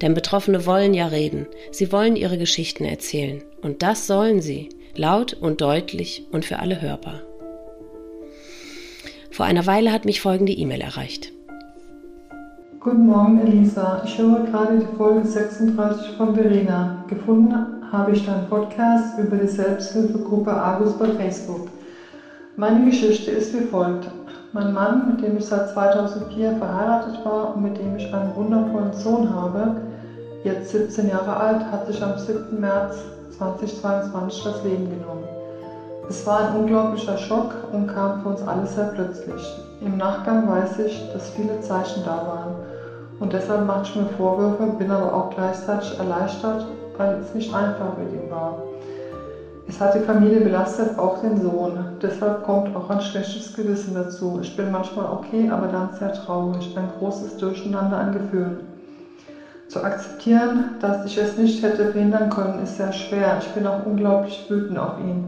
[0.00, 3.42] Denn Betroffene wollen ja reden, sie wollen ihre Geschichten erzählen.
[3.62, 7.22] Und das sollen sie, laut und deutlich und für alle hörbar.
[9.30, 11.32] Vor einer Weile hat mich folgende E-Mail erreicht.
[12.80, 14.02] Guten Morgen, Elisa.
[14.04, 17.04] Ich höre gerade die Folge 36 von Verena.
[17.08, 17.54] Gefunden
[17.90, 21.68] habe ich deinen Podcast über die Selbsthilfegruppe Argus bei Facebook.
[22.56, 24.10] Meine Geschichte ist wie folgt.
[24.52, 28.94] Mein Mann, mit dem ich seit 2004 verheiratet war und mit dem ich einen wundervollen
[28.94, 29.72] Sohn habe,
[30.42, 32.58] jetzt 17 Jahre alt, hat sich am 7.
[32.58, 33.04] März
[33.36, 35.24] 2022 das Leben genommen.
[36.08, 39.54] Es war ein unglaublicher Schock und kam für uns alle sehr plötzlich.
[39.82, 42.54] Im Nachgang weiß ich, dass viele Zeichen da waren
[43.20, 47.98] und deshalb mache ich mir Vorwürfe, bin aber auch gleichzeitig erleichtert, weil es nicht einfach
[47.98, 48.54] mit ihm war.
[49.68, 51.84] Es hat die Familie belastet, auch den Sohn.
[52.00, 54.38] Deshalb kommt auch ein schlechtes Gewissen dazu.
[54.40, 56.74] Ich bin manchmal okay, aber dann sehr traurig.
[56.74, 58.62] Ein großes Durcheinander an Gefühlen.
[59.68, 63.36] Zu akzeptieren, dass ich es nicht hätte verhindern können, ist sehr schwer.
[63.38, 65.26] Ich bin auch unglaublich wütend auf ihn,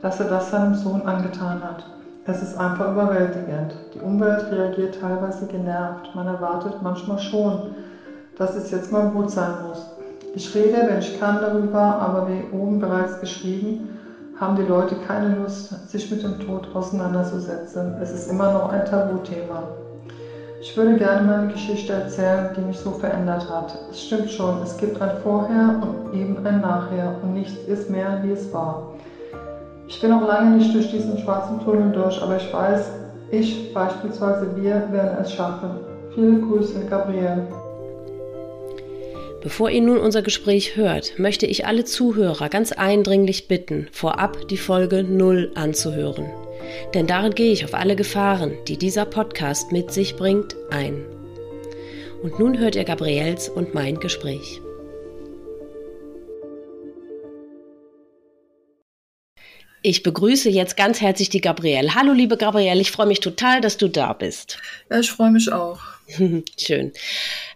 [0.00, 1.84] dass er das seinem Sohn angetan hat.
[2.26, 3.76] Es ist einfach überwältigend.
[3.92, 6.14] Die Umwelt reagiert teilweise genervt.
[6.14, 7.74] Man erwartet manchmal schon,
[8.36, 9.93] dass es jetzt mal gut sein muss.
[10.36, 13.88] Ich rede, wenn ich kann, darüber, aber wie oben bereits geschrieben,
[14.40, 17.94] haben die Leute keine Lust, sich mit dem Tod auseinanderzusetzen.
[18.02, 19.62] Es ist immer noch ein Tabuthema.
[20.60, 23.78] Ich würde gerne meine Geschichte erzählen, die mich so verändert hat.
[23.90, 28.18] Es stimmt schon, es gibt ein Vorher und eben ein Nachher und nichts ist mehr,
[28.24, 28.82] wie es war.
[29.86, 32.90] Ich bin noch lange nicht durch diesen schwarzen Tunnel durch, aber ich weiß,
[33.30, 35.70] ich, beispielsweise wir, werden es schaffen.
[36.12, 37.46] Viele Grüße, Gabriel.
[39.44, 44.56] Bevor ihr nun unser Gespräch hört, möchte ich alle Zuhörer ganz eindringlich bitten, vorab die
[44.56, 46.30] Folge 0 anzuhören.
[46.94, 51.04] Denn darin gehe ich auf alle Gefahren, die dieser Podcast mit sich bringt, ein.
[52.22, 54.62] Und nun hört ihr Gabriels und mein Gespräch.
[59.86, 61.94] Ich begrüße jetzt ganz herzlich die Gabrielle.
[61.94, 64.56] Hallo, liebe Gabrielle, ich freue mich total, dass du da bist.
[64.90, 65.78] Ja, ich freue mich auch.
[66.58, 66.92] Schön.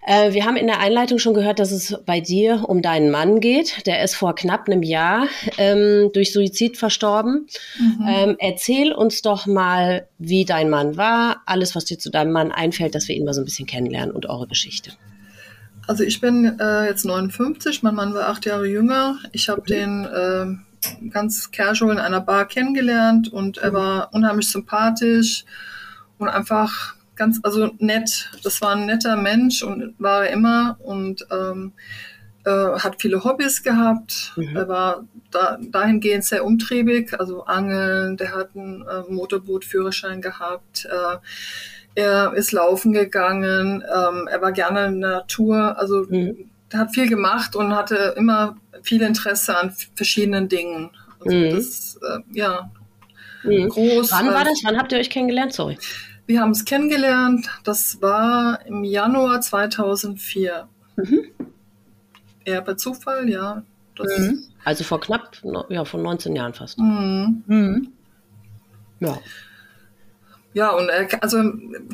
[0.07, 3.41] Äh, wir haben in der Einleitung schon gehört, dass es bei dir um deinen Mann
[3.41, 3.87] geht.
[3.87, 7.47] Der ist vor knapp einem Jahr ähm, durch Suizid verstorben.
[7.79, 8.07] Mhm.
[8.07, 12.53] Ähm, erzähl uns doch mal, wie dein Mann war, alles, was dir zu deinem Mann
[12.53, 14.93] einfällt, dass wir ihn mal so ein bisschen kennenlernen und eure Geschichte.
[15.87, 19.17] Also ich bin äh, jetzt 59, mein Mann war acht Jahre jünger.
[19.33, 20.68] Ich habe den äh,
[21.11, 23.75] ganz casual in einer Bar kennengelernt und er mhm.
[23.75, 25.45] war unheimlich sympathisch
[26.19, 28.31] und einfach ganz, also nett.
[28.43, 31.73] Das war ein netter Mensch und war er immer und ähm,
[32.45, 34.33] äh, hat viele Hobbys gehabt.
[34.37, 34.57] Mhm.
[34.57, 40.87] Er war da, dahingehend sehr umtriebig, also Angeln, der hat einen äh, Motorbootführerschein gehabt.
[40.87, 41.19] Äh,
[41.95, 46.48] er ist laufen gegangen, ähm, er war gerne in der Natur, also mhm.
[46.71, 50.91] Er hat viel gemacht und hatte immer viel Interesse an verschiedenen Dingen.
[51.21, 51.51] Also mhm.
[51.51, 52.71] das, äh, ja,
[53.43, 53.69] mhm.
[53.69, 54.13] groß.
[54.13, 54.61] Wann war das?
[54.65, 55.53] Wann habt ihr euch kennengelernt?
[55.53, 55.79] Sorry.
[56.27, 60.69] Wir haben es kennengelernt, das war im Januar 2004.
[60.97, 61.25] Mhm.
[62.45, 63.63] Eher per Zufall, ja.
[63.99, 64.45] Mhm.
[64.63, 65.39] Also vor knapp,
[65.71, 66.79] ja, vor 19 Jahren fast.
[66.79, 67.43] Mhm.
[67.47, 67.93] mhm.
[69.01, 69.19] Ja.
[70.55, 71.43] Ja, und er, also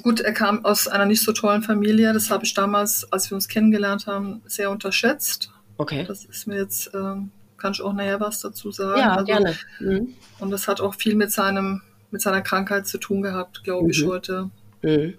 [0.03, 2.12] gut, er kam aus einer nicht so tollen Familie.
[2.12, 5.50] Das habe ich damals, als wir uns kennengelernt haben, sehr unterschätzt.
[5.76, 6.04] Okay.
[6.06, 9.01] Das ist mir jetzt, ähm, kann ich auch näher was dazu sagen.
[9.01, 9.56] Ja, also, gerne.
[9.80, 10.15] Mhm.
[10.39, 11.83] Und das hat auch viel mit seinem
[12.15, 14.09] mit seiner Krankheit zu tun gehabt, glaube ich, mhm.
[14.09, 14.51] heute.
[14.83, 15.15] Mhm.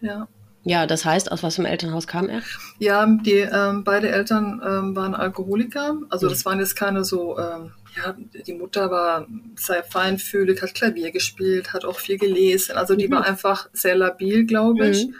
[0.00, 0.26] Ja.
[0.64, 2.40] Ja, das heißt, aus was einem Elternhaus kam er?
[2.78, 5.98] Ja, die ähm, beide Eltern ähm, waren Alkoholiker.
[6.08, 6.50] Also das mhm.
[6.50, 8.16] waren jetzt keine so, ähm, ja,
[8.46, 12.76] die Mutter war sehr feinfühlig, hat Klavier gespielt, hat auch viel gelesen.
[12.76, 13.12] Also die mhm.
[13.12, 15.06] war einfach sehr labil, glaube ich.
[15.06, 15.14] Mhm.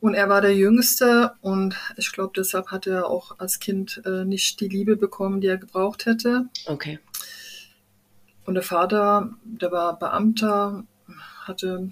[0.00, 4.24] Und er war der Jüngste und ich glaube, deshalb hat er auch als Kind äh,
[4.24, 6.46] nicht die Liebe bekommen, die er gebraucht hätte.
[6.66, 6.98] Okay.
[8.44, 10.84] Und der Vater, der war Beamter,
[11.44, 11.90] hatte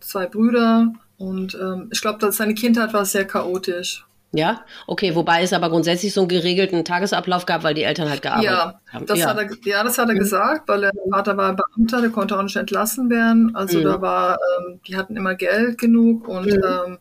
[0.00, 4.04] zwei Brüder und ähm, ich glaube, seine Kindheit war sehr chaotisch.
[4.34, 8.22] Ja, okay, wobei es aber grundsätzlich so einen geregelten Tagesablauf gab, weil die Eltern halt
[8.22, 9.06] gearbeitet ja, haben.
[9.06, 9.28] Das ja.
[9.28, 10.20] Hat er, ja, das hat er mhm.
[10.20, 13.54] gesagt, weil der Vater war Beamter, der konnte auch nicht entlassen werden.
[13.54, 13.84] Also mhm.
[13.84, 16.62] da war, ähm, die hatten immer Geld genug und mhm.
[16.64, 16.98] ähm,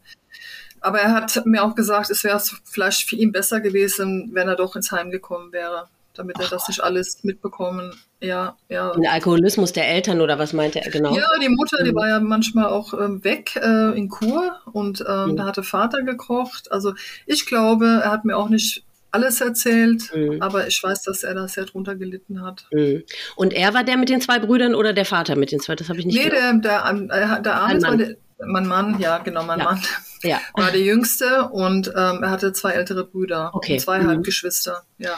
[0.81, 4.55] Aber er hat mir auch gesagt, es wäre vielleicht für ihn besser gewesen, wenn er
[4.57, 7.93] doch ins Heim gekommen wäre, damit er das nicht alles mitbekommen.
[8.19, 8.91] Ja, ja.
[8.93, 11.15] Den Alkoholismus der Eltern oder was meinte er genau?
[11.15, 11.95] Ja, die Mutter, die mhm.
[11.95, 15.37] war ja manchmal auch ähm, weg äh, in Kur und ähm, mhm.
[15.37, 16.71] da hatte Vater gekocht.
[16.71, 16.93] Also
[17.25, 20.41] ich glaube, er hat mir auch nicht alles erzählt, mhm.
[20.41, 22.65] aber ich weiß, dass er da sehr drunter gelitten hat.
[22.71, 23.03] Mhm.
[23.35, 25.75] Und er war der mit den zwei Brüdern oder der Vater mit den zwei?
[25.75, 28.15] Das habe ich nicht Nee, der, der, der, der Arne war der,
[28.45, 29.65] mein Mann, ja, genau, mein ja.
[29.65, 29.81] Mann
[30.23, 30.39] ja.
[30.53, 33.77] war der Jüngste und ähm, er hatte zwei ältere Brüder okay.
[33.77, 34.07] zwei mhm.
[34.07, 35.17] Halbgeschwister, ja.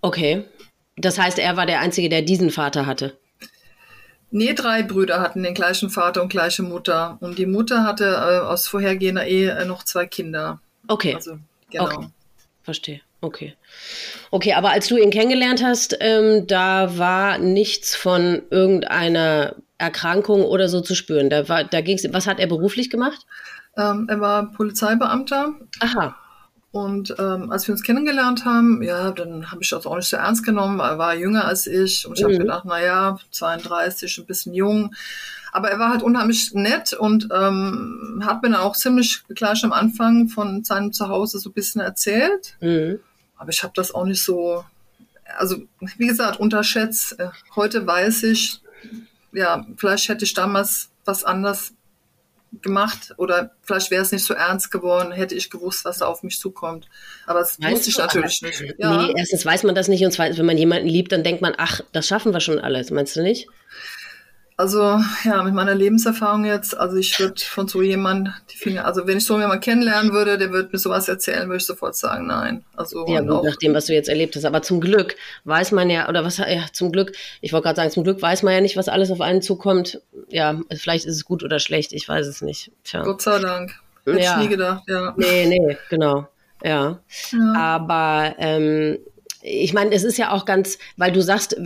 [0.00, 0.44] Okay.
[0.96, 3.16] Das heißt, er war der Einzige, der diesen Vater hatte?
[4.30, 7.18] Nee, drei Brüder hatten den gleichen Vater und gleiche Mutter.
[7.20, 10.60] Und die Mutter hatte äh, aus vorhergehender Ehe äh, noch zwei Kinder.
[10.86, 11.14] Okay.
[11.14, 11.38] Also,
[11.70, 11.84] genau.
[11.84, 12.06] Okay.
[12.62, 13.00] Verstehe.
[13.22, 13.54] Okay.
[14.30, 20.68] Okay, aber als du ihn kennengelernt hast, ähm, da war nichts von irgendeiner Erkrankung oder
[20.68, 21.28] so zu spüren.
[21.28, 23.26] Da war, da ging's, was hat er beruflich gemacht?
[23.76, 25.54] Ähm, er war Polizeibeamter.
[25.80, 26.16] Aha.
[26.72, 30.16] Und ähm, als wir uns kennengelernt haben, ja, dann habe ich das auch nicht so
[30.16, 30.78] ernst genommen.
[30.78, 32.28] Er war jünger als ich und ich mhm.
[32.28, 34.94] habe gedacht, na ja, 32, ein bisschen jung.
[35.52, 39.72] Aber er war halt unheimlich nett und ähm, hat mir dann auch ziemlich gleich am
[39.72, 42.56] Anfang von seinem Zuhause so ein bisschen erzählt.
[42.60, 43.00] Mhm.
[43.36, 44.64] Aber ich habe das auch nicht so,
[45.38, 45.56] also
[45.96, 47.18] wie gesagt, unterschätzt.
[47.18, 48.60] Äh, heute weiß ich,
[49.32, 51.72] ja, vielleicht hätte ich damals was anders
[52.62, 56.22] gemacht oder vielleicht wäre es nicht so ernst geworden, hätte ich gewusst, was da auf
[56.22, 56.88] mich zukommt.
[57.26, 58.74] Aber das weißt wusste ich natürlich nicht.
[58.78, 59.02] Ja.
[59.02, 61.54] Nee, erstens weiß man das nicht und zweitens, wenn man jemanden liebt, dann denkt man,
[61.56, 63.46] ach, das schaffen wir schon alles, meinst du nicht?
[64.60, 69.06] Also ja, mit meiner Lebenserfahrung jetzt, also ich würde von so jemand die Finger, also
[69.06, 72.26] wenn ich so jemanden kennenlernen würde, der würde mir sowas erzählen, würde ich sofort sagen,
[72.26, 72.62] nein.
[72.76, 74.44] Also ja, gut, nach dem, was du jetzt erlebt hast.
[74.44, 77.90] Aber zum Glück weiß man ja, oder was, ja, zum Glück, ich wollte gerade sagen,
[77.90, 80.02] zum Glück weiß man ja nicht, was alles auf einen zukommt.
[80.28, 82.70] Ja, vielleicht ist es gut oder schlecht, ich weiß es nicht.
[82.84, 83.00] Tja.
[83.02, 83.72] Gott sei Dank.
[84.04, 84.36] Hätte ja.
[84.36, 85.14] ich nie gedacht, ja.
[85.16, 86.28] Nee, nee, genau.
[86.62, 86.98] Ja.
[87.32, 87.54] ja.
[87.56, 88.98] Aber ähm,
[89.42, 91.56] ich meine, es ist ja auch ganz, weil du sagst,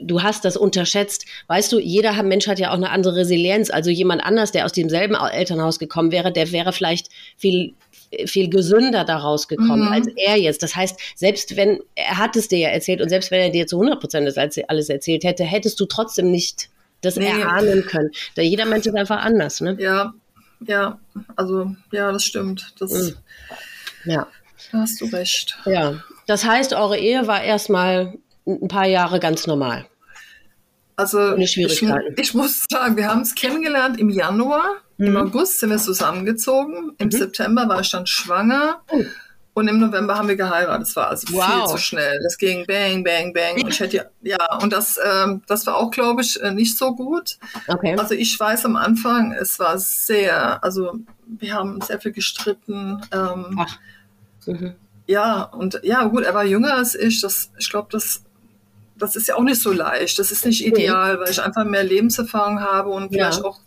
[0.00, 1.26] du hast das unterschätzt.
[1.46, 3.70] Weißt du, jeder Mensch hat ja auch eine andere Resilienz.
[3.70, 7.74] Also jemand anders, der aus demselben Elternhaus gekommen wäre, der wäre vielleicht viel
[8.26, 9.92] viel gesünder daraus gekommen mhm.
[9.92, 10.62] als er jetzt.
[10.62, 13.66] Das heißt, selbst wenn er hat es dir ja erzählt und selbst wenn er dir
[13.66, 14.36] zu 100 Prozent das
[14.68, 16.68] alles erzählt hätte, hättest du trotzdem nicht
[17.00, 17.26] das nee.
[17.26, 18.10] erahnen können.
[18.36, 19.76] Da jeder Mensch ist einfach anders, ne?
[19.80, 20.14] Ja,
[20.60, 21.00] ja,
[21.34, 22.72] also ja, das stimmt.
[22.78, 23.16] Das, mhm.
[24.04, 24.28] Ja.
[24.70, 25.58] Da hast du recht.
[25.66, 28.14] Ja, das heißt, eure Ehe war erstmal
[28.46, 29.86] ein paar Jahre ganz normal.
[30.96, 34.64] Also ich, ich, muss sagen, wir haben es kennengelernt im Januar.
[34.96, 35.06] Mhm.
[35.06, 36.92] Im August sind wir zusammengezogen.
[36.98, 37.10] Im mhm.
[37.10, 38.82] September war ich dann schwanger.
[38.90, 39.02] Oh.
[39.54, 40.82] Und im November haben wir geheiratet.
[40.82, 41.44] Das war also wow.
[41.44, 42.18] viel zu schnell.
[42.22, 43.54] Das ging bang, bang, bang.
[43.62, 46.94] Und ich hätte ja, und das, ähm, das war auch, glaube ich, äh, nicht so
[46.94, 47.38] gut.
[47.68, 47.96] Okay.
[47.96, 50.92] Also ich weiß am Anfang, es war sehr, also
[51.26, 53.00] wir haben sehr viel gestritten.
[53.12, 53.78] Ähm, Ach.
[54.46, 54.74] Mhm.
[55.06, 57.20] Ja, und ja, gut, er war jünger als ich.
[57.20, 58.22] Das, ich glaube, das,
[58.96, 60.18] das ist ja auch nicht so leicht.
[60.18, 63.44] Das ist nicht ideal, weil ich einfach mehr Lebenserfahrung habe und vielleicht ja.
[63.44, 63.58] auch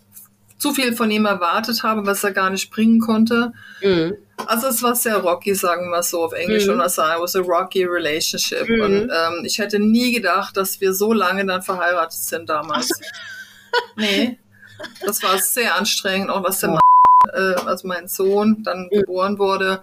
[0.58, 3.52] zu viel von ihm erwartet habe, was er gar nicht bringen konnte.
[3.80, 4.16] Mhm.
[4.46, 6.74] Also es war sehr rocky, sagen wir so auf Englisch, mhm.
[6.74, 8.68] und was sagen, it was a rocky relationship.
[8.68, 8.80] Mhm.
[8.80, 12.90] Und ähm, ich hätte nie gedacht, dass wir so lange dann verheiratet sind damals.
[13.96, 14.38] nee,
[15.06, 16.80] das war sehr anstrengend, auch was der Mann,
[17.32, 19.00] äh, also mein Sohn, dann mhm.
[19.00, 19.82] geboren wurde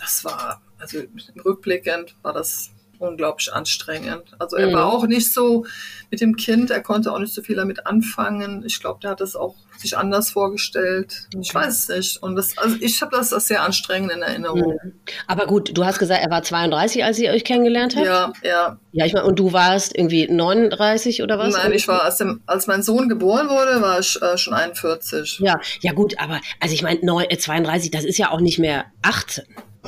[0.00, 1.00] das war, also
[1.44, 4.34] rückblickend war das unglaublich anstrengend.
[4.38, 4.72] Also er mhm.
[4.72, 5.66] war auch nicht so
[6.10, 8.64] mit dem Kind, er konnte auch nicht so viel damit anfangen.
[8.64, 11.28] Ich glaube, der hat das auch sich anders vorgestellt.
[11.40, 12.22] Ich weiß es nicht.
[12.22, 14.78] Und das, also ich habe das als sehr anstrengend in Erinnerung.
[14.82, 14.92] Mhm.
[15.26, 18.06] Aber gut, du hast gesagt, er war 32, als ihr euch kennengelernt habt?
[18.06, 18.78] Ja, ja.
[18.92, 21.54] Ja, ich meine, und du warst irgendwie 39 oder was?
[21.54, 25.40] Nein, ich war, als, dem, als mein Sohn geboren wurde, war ich äh, schon 41.
[25.40, 29.44] Ja, ja gut, aber also ich meine, 32, das ist ja auch nicht mehr 18.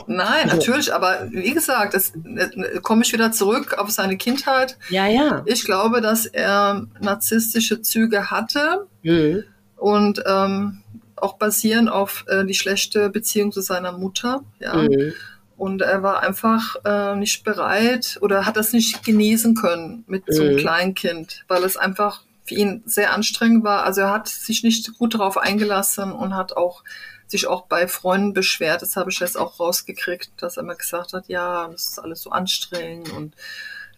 [0.07, 0.57] Nein, also.
[0.57, 4.77] natürlich, aber wie gesagt, das äh, komme ich wieder zurück auf seine Kindheit.
[4.91, 5.43] Ja, ja.
[5.47, 9.45] Ich glaube, dass er narzisstische Züge hatte mhm.
[9.77, 10.83] Und ähm,
[11.17, 14.43] auch basieren auf äh, die schlechte Beziehung zu seiner Mutter.
[14.59, 14.75] Ja.
[14.75, 15.15] Mhm.
[15.57, 20.33] Und er war einfach äh, nicht bereit oder hat das nicht genießen können mit mhm.
[20.33, 20.59] so einem mhm.
[20.59, 23.85] Kleinkind, weil es einfach für ihn sehr anstrengend war.
[23.85, 26.85] Also er hat sich nicht gut darauf eingelassen und hat auch
[27.27, 28.83] sich auch bei Freunden beschwert.
[28.83, 32.23] Das habe ich jetzt auch rausgekriegt, dass er mir gesagt hat, ja, das ist alles
[32.23, 33.35] so anstrengend und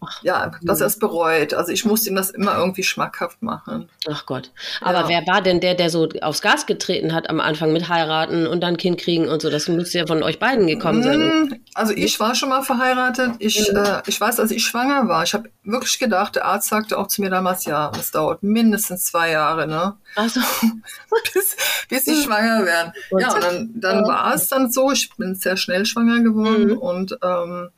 [0.00, 1.54] Ach, ja, dass er es bereut.
[1.54, 3.88] Also ich musste ihm das immer irgendwie schmackhaft machen.
[4.08, 4.52] Ach Gott.
[4.80, 5.08] Aber ja.
[5.08, 8.60] wer war denn der, der so aufs Gas getreten hat am Anfang mit heiraten und
[8.60, 9.50] dann Kind kriegen und so?
[9.50, 11.20] Das müsste ja von euch beiden gekommen sein.
[11.20, 13.32] Mm, Also ich war schon mal verheiratet.
[13.40, 13.78] Ich, mhm.
[13.78, 17.08] äh, ich weiß, als ich schwanger war, ich habe wirklich gedacht, der Arzt sagte auch
[17.08, 19.96] zu mir damals, ja, es dauert mindestens zwei Jahre, ne?
[20.14, 20.40] Also
[21.34, 21.56] bis,
[21.88, 22.92] bis sie schwanger werden.
[23.18, 24.08] Ja, und dann, dann ja.
[24.08, 26.78] war es dann so, ich bin sehr schnell schwanger geworden mhm.
[26.78, 27.70] und ähm,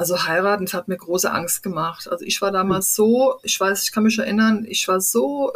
[0.00, 2.08] also heiraten, das hat mir große Angst gemacht.
[2.10, 3.02] Also ich war damals mhm.
[3.02, 5.52] so, ich weiß, ich kann mich erinnern, ich war so,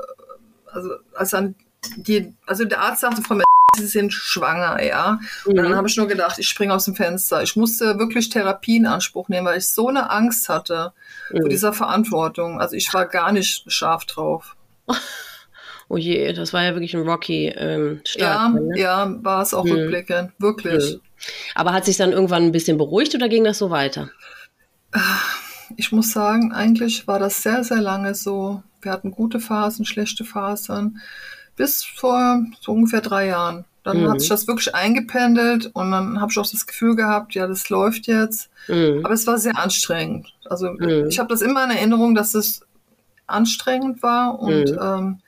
[0.70, 1.54] also als dann
[1.96, 3.36] die, also der Arzt sagte, Frau
[3.76, 5.18] Sie sind schwanger, ja.
[5.46, 5.74] Und dann mhm.
[5.74, 7.42] habe ich nur gedacht, ich springe aus dem Fenster.
[7.42, 10.92] Ich musste wirklich Therapie in Anspruch nehmen, weil ich so eine Angst hatte
[11.30, 11.40] mhm.
[11.40, 12.60] vor dieser Verantwortung.
[12.60, 14.56] Also ich war gar nicht scharf drauf.
[15.90, 18.54] Oh je, das war ja wirklich ein rocky ähm, Start.
[18.54, 18.78] Ja, ne?
[18.78, 19.72] ja, war es auch mhm.
[19.72, 20.94] rückblickend, wirklich.
[20.94, 21.00] Mhm.
[21.54, 24.10] Aber hat sich dann irgendwann ein bisschen beruhigt oder ging das so weiter?
[25.76, 28.62] Ich muss sagen, eigentlich war das sehr, sehr lange so.
[28.82, 31.00] Wir hatten gute Phasen, schlechte Phasen
[31.56, 33.64] bis vor so ungefähr drei Jahren.
[33.82, 34.10] Dann mhm.
[34.10, 37.68] hat sich das wirklich eingependelt und dann habe ich auch das Gefühl gehabt, ja, das
[37.68, 38.50] läuft jetzt.
[38.68, 39.02] Mhm.
[39.04, 40.34] Aber es war sehr anstrengend.
[40.48, 41.06] Also mhm.
[41.08, 42.62] ich habe das immer in Erinnerung, dass es
[43.26, 44.78] anstrengend war und mhm.
[44.80, 45.18] ähm,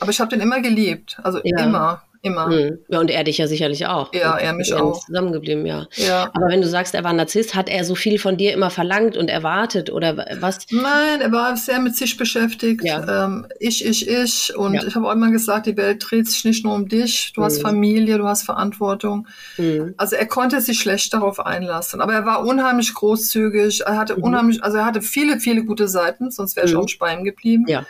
[0.00, 1.18] aber ich habe den immer geliebt.
[1.22, 1.64] Also ja.
[1.64, 2.02] immer.
[2.22, 2.48] Immer.
[2.48, 2.78] Mhm.
[2.88, 4.12] Ja, und er dich ja sicherlich auch.
[4.12, 5.04] Ja, er mich auch.
[5.06, 5.86] Zusammengeblieben, ja.
[5.94, 6.30] ja.
[6.34, 9.16] Aber wenn du sagst, er war Narzisst, hat er so viel von dir immer verlangt
[9.16, 10.58] und erwartet oder was?
[10.70, 12.82] Nein, er war sehr mit sich beschäftigt.
[12.84, 13.26] Ja.
[13.26, 14.56] Ähm, ich, ich, ich.
[14.56, 14.84] Und ja.
[14.84, 17.32] ich habe auch immer gesagt, die Welt dreht sich nicht nur um dich.
[17.34, 17.44] Du mhm.
[17.44, 19.28] hast Familie, du hast Verantwortung.
[19.56, 19.94] Mhm.
[19.96, 22.00] Also er konnte sich schlecht darauf einlassen.
[22.00, 23.82] Aber er war unheimlich großzügig.
[23.86, 24.24] Er hatte mhm.
[24.24, 26.80] unheimlich, also er hatte viele, viele gute Seiten, sonst wäre ich mhm.
[26.80, 27.66] auch bei ihm geblieben.
[27.68, 27.86] Ja.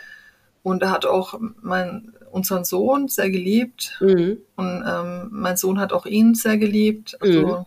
[0.61, 4.37] Und er hat auch mein unseren Sohn sehr geliebt mhm.
[4.55, 7.17] und ähm, mein Sohn hat auch ihn sehr geliebt.
[7.19, 7.65] Also mhm.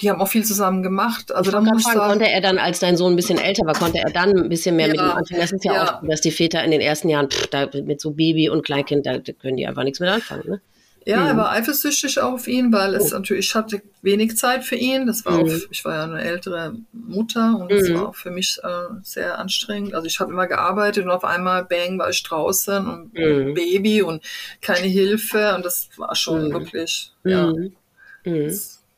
[0.00, 1.32] die haben auch viel zusammen gemacht.
[1.32, 3.98] Also da muss fragen, konnte er dann, als dein Sohn ein bisschen älter war, konnte
[3.98, 5.40] er dann ein bisschen mehr ja, mit ihm anfangen?
[5.40, 8.00] Das ist ja, ja, auch, dass die Väter in den ersten Jahren pff, da, mit
[8.00, 10.48] so Baby und Kleinkind, da können die einfach nichts mit anfangen.
[10.48, 10.60] Ne?
[11.04, 11.26] Ja, mhm.
[11.26, 13.16] er war eifersüchtig auf ihn, weil es oh.
[13.16, 15.06] natürlich, ich hatte wenig Zeit für ihn.
[15.06, 15.40] Das war mhm.
[15.40, 17.94] auch, ich war ja eine ältere Mutter und es mhm.
[17.94, 18.68] war auch für mich äh,
[19.02, 19.94] sehr anstrengend.
[19.94, 23.54] Also ich habe immer gearbeitet und auf einmal, bang, war ich draußen und mhm.
[23.54, 24.22] Baby und
[24.60, 26.52] keine Hilfe und das war schon mhm.
[26.52, 27.52] wirklich, ja.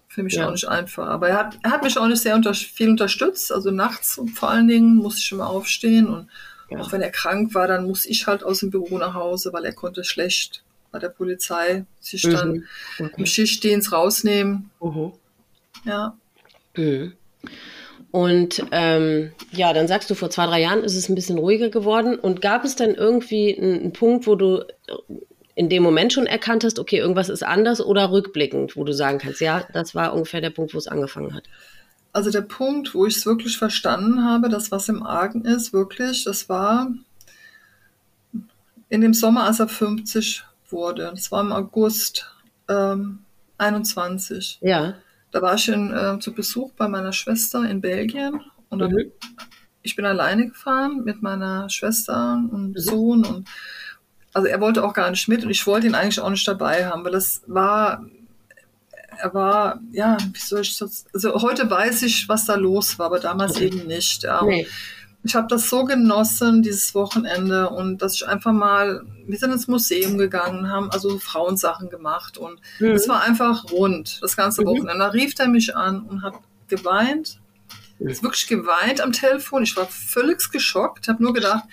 [0.08, 0.48] Für mich ja.
[0.48, 1.06] auch nicht einfach.
[1.06, 3.52] Aber er hat, er hat mich auch nicht sehr unter, viel unterstützt.
[3.52, 6.28] Also nachts vor allen Dingen musste ich immer aufstehen und
[6.68, 6.80] ja.
[6.80, 9.64] auch wenn er krank war, dann musste ich halt aus dem Büro nach Hause, weil
[9.64, 12.32] er konnte schlecht bei der Polizei sich mhm.
[12.32, 12.64] dann
[12.98, 13.14] okay.
[13.16, 14.70] im Schichtdienst rausnehmen.
[14.80, 15.12] Mhm.
[15.84, 16.16] Ja.
[16.76, 17.14] Mhm.
[18.10, 21.70] Und ähm, ja, dann sagst du, vor zwei, drei Jahren ist es ein bisschen ruhiger
[21.70, 22.18] geworden.
[22.18, 24.64] Und gab es dann irgendwie einen, einen Punkt, wo du
[25.54, 29.18] in dem Moment schon erkannt hast, okay, irgendwas ist anders oder rückblickend, wo du sagen
[29.18, 31.44] kannst, ja, das war ungefähr der Punkt, wo es angefangen hat?
[32.12, 36.24] Also der Punkt, wo ich es wirklich verstanden habe, dass was im Argen ist, wirklich,
[36.24, 36.92] das war
[38.88, 41.12] in dem Sommer, als er 50 wurde.
[41.14, 42.30] Das war im August
[42.68, 43.20] ähm,
[43.58, 44.58] 21.
[44.62, 44.94] Ja.
[45.30, 49.12] Da war ich in, äh, zu Besuch bei meiner Schwester in Belgien und dann, mhm.
[49.82, 52.78] ich bin alleine gefahren mit meiner Schwester und mhm.
[52.78, 53.48] Sohn und
[54.32, 56.86] also er wollte auch gar nicht mit und ich wollte ihn eigentlich auch nicht dabei
[56.86, 58.04] haben, weil das war,
[59.18, 63.06] er war, ja, wie soll ich das, also heute weiß ich, was da los war,
[63.06, 63.66] aber damals okay.
[63.66, 64.22] eben nicht.
[64.22, 64.44] Ja.
[64.44, 64.66] Nee
[65.22, 69.68] ich habe das so genossen, dieses Wochenende, und dass ich einfach mal, wir sind ins
[69.68, 72.92] Museum gegangen, haben also Frauensachen gemacht und mhm.
[72.92, 74.66] es war einfach rund, das ganze mhm.
[74.66, 74.98] Wochenende.
[74.98, 76.34] Da rief er mich an und hat
[76.68, 77.38] geweint,
[77.98, 79.62] ist wirklich geweint am Telefon.
[79.62, 81.64] Ich war völlig geschockt, habe nur gedacht,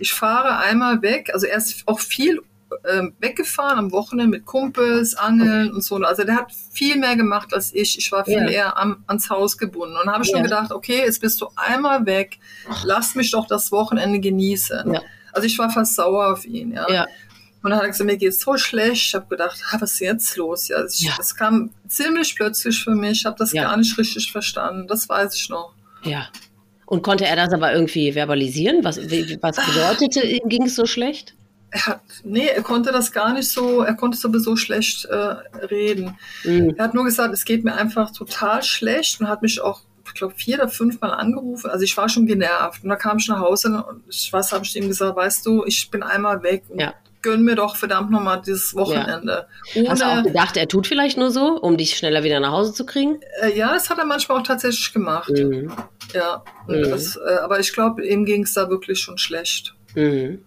[0.00, 1.30] ich fahre einmal weg.
[1.32, 2.42] Also er ist auch viel
[2.84, 5.96] äh, weggefahren am Wochenende mit Kumpels, Angeln und so.
[5.96, 7.98] Also der hat viel mehr gemacht als ich.
[7.98, 8.48] Ich war viel ja.
[8.48, 9.96] eher am, ans Haus gebunden.
[9.96, 10.30] Und habe ja.
[10.30, 12.38] schon gedacht, okay, jetzt bist du einmal weg.
[12.84, 14.92] Lass mich doch das Wochenende genießen.
[14.92, 15.02] Ja.
[15.32, 16.90] Also ich war fast sauer auf ihn, ja.
[16.90, 17.06] ja.
[17.62, 19.08] Und dann hat er gesagt, mir geht's so schlecht.
[19.08, 20.68] Ich habe gedacht, ah, was ist jetzt los?
[20.68, 21.12] Ja, es, ja.
[21.36, 23.20] kam ziemlich plötzlich für mich.
[23.20, 24.86] Ich habe das gar nicht richtig verstanden.
[24.86, 25.72] Das weiß ich noch.
[26.04, 26.28] Ja.
[26.86, 28.84] Und konnte er das aber irgendwie verbalisieren?
[28.84, 31.34] Was, was bedeutete, ging es so schlecht?
[31.76, 35.16] Er nee, er konnte das gar nicht so, er konnte sowieso schlecht äh,
[35.66, 36.18] reden.
[36.44, 36.74] Mhm.
[36.76, 40.14] Er hat nur gesagt, es geht mir einfach total schlecht und hat mich auch, ich
[40.14, 41.70] glaube, vier oder fünf Mal angerufen.
[41.70, 42.82] Also ich war schon genervt.
[42.82, 45.64] Und da kam ich nach Hause und ich weiß, habe ich ihm gesagt, weißt du,
[45.64, 46.94] ich bin einmal weg und ja.
[47.22, 49.46] gönn mir doch verdammt nochmal dieses Wochenende.
[49.74, 49.90] Ja.
[49.90, 52.72] Hast du auch gedacht, er tut vielleicht nur so, um dich schneller wieder nach Hause
[52.72, 53.20] zu kriegen?
[53.42, 55.30] Äh, ja, das hat er manchmal auch tatsächlich gemacht.
[55.30, 55.72] Mhm.
[56.14, 56.90] Ja, mhm.
[56.90, 59.74] Das, äh, aber ich glaube, ihm ging es da wirklich schon schlecht.
[59.94, 60.44] Mhm.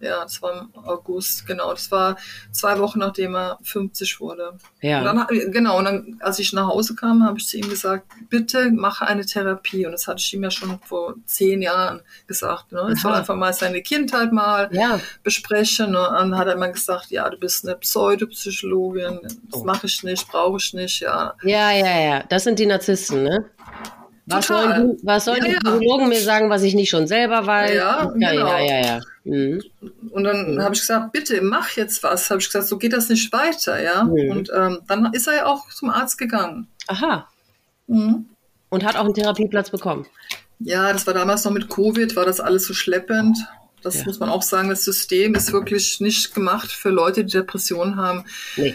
[0.00, 1.70] Ja, das war im August, genau.
[1.70, 2.16] Das war
[2.52, 4.58] zwei Wochen, nachdem er 50 wurde.
[4.82, 4.98] Ja.
[4.98, 8.06] Und dann, genau, und dann, als ich nach Hause kam, habe ich zu ihm gesagt,
[8.28, 9.86] bitte mache eine Therapie.
[9.86, 12.72] Und das hatte ich ihm ja schon vor zehn Jahren gesagt.
[12.72, 12.90] Ne?
[12.92, 15.00] Ich soll einfach mal seine Kindheit mal ja.
[15.22, 15.92] besprechen.
[15.92, 16.08] Ne?
[16.08, 19.64] Und dann hat er immer gesagt, ja, du bist eine Pseudopsychologin, das oh.
[19.64, 21.34] mache ich nicht, brauche ich nicht, ja.
[21.42, 23.46] Ja, ja, ja, das sind die Narzissten, ne?
[24.28, 26.08] Was sollen, was sollen ja, die Psychologen ja.
[26.08, 27.74] mir sagen, was ich nicht schon selber weiß?
[27.74, 28.46] Ja, ja, genau.
[28.48, 29.00] ja, ja, ja.
[29.24, 29.62] Mhm.
[30.10, 30.62] Und dann mhm.
[30.62, 32.28] habe ich gesagt, bitte mach jetzt was.
[32.28, 34.02] Habe ich gesagt, so geht das nicht weiter, ja.
[34.02, 34.30] Mhm.
[34.30, 36.66] Und ähm, dann ist er ja auch zum Arzt gegangen.
[36.88, 37.28] Aha.
[37.86, 38.26] Mhm.
[38.68, 40.06] Und hat auch einen Therapieplatz bekommen.
[40.58, 43.38] Ja, das war damals noch mit Covid, war das alles so schleppend.
[43.82, 47.94] Das muss man auch sagen, das System ist wirklich nicht gemacht für Leute, die Depressionen
[47.94, 48.24] haben.
[48.56, 48.74] Nee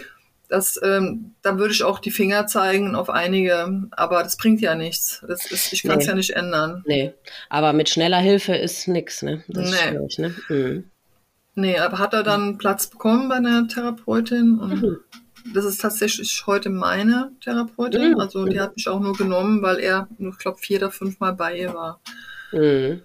[0.51, 4.75] das, ähm, da würde ich auch die Finger zeigen auf einige, aber das bringt ja
[4.75, 5.24] nichts.
[5.25, 6.10] Das ist, ich kann es nee.
[6.10, 6.84] ja nicht ändern.
[6.86, 7.13] Nee,
[7.50, 9.43] aber mit schneller Hilfe ist nichts, ne?
[9.48, 10.05] Das nee.
[10.05, 10.36] Ist ne?
[10.50, 10.84] Mhm.
[11.55, 14.98] Nee, aber hat er dann Platz bekommen bei einer Therapeutin und mhm.
[15.53, 18.12] das ist tatsächlich heute meine Therapeutin.
[18.12, 18.20] Mhm.
[18.20, 21.31] Also die hat mich auch nur genommen, weil er, ich glaube, vier oder fünf Mal
[21.31, 22.01] bei ihr war.
[22.51, 23.01] Mhm.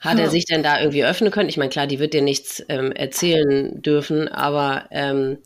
[0.00, 0.24] Hat ja.
[0.24, 1.48] er sich denn da irgendwie öffnen können?
[1.48, 5.38] Ich meine, klar, die wird dir nichts ähm, erzählen dürfen, aber ähm,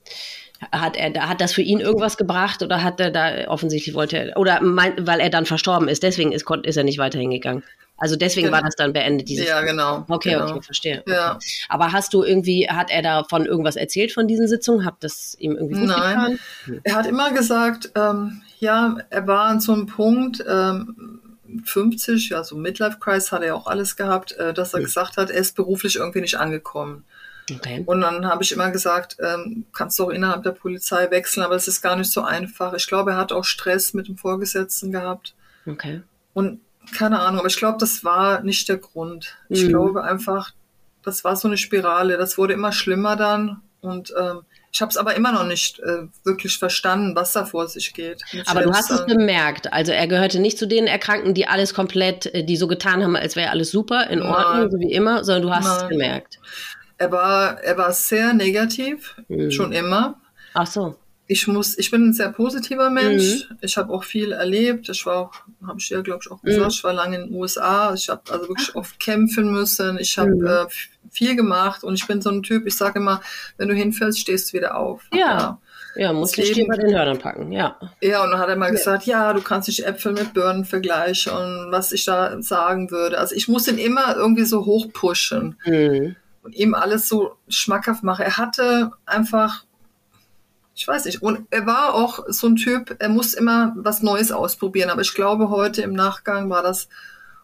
[0.70, 4.36] hat er, hat das für ihn irgendwas gebracht oder hat er da offensichtlich wollte er,
[4.36, 7.62] oder mein, weil er dann verstorben ist, deswegen ist, ist er nicht weiter hingegangen?
[7.96, 8.56] Also deswegen genau.
[8.56, 10.04] war das dann beendet, diese Ja, genau.
[10.08, 10.50] Okay, genau.
[10.50, 11.04] okay, verstehe.
[11.06, 11.38] Ja.
[11.68, 14.84] Aber hast du irgendwie, hat er davon irgendwas erzählt von diesen Sitzungen?
[14.84, 16.38] Hat das ihm irgendwie gut Nein.
[16.66, 16.80] Getan?
[16.82, 21.20] Er hat immer gesagt, ähm, ja, er war an so einem Punkt, ähm,
[21.64, 24.86] 50, ja, so Midlife-Crisis hat er ja auch alles gehabt, äh, dass er hm.
[24.86, 27.04] gesagt hat, er ist beruflich irgendwie nicht angekommen.
[27.50, 27.82] Okay.
[27.86, 31.56] Und dann habe ich immer gesagt, ähm, kannst du auch innerhalb der Polizei wechseln, aber
[31.56, 32.72] es ist gar nicht so einfach.
[32.74, 35.34] Ich glaube, er hat auch Stress mit dem Vorgesetzten gehabt.
[35.66, 36.02] Okay.
[36.34, 36.60] Und
[36.96, 39.36] keine Ahnung, aber ich glaube, das war nicht der Grund.
[39.48, 39.68] Ich mhm.
[39.68, 40.52] glaube einfach,
[41.02, 42.16] das war so eine Spirale.
[42.16, 46.06] Das wurde immer schlimmer dann und ähm, ich habe es aber immer noch nicht äh,
[46.24, 48.22] wirklich verstanden, was da vor sich geht.
[48.46, 49.70] Aber du hast es bemerkt.
[49.72, 53.16] Also er gehörte nicht zu den Erkrankten, die alles komplett, äh, die so getan haben,
[53.16, 55.82] als wäre alles super, in Ordnung, so wie immer, sondern du hast Nein.
[55.82, 56.40] es gemerkt.
[57.02, 59.50] Er war, er war sehr negativ, mhm.
[59.50, 60.20] schon immer.
[60.54, 60.94] Ach so.
[61.26, 63.48] Ich muss, ich bin ein sehr positiver Mensch.
[63.50, 63.58] Mhm.
[63.60, 64.88] Ich habe auch viel erlebt.
[64.88, 65.32] Ich war auch,
[65.66, 66.70] habe ich ja glaube ich auch gesagt, mhm.
[66.70, 67.92] ich war lange in den USA.
[67.92, 69.98] Ich habe also wirklich oft kämpfen müssen.
[69.98, 70.46] Ich habe mhm.
[70.46, 70.66] äh,
[71.10, 72.68] viel gemacht und ich bin so ein Typ.
[72.68, 73.20] Ich sage immer,
[73.56, 75.02] wenn du hinfällst, stehst du wieder auf.
[75.12, 75.18] Ja.
[75.18, 75.58] ja.
[75.96, 77.78] Ja, musst du Stier bei den Hörnern packen, ja.
[78.00, 78.72] Ja, und dann hat er mal ja.
[78.72, 83.18] gesagt, ja, du kannst nicht Äpfel mit Birnen vergleichen und was ich da sagen würde.
[83.18, 85.58] Also ich muss ihn immer irgendwie so hochpushen.
[85.66, 88.24] Mhm und ihm alles so schmackhaft mache.
[88.24, 89.64] Er hatte einfach,
[90.74, 94.32] ich weiß nicht, und er war auch so ein Typ, er muss immer was Neues
[94.32, 94.90] ausprobieren.
[94.90, 96.88] Aber ich glaube, heute im Nachgang war das,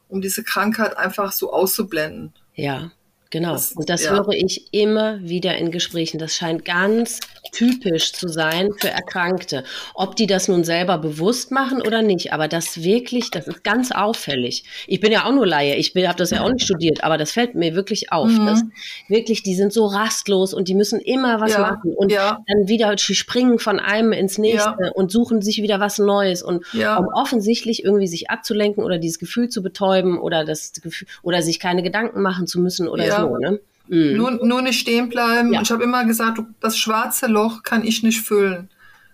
[0.08, 2.32] um diese Krankheit einfach so auszublenden.
[2.54, 2.90] Ja.
[3.30, 3.52] Genau.
[3.52, 4.12] Das, und das ja.
[4.12, 6.18] höre ich immer wieder in Gesprächen.
[6.18, 7.20] Das scheint ganz
[7.52, 9.64] typisch zu sein für Erkrankte.
[9.94, 13.92] Ob die das nun selber bewusst machen oder nicht, aber das wirklich, das ist ganz
[13.92, 14.64] auffällig.
[14.86, 17.32] Ich bin ja auch nur Laie, ich habe das ja auch nicht studiert, aber das
[17.32, 18.28] fällt mir wirklich auf.
[18.28, 18.46] Mhm.
[18.46, 18.62] Dass
[19.08, 21.60] wirklich, die sind so rastlos und die müssen immer was ja.
[21.60, 22.38] machen und ja.
[22.46, 27.08] dann wieder springen von einem ins nächste und suchen sich wieder was Neues und um
[27.14, 31.82] offensichtlich irgendwie sich abzulenken oder dieses Gefühl zu betäuben oder das Gefühl oder sich keine
[31.82, 33.36] Gedanken machen zu müssen oder so.
[33.36, 33.60] Ne?
[33.88, 34.16] Mhm.
[34.16, 35.52] Nur, nur nicht stehen bleiben.
[35.52, 35.62] Ja.
[35.62, 38.68] Ich habe immer gesagt, das schwarze Loch kann ich nicht füllen.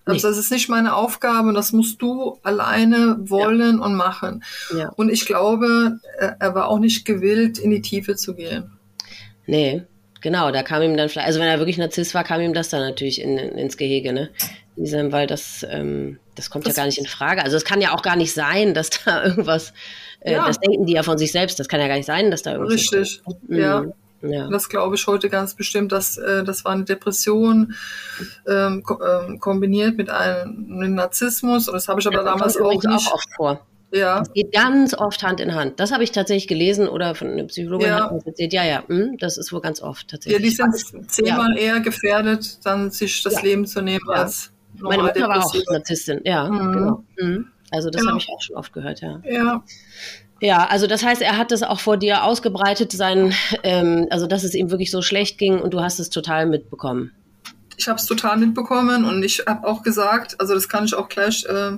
[0.07, 3.85] Also das ist nicht meine Aufgabe und das musst du alleine wollen ja.
[3.85, 4.45] und machen.
[4.77, 4.91] Ja.
[4.91, 8.71] Und ich glaube, er war auch nicht gewillt, in die Tiefe zu gehen.
[9.47, 9.83] Nee,
[10.21, 12.69] genau, da kam ihm dann vielleicht, also wenn er wirklich Narzisst war, kam ihm das
[12.69, 14.31] dann natürlich in, in, ins Gehege, ne?
[14.77, 17.43] Weil das, ähm, das kommt das ja gar nicht in Frage.
[17.43, 19.73] Also es kann ja auch gar nicht sein, dass da irgendwas,
[20.33, 20.47] ja.
[20.47, 22.53] das denken die ja von sich selbst, das kann ja gar nicht sein, dass da
[22.53, 22.75] irgendwas.
[22.75, 23.57] Richtig, mhm.
[23.57, 23.85] ja.
[24.27, 24.49] Ja.
[24.49, 27.75] Das glaube ich heute ganz bestimmt, dass äh, das war eine Depression
[28.49, 31.69] ähm, ko ähm, kombiniert mit einem Narzissmus.
[31.69, 32.89] Und das habe ich aber ja, damals auch nicht.
[32.89, 33.61] auch oft vor.
[33.93, 34.21] Ja.
[34.21, 35.79] Das geht ganz oft Hand in Hand.
[35.79, 38.11] Das habe ich tatsächlich gelesen oder von einer Psychologin ja.
[38.25, 38.53] erzählt.
[38.53, 40.59] Ja, ja, hm, das ist wohl ganz oft tatsächlich.
[40.59, 45.29] Ja, die sind zehnmal eher gefährdet, dann sich das Leben zu nehmen als Meine Mutter
[45.29, 46.73] war auch Narzisstin, ja, mhm.
[46.73, 47.05] genau.
[47.21, 47.47] Mhm.
[47.75, 48.13] Also das genau.
[48.13, 49.21] habe ich auch schon oft gehört, ja.
[49.25, 49.63] Ja.
[50.41, 53.33] Ja, also das heißt, er hat es auch vor dir ausgebreitet, sein,
[53.63, 57.13] ähm, also dass es ihm wirklich so schlecht ging und du hast es total mitbekommen.
[57.77, 61.09] Ich habe es total mitbekommen und ich habe auch gesagt, also das kann ich auch
[61.09, 61.73] gleich, äh,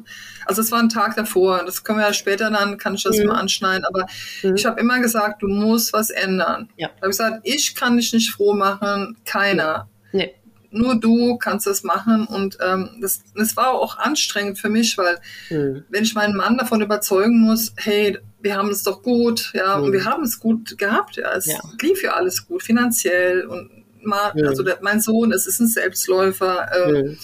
[0.46, 3.18] also es war ein Tag davor, das können wir ja später dann, kann ich das
[3.18, 3.26] mhm.
[3.26, 4.06] mal anschneiden, aber
[4.42, 4.56] mhm.
[4.56, 6.68] ich habe immer gesagt, du musst was ändern.
[6.76, 6.88] Ja.
[6.88, 9.88] Ich habe gesagt, ich kann dich nicht froh machen, keiner.
[10.12, 10.34] Nee.
[10.76, 12.26] Nur du kannst das machen.
[12.26, 15.18] Und ähm, das, das war auch anstrengend für mich, weil
[15.50, 15.84] mhm.
[15.88, 19.84] wenn ich meinen Mann davon überzeugen muss, hey, wir haben es doch gut, ja, mhm.
[19.84, 21.58] und wir haben es gut gehabt, ja, es ja.
[21.80, 23.70] lief ja alles gut, finanziell und
[24.02, 24.46] mal, mhm.
[24.46, 27.16] also der, mein Sohn, es ist ein Selbstläufer, äh,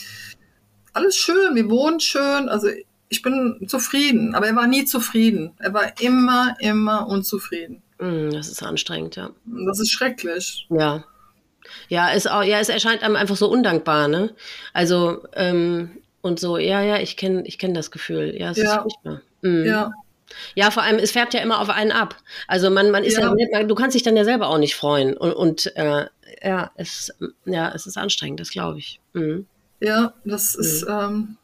[0.93, 2.69] alles schön, wir wohnen schön, also
[3.12, 5.53] ich bin zufrieden, aber er war nie zufrieden.
[5.59, 7.83] Er war immer, immer unzufrieden.
[7.99, 9.31] Mm, das ist anstrengend, ja.
[9.67, 10.67] Das ist schrecklich.
[10.71, 11.05] Ja.
[11.89, 14.31] Ja, es, auch, ja, es erscheint einem einfach so undankbar, ne?
[14.73, 18.35] Also, ähm, und so, ja, ja, ich kenne ich kenn das Gefühl.
[18.39, 18.77] Ja, es ja.
[18.77, 19.21] ist furchtbar.
[19.43, 19.67] Mhm.
[19.67, 19.93] Ja.
[20.55, 22.17] Ja, vor allem, es färbt ja immer auf einen ab.
[22.47, 25.15] Also man, man ist ja, ja du kannst dich dann ja selber auch nicht freuen.
[25.15, 26.07] Und, und äh,
[26.43, 27.13] ja, es,
[27.45, 29.01] ja, es ist anstrengend, das glaube ich.
[29.13, 29.47] Mhm.
[29.81, 30.91] Ja, das ist, mhm.
[30.91, 31.37] ähm,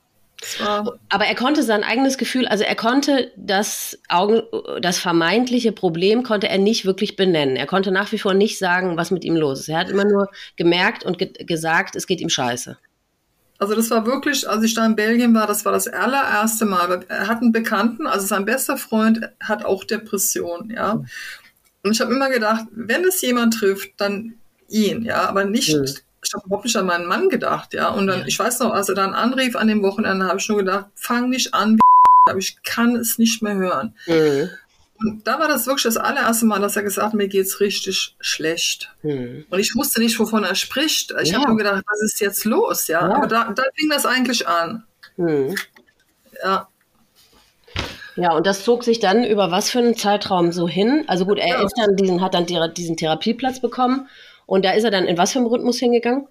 [0.61, 4.43] aber er konnte sein eigenes Gefühl, also er konnte das Augen,
[4.81, 7.57] das vermeintliche Problem konnte er nicht wirklich benennen.
[7.57, 9.69] Er konnte nach wie vor nicht sagen, was mit ihm los ist.
[9.69, 12.79] Er hat immer nur gemerkt und ge gesagt, es geht ihm scheiße.
[13.59, 17.05] Also das war wirklich, als ich da in Belgien war, das war das allererste Mal.
[17.09, 21.03] Er hat einen Bekannten, also sein bester Freund hat auch Depression, ja.
[21.83, 24.35] Und ich habe immer gedacht, wenn es jemand trifft, dann
[24.69, 25.87] ihn, ja, aber nicht mhm
[26.23, 27.89] ich habe überhaupt nicht an meinen Mann gedacht, ja.
[27.89, 28.27] Und dann, ja.
[28.27, 31.29] ich weiß noch, als er dann anrief an dem Wochenende, habe ich nur gedacht, fang
[31.31, 31.81] nicht an, wie
[32.31, 33.95] aber ich kann es nicht mehr hören.
[34.07, 34.51] Mhm.
[35.01, 38.17] Und da war das wirklich das allererste Mal, dass er gesagt hat, mir geht's richtig
[38.19, 38.93] schlecht.
[39.03, 39.47] Mhm.
[39.49, 41.15] Und ich wusste nicht, wovon er spricht.
[41.23, 41.39] Ich ja.
[41.39, 43.09] habe nur gedacht, was ist jetzt los, ja.
[43.09, 43.15] ja.
[43.15, 44.85] Aber da, da fing das eigentlich an.
[45.17, 45.55] Mhm.
[46.43, 46.69] Ja.
[48.17, 51.05] Ja, und das zog sich dann über was für einen Zeitraum so hin?
[51.07, 51.63] Also gut, er ja.
[51.63, 54.09] ist dann diesen, hat dann diesen Therapieplatz bekommen
[54.49, 56.27] und da ist er dann in was für einem Rhythmus hingegangen?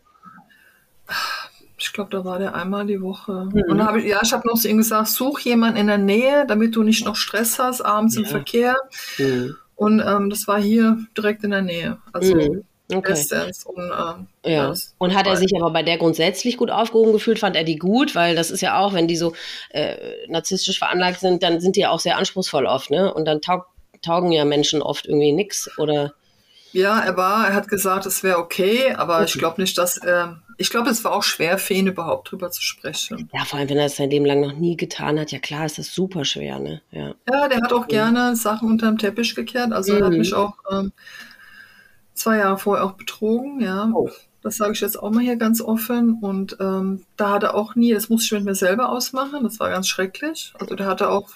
[1.78, 3.48] Ich glaube, da war der einmal die Woche.
[3.54, 3.64] Mhm.
[3.68, 6.46] Und habe ich, ja, ich habe noch zu ihm gesagt, such jemanden in der Nähe,
[6.48, 8.22] damit du nicht noch Stress hast, abends ja.
[8.22, 8.76] im Verkehr.
[9.20, 9.56] Mhm.
[9.76, 12.00] Und ähm, das war hier direkt in der Nähe.
[12.12, 12.64] Also mhm.
[12.92, 13.14] Okay.
[13.66, 13.92] Und,
[14.44, 14.74] äh, ja.
[14.98, 17.38] und hat er sich aber bei der grundsätzlich gut aufgehoben gefühlt?
[17.38, 18.16] Fand er die gut?
[18.16, 19.34] Weil das ist ja auch, wenn die so
[19.70, 19.96] äh,
[20.28, 23.14] narzisstisch veranlagt sind, dann sind die ja auch sehr anspruchsvoll oft, ne?
[23.14, 23.66] Und dann taug,
[24.02, 26.14] taugen ja Menschen oft irgendwie nichts oder
[26.72, 29.26] ja, er war, er hat gesagt, es wäre okay, aber okay.
[29.26, 32.52] ich glaube nicht, dass er, ich glaube, es war auch schwer für ihn überhaupt drüber
[32.52, 33.30] zu sprechen.
[33.34, 35.66] Ja, vor allem, wenn er es sein Leben lang noch nie getan hat, ja klar,
[35.66, 36.82] ist das super schwer, ne?
[36.92, 37.90] Ja, ja der hat auch mhm.
[37.90, 40.00] gerne Sachen unter den Teppich gekehrt, also mhm.
[40.00, 40.20] er hat mhm.
[40.20, 40.92] mich auch ähm,
[42.14, 43.92] zwei Jahre vorher auch betrogen, ja.
[43.94, 44.10] Oh.
[44.44, 46.20] Das sage ich jetzt auch mal hier ganz offen.
[46.22, 49.60] Und ähm, da hat er auch nie, das musste ich mit mir selber ausmachen, das
[49.60, 50.54] war ganz schrecklich.
[50.60, 51.32] Also der hatte auch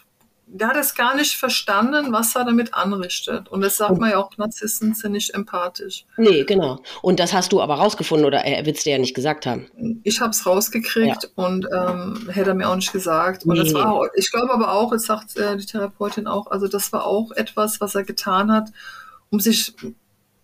[0.53, 3.47] der hat es gar nicht verstanden, was er damit anrichtet.
[3.47, 6.05] Und das sagt man ja auch, Narzissten sind nicht empathisch.
[6.17, 6.81] Nee, genau.
[7.01, 9.67] Und das hast du aber rausgefunden oder er wird es dir ja nicht gesagt haben?
[10.03, 11.29] Ich habe es rausgekriegt ja.
[11.35, 13.45] und ähm, hätte er mir auch nicht gesagt.
[13.45, 13.63] Und nee.
[13.63, 17.05] das war, ich glaube aber auch, es sagt äh, die Therapeutin auch, also das war
[17.05, 18.71] auch etwas, was er getan hat,
[19.29, 19.73] um sich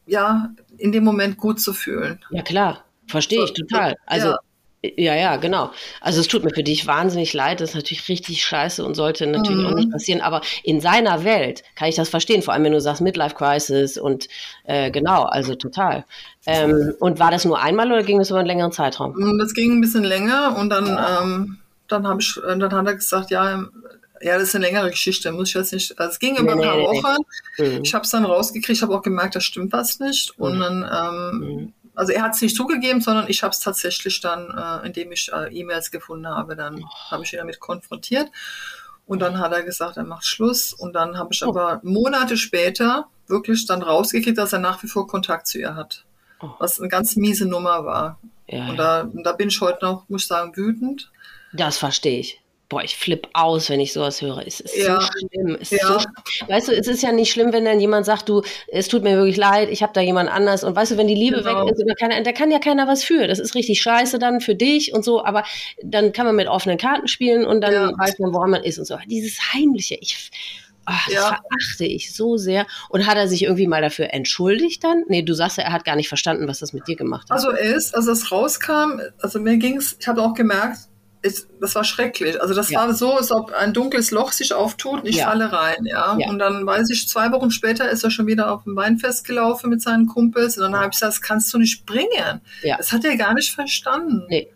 [0.06, 2.24] ja in dem Moment gut zu fühlen.
[2.30, 3.96] Ja klar, verstehe ich total.
[4.06, 4.40] Also ja.
[4.84, 5.72] Ja, ja, genau.
[6.02, 9.26] Also es tut mir für dich wahnsinnig leid, das ist natürlich richtig scheiße und sollte
[9.26, 9.66] natürlich mhm.
[9.66, 9.92] auch nicht mhm.
[9.92, 10.22] passieren.
[10.22, 13.98] Aber in seiner Welt kann ich das verstehen, vor allem wenn du sagst Midlife Crisis
[13.98, 14.28] und
[14.66, 16.06] äh, genau, also total.
[16.46, 19.14] Ähm, und war das nur einmal oder ging das über einen längeren Zeitraum?
[19.18, 22.96] Mm, das ging ein bisschen länger und dann, ähm, dann habe ich, dann hat er
[22.96, 23.66] gesagt, ja,
[24.22, 26.00] ja, das ist eine längere Geschichte, muss ich jetzt nicht.
[26.00, 27.24] Also es ging über ein paar Wochen.
[27.58, 27.84] Mhm.
[27.84, 30.38] Ich habe es dann rausgekriegt, habe auch gemerkt, da stimmt was nicht.
[30.40, 30.60] Und mhm.
[30.60, 34.86] dann ähm, also er hat es nicht zugegeben, sondern ich habe es tatsächlich dann, äh,
[34.86, 38.30] indem ich äh, E-Mails gefunden habe, dann habe ich ihn damit konfrontiert.
[39.08, 40.74] Und dann hat er gesagt, er macht Schluss.
[40.74, 41.50] Und dann habe ich oh.
[41.50, 46.06] aber Monate später wirklich dann rausgekriegt, dass er nach wie vor Kontakt zu ihr hat.
[46.40, 46.52] Oh.
[46.60, 48.20] Was eine ganz miese Nummer war.
[48.48, 51.12] Ja, und da, da bin ich heute noch, muss ich sagen, wütend.
[51.52, 54.46] Das verstehe ich boah, ich flippe aus, wenn ich sowas höre.
[54.46, 55.00] Es ist ja.
[55.00, 55.58] so schlimm.
[55.60, 55.88] Es ja.
[55.88, 56.00] so,
[56.48, 59.16] weißt du, es ist ja nicht schlimm, wenn dann jemand sagt, du, es tut mir
[59.16, 60.64] wirklich leid, ich habe da jemand anders.
[60.64, 61.66] Und weißt du, wenn die Liebe genau.
[61.66, 63.28] weg ist, da kann, da kann ja keiner was für.
[63.28, 65.24] Das ist richtig scheiße dann für dich und so.
[65.24, 65.44] Aber
[65.82, 67.92] dann kann man mit offenen Karten spielen und dann ja.
[67.98, 68.98] weiß man, woran man ist und so.
[69.08, 70.30] Dieses Heimliche, ich,
[70.84, 71.22] ach, das ja.
[71.22, 72.68] verachte ich so sehr.
[72.90, 75.04] Und hat er sich irgendwie mal dafür entschuldigt dann?
[75.08, 77.38] Nee, du sagst ja, er hat gar nicht verstanden, was das mit dir gemacht hat.
[77.38, 80.80] Also er ist, als es rauskam, also mir ging es, ich habe auch gemerkt,
[81.22, 82.42] ist, das war schrecklich.
[82.42, 82.80] Also das ja.
[82.80, 85.26] war so, als ob ein dunkles Loch sich auftut und ich ja.
[85.26, 86.18] falle rein, ja?
[86.18, 86.30] ja.
[86.30, 89.70] Und dann weiß ich, zwei Wochen später ist er schon wieder auf dem Weinfest gelaufen
[89.70, 92.42] mit seinen Kumpels und dann habe ich gesagt, das kannst du nicht bringen.
[92.64, 92.78] Ja.
[92.78, 94.24] Das hat er gar nicht verstanden.
[94.30, 94.50] Nee.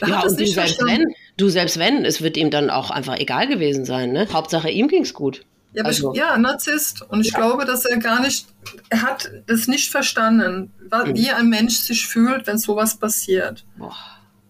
[0.00, 3.16] Da ja, und du selbst wenn, du selbst wenn, es wird ihm dann auch einfach
[3.18, 4.28] egal gewesen sein, ne?
[4.30, 5.46] Hauptsache ihm ging's gut.
[5.72, 6.12] Ja, also.
[6.14, 7.02] ja, Narzisst.
[7.02, 8.46] Und ich glaube, dass er gar nicht,
[8.88, 10.72] er hat das nicht verstanden,
[11.14, 11.34] wie mhm.
[11.34, 13.64] ein Mensch sich fühlt, wenn sowas passiert.
[13.78, 13.96] Boah.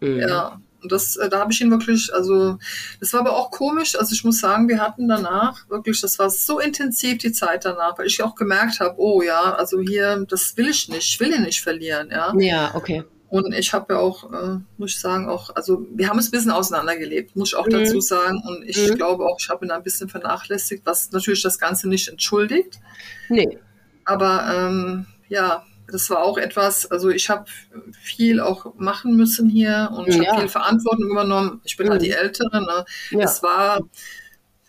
[0.01, 0.21] Mhm.
[0.21, 0.61] Ja.
[0.83, 2.59] Und das, äh, da habe ich ihn wirklich, also
[3.01, 3.99] das war aber auch komisch.
[3.99, 7.99] Also ich muss sagen, wir hatten danach wirklich, das war so intensiv die Zeit danach,
[7.99, 11.33] weil ich auch gemerkt habe, oh ja, also hier, das will ich nicht, ich will
[11.33, 12.33] ihn nicht verlieren, ja.
[12.37, 13.05] Ja, okay.
[13.31, 16.31] Und ich habe ja auch, äh, muss ich sagen, auch, also wir haben es ein
[16.33, 17.71] bisschen auseinandergelebt, muss ich auch mhm.
[17.71, 18.43] dazu sagen.
[18.45, 18.97] Und ich mhm.
[18.97, 22.81] glaube auch, ich habe ihn ein bisschen vernachlässigt, was natürlich das Ganze nicht entschuldigt.
[23.29, 23.59] Nee.
[24.05, 27.45] Aber ähm, ja, das war auch etwas, also ich habe
[27.93, 30.27] viel auch machen müssen hier und ich ja.
[30.31, 31.61] habe viel Verantwortung übernommen.
[31.65, 31.91] Ich bin mhm.
[31.93, 32.61] halt die Ältere.
[32.61, 32.85] Ne?
[33.11, 33.21] Ja.
[33.21, 33.81] Es war,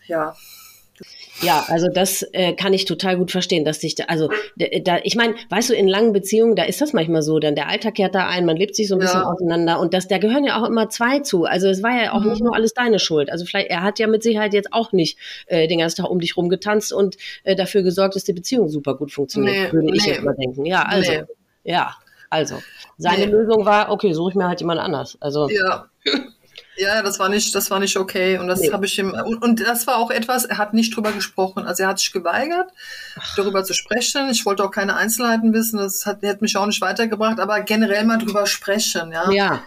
[0.06, 0.34] ja,
[1.40, 5.16] ja, also das äh, kann ich total gut verstehen, dass sich da, also da, ich
[5.16, 8.14] meine, weißt du, in langen Beziehungen, da ist das manchmal so, dann der Alltag kehrt
[8.14, 9.06] da ein, man lebt sich so ein ja.
[9.06, 11.44] bisschen auseinander und das, da gehören ja auch immer zwei zu.
[11.44, 12.30] Also es war ja auch mhm.
[12.30, 13.30] nicht nur alles deine Schuld.
[13.30, 16.20] Also vielleicht, er hat ja mit Sicherheit jetzt auch nicht äh, den ganzen Tag um
[16.20, 20.04] dich rumgetanzt und äh, dafür gesorgt, dass die Beziehung super gut funktioniert, nee, würde ich
[20.04, 20.12] nee.
[20.12, 20.66] jetzt mal denken.
[20.66, 21.22] Ja, also, nee.
[21.64, 21.96] ja,
[22.30, 22.56] also.
[22.98, 25.16] Seine Lösung war, okay, suche ich mir halt jemand anders.
[25.20, 25.48] Also.
[25.48, 25.86] Ja.
[26.76, 28.38] Ja, das war nicht, das war nicht okay.
[28.38, 28.72] Und das nee.
[28.72, 31.66] habe ich ihm, und, und, das war auch etwas, er hat nicht drüber gesprochen.
[31.66, 32.70] Also er hat sich geweigert,
[33.36, 34.28] darüber zu sprechen.
[34.30, 35.78] Ich wollte auch keine Einzelheiten wissen.
[35.78, 39.30] Das hat, hätte mich auch nicht weitergebracht, aber generell mal drüber sprechen, ja.
[39.30, 39.62] Ja.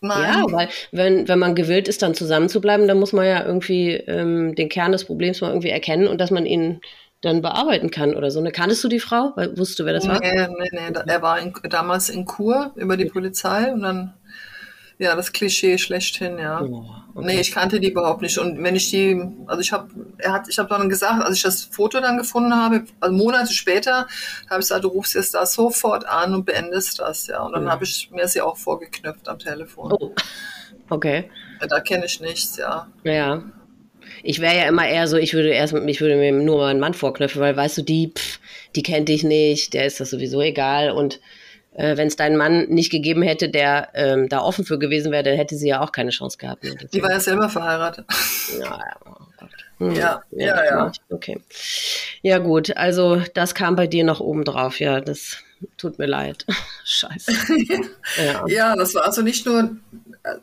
[0.00, 0.22] Nein.
[0.22, 4.54] Ja, weil wenn, wenn man gewillt ist, dann zusammenzubleiben, dann muss man ja irgendwie ähm,
[4.54, 6.80] den Kern des Problems mal irgendwie erkennen und dass man ihn
[7.22, 8.40] dann bearbeiten kann oder so.
[8.40, 8.52] Ne?
[8.52, 9.32] Kanntest du die Frau?
[9.36, 10.20] Weil, wusstest du, wer das war?
[10.20, 11.00] Nee, nee, nee.
[11.06, 14.14] Er war in, damals in Kur über die Polizei und dann
[14.98, 16.62] ja, das Klischee schlechthin, ja.
[16.62, 17.26] Oh, okay.
[17.26, 18.38] Nee, ich kannte die überhaupt nicht.
[18.38, 21.42] Und wenn ich die, also ich habe, er hat, ich habe dann gesagt, als ich
[21.42, 24.06] das Foto dann gefunden habe, also Monate später,
[24.48, 27.42] habe ich gesagt, du rufst jetzt da sofort an und beendest das, ja.
[27.42, 27.70] Und dann ja.
[27.70, 29.92] habe ich mir sie auch vorgeknüpft am Telefon.
[29.92, 30.14] Oh.
[30.88, 31.30] Okay.
[31.60, 32.86] Ja, da kenne ich nichts, ja.
[33.04, 33.42] Ja.
[34.22, 36.94] Ich wäre ja immer eher so, ich würde erst, ich würde mir nur meinen Mann
[36.94, 38.40] vorknüpfen, weil weißt du, die, pff,
[38.76, 41.20] die kennt dich nicht, der ist das sowieso egal und
[41.76, 45.22] äh, wenn es deinen Mann nicht gegeben hätte, der ähm, da offen für gewesen wäre,
[45.22, 46.64] dann hätte sie ja auch keine Chance gehabt.
[46.64, 46.74] Ne?
[46.92, 48.06] Die war ja selber verheiratet.
[48.58, 49.16] Ja, oh
[49.78, 49.94] hm.
[49.94, 51.40] ja, ja, ja, Okay.
[52.22, 52.74] Ja, gut.
[52.76, 54.80] Also, das kam bei dir noch oben drauf.
[54.80, 55.36] Ja, das
[55.76, 56.46] tut mir leid.
[56.84, 57.32] Scheiße.
[58.24, 58.44] ja.
[58.48, 59.76] ja, das war also nicht nur,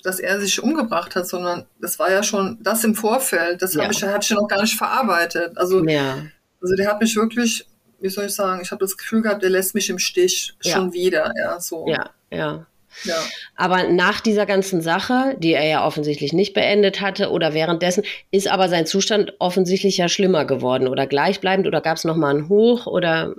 [0.03, 3.63] dass er sich umgebracht hat, sondern das war ja schon das im Vorfeld.
[3.63, 3.89] Das ja.
[3.89, 5.57] ich, hatte ich noch gar nicht verarbeitet.
[5.57, 6.17] Also, ja.
[6.61, 7.65] also der hat mich wirklich
[8.03, 10.73] wie soll ich sagen, ich habe das Gefühl gehabt, der lässt mich im Stich ja.
[10.73, 11.87] schon wieder, ja, so.
[11.87, 12.65] Ja, ja.
[13.05, 13.15] Ja.
[13.55, 18.47] Aber nach dieser ganzen Sache, die er ja offensichtlich nicht beendet hatte oder währenddessen, ist
[18.47, 22.85] aber sein Zustand offensichtlich ja schlimmer geworden oder gleichbleibend oder gab es nochmal einen Hoch
[22.85, 23.33] oder?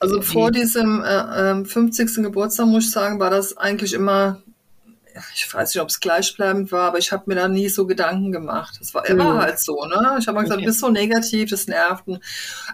[0.00, 2.16] Also vor diesem äh, 50.
[2.16, 4.40] Ähm, Geburtstag, muss ich sagen, war das eigentlich immer
[5.34, 8.32] ich weiß nicht, ob es gleichbleibend war, aber ich habe mir da nie so Gedanken
[8.32, 8.78] gemacht.
[8.80, 9.38] Es war immer mhm.
[9.38, 10.16] halt so, ne?
[10.18, 10.64] Ich habe mal gesagt, okay.
[10.64, 12.04] du bist so negativ, das nervt.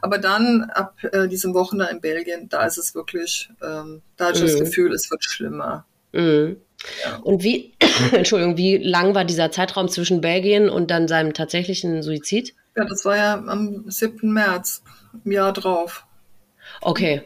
[0.01, 4.39] Aber dann ab äh, diesem Wochenende in Belgien, da ist es wirklich, ähm, da hatte
[4.39, 4.59] ich mhm.
[4.59, 5.85] das Gefühl, es wird schlimmer.
[6.13, 6.57] Mhm.
[7.05, 7.17] Ja.
[7.19, 7.75] Und wie,
[8.13, 12.55] Entschuldigung, wie lang war dieser Zeitraum zwischen Belgien und dann seinem tatsächlichen Suizid?
[12.77, 14.33] Ja, das war ja am 7.
[14.33, 14.83] März,
[15.25, 16.07] im Jahr drauf.
[16.81, 17.23] Okay.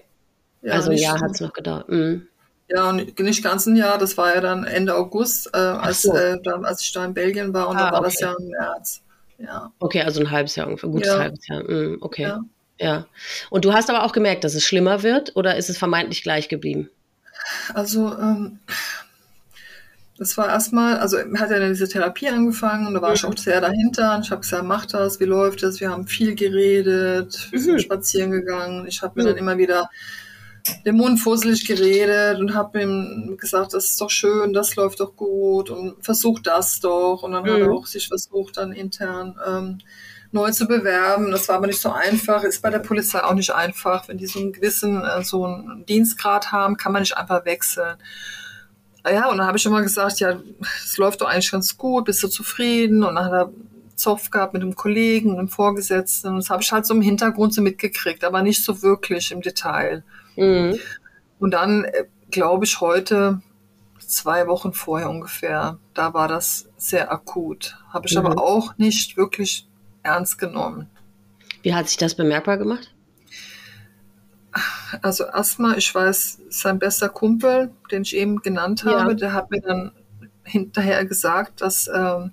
[0.62, 1.88] Ja, also ein Jahr hat es noch gedauert.
[1.88, 2.26] Mhm.
[2.68, 6.14] Ja, und nicht ganz ein Jahr, das war ja dann Ende August, äh, als, so.
[6.16, 8.08] äh, da, als ich da in Belgien war und ah, da war okay.
[8.10, 9.02] das ja im März.
[9.38, 9.72] Ja.
[9.78, 11.18] Okay, also ein halbes Jahr ungefähr, gutes ja.
[11.18, 11.62] halbes Jahr.
[11.62, 12.22] Mm, okay.
[12.22, 12.44] Ja.
[12.78, 13.06] ja.
[13.50, 16.48] Und du hast aber auch gemerkt, dass es schlimmer wird oder ist es vermeintlich gleich
[16.48, 16.88] geblieben?
[17.74, 18.60] Also, ähm,
[20.16, 23.16] das war erstmal, also hat ja dann diese Therapie angefangen und da war mhm.
[23.16, 24.16] ich auch sehr dahinter.
[24.16, 25.80] Und ich habe gesagt, mach das, wie läuft das?
[25.80, 27.80] Wir haben viel geredet, wir sind mhm.
[27.80, 28.86] spazieren gegangen.
[28.86, 29.28] Ich habe mir mhm.
[29.28, 29.90] dann immer wieder
[30.84, 35.14] den Mund fusselig geredet und habe ihm gesagt, das ist doch schön, das läuft doch
[35.14, 37.22] gut und versuch das doch.
[37.22, 37.50] Und dann mhm.
[37.50, 37.76] hat er mhm.
[37.76, 39.78] auch sich versucht, dann intern ähm,
[40.32, 41.30] neu zu bewerben.
[41.30, 42.42] Das war aber nicht so einfach.
[42.44, 44.08] Ist bei der Polizei auch nicht einfach.
[44.08, 47.96] Wenn die so einen gewissen äh, so einen Dienstgrad haben, kann man nicht einfach wechseln.
[49.06, 50.40] Ja, und dann habe ich immer gesagt, ja,
[50.82, 53.04] es läuft doch eigentlich ganz gut, bist du zufrieden?
[53.04, 53.52] Und dann hat er
[53.96, 56.28] Zoff gehabt mit einem Kollegen, einem Vorgesetzten.
[56.28, 59.42] Und das habe ich halt so im Hintergrund so mitgekriegt, aber nicht so wirklich im
[59.42, 60.04] Detail.
[60.36, 60.78] Mhm.
[61.38, 63.40] Und dann, äh, glaube ich, heute,
[63.98, 67.76] zwei Wochen vorher ungefähr, da war das sehr akut.
[67.88, 68.26] Habe ich mhm.
[68.26, 69.68] aber auch nicht wirklich
[70.02, 70.88] ernst genommen.
[71.62, 72.94] Wie hat sich das bemerkbar gemacht?
[75.02, 79.14] Also erstmal, ich weiß, sein bester Kumpel, den ich eben genannt habe, ja.
[79.14, 79.92] der hat mir dann
[80.44, 82.32] hinterher gesagt, dass ähm,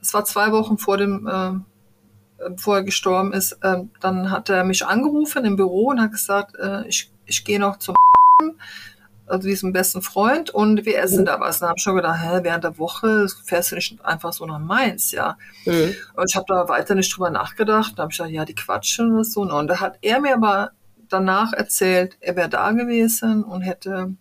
[0.00, 4.64] das war zwei Wochen vor dem, äh, bevor er gestorben ist, äh, dann hat er
[4.64, 7.94] mich angerufen im Büro und hat gesagt, äh, ich ich gehe noch zum
[9.26, 11.26] also diesem besten Freund und wir essen mhm.
[11.26, 11.58] da was.
[11.58, 14.58] Dann habe ich schon gedacht, hä, während der Woche fährst du nicht einfach so nach
[14.58, 15.36] Mainz, ja.
[15.64, 15.94] Mhm.
[16.14, 17.92] Und ich habe da weiter nicht drüber nachgedacht.
[17.96, 19.42] Dann habe ich gedacht, ja, die quatschen oder so.
[19.42, 20.70] Und da hat er mir aber
[21.08, 24.14] danach erzählt, er wäre da gewesen und hätte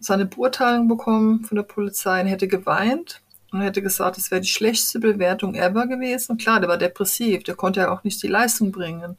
[0.00, 3.20] seine Beurteilung bekommen von der Polizei und hätte geweint
[3.50, 6.32] und hätte gesagt, es wäre die schlechteste Bewertung ever gewesen.
[6.32, 9.16] Und klar, der war depressiv, der konnte ja auch nicht die Leistung bringen.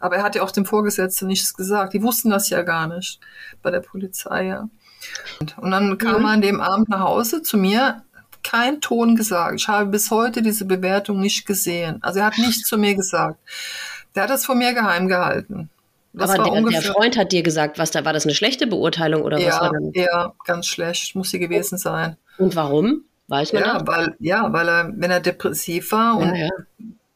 [0.00, 1.92] Aber er hat ja auch dem Vorgesetzten nichts gesagt.
[1.94, 3.20] Die wussten das ja gar nicht
[3.62, 4.68] bei der Polizei, ja.
[5.56, 8.02] Und dann kam er an dem Abend nach Hause zu mir,
[8.42, 9.60] kein Ton gesagt.
[9.60, 11.98] Ich habe bis heute diese Bewertung nicht gesehen.
[12.02, 13.38] Also er hat nichts zu mir gesagt.
[14.14, 15.70] Der hat das von mir geheim gehalten.
[16.12, 19.22] Das Aber der, der Freund hat dir gesagt, was da war das eine schlechte Beurteilung
[19.22, 19.92] oder was ja, war dann?
[19.94, 22.16] ja, ganz schlecht muss sie gewesen sein.
[22.38, 23.04] Und warum?
[23.28, 23.86] Weiß man Ja, das?
[23.86, 26.50] weil, ja, weil er, wenn er depressiv war und Ja, ja.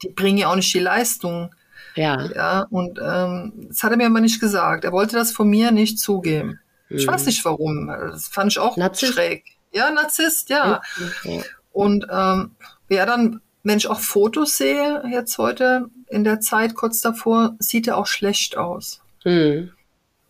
[0.02, 1.54] die bringen ja auch nicht die Leistung.
[1.94, 2.26] Ja.
[2.34, 4.84] Ja, und ähm, das hat er mir aber nicht gesagt.
[4.84, 6.60] Er wollte das von mir nicht zugeben.
[6.88, 7.86] Ich weiß nicht warum.
[7.86, 8.76] Das fand ich auch.
[8.76, 9.14] Narzisst?
[9.14, 9.44] schräg.
[9.72, 10.82] Ja, Narzisst, ja.
[11.24, 11.42] Ja.
[11.72, 12.50] Und ähm,
[12.88, 17.88] ja, dann, wenn ich auch Fotos sehe, jetzt heute in der Zeit kurz davor, sieht
[17.88, 19.00] er auch schlecht aus.
[19.22, 19.72] Hm.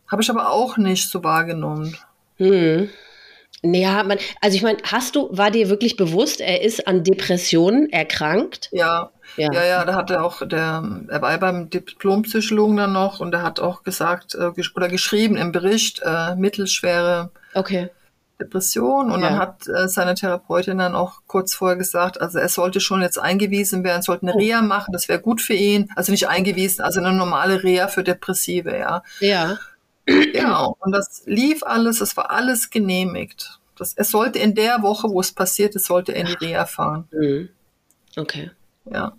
[0.07, 1.97] Habe ich aber auch nicht so wahrgenommen.
[2.37, 2.91] Hm.
[3.65, 7.91] Naja, man, also ich meine, hast du, war dir wirklich bewusst, er ist an Depressionen
[7.93, 8.69] erkrankt?
[8.73, 9.53] Ja, Ja.
[9.53, 13.43] ja, ja, da hat er auch, der, er war beim Diplompsychologen dann noch und er
[13.43, 17.89] hat auch gesagt äh, gesch- oder geschrieben im Bericht, äh, mittelschwere Okay.
[18.41, 19.13] Depression.
[19.13, 19.29] Und Ja.
[19.29, 23.19] dann hat äh, seine Therapeutin dann auch kurz vorher gesagt, also er sollte schon jetzt
[23.19, 24.39] eingewiesen werden, sollte eine Oh.
[24.39, 25.89] Reha machen, das wäre gut für ihn.
[25.95, 29.03] Also nicht eingewiesen, also eine normale Reha für Depressive, ja.
[29.21, 29.59] Ja.
[30.07, 33.61] Ja, und das lief alles, es war alles genehmigt.
[33.77, 36.67] Das, es sollte in der Woche, wo es passiert ist, sollte er in die Reha
[36.67, 37.09] fahren.
[37.11, 37.49] Hm.
[38.17, 38.51] Okay.
[38.85, 39.13] Ja.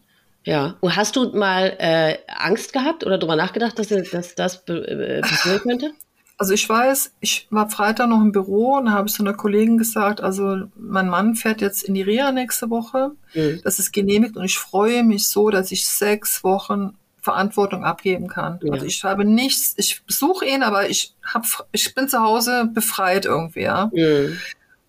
[0.46, 0.76] Ja.
[0.82, 5.60] Und hast du mal äh, Angst gehabt oder darüber nachgedacht, dass, dass das äh, passieren
[5.62, 5.92] könnte?
[6.38, 9.34] Also ich weiß, ich war Freitag noch im Büro und da habe ich zu einer
[9.34, 13.12] Kollegin gesagt, also mein Mann fährt jetzt in die Reha nächste Woche.
[13.32, 13.62] Hm.
[13.64, 18.60] Das ist genehmigt und ich freue mich so, dass ich sechs Wochen Verantwortung abgeben kann.
[18.62, 18.74] Ja.
[18.74, 23.26] Also ich habe nichts, ich besuche ihn, aber ich hab, ich bin zu Hause befreit
[23.26, 23.90] irgendwie, ja.
[23.94, 24.38] Hm.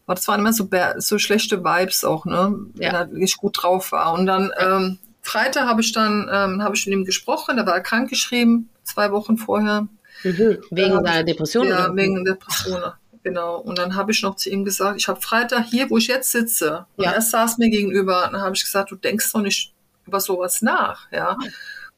[0.06, 0.68] Aber das waren immer so,
[0.98, 2.54] so schlechte Vibes auch, ne?
[2.74, 2.90] Wenn Ja.
[3.00, 4.12] er wirklich gut drauf war.
[4.12, 7.74] Und dann ähm, Freitag habe ich dann ähm, habe ich mit ihm gesprochen, da war
[7.74, 9.86] er krankgeschrieben, zwei Wochen vorher.
[10.24, 10.58] Mhm.
[10.70, 11.68] Wegen seiner Depression?
[11.68, 11.96] Ja, oder?
[11.96, 12.82] wegen Depression.
[13.22, 13.58] Genau.
[13.58, 16.32] Und dann habe ich noch zu ihm gesagt, ich habe Freitag hier, wo ich jetzt
[16.32, 16.84] sitze.
[16.96, 17.12] Und Ja.
[17.12, 18.26] er saß mir gegenüber.
[18.26, 19.72] Und dann habe ich gesagt, du denkst doch nicht
[20.06, 21.38] über sowas nach, ja.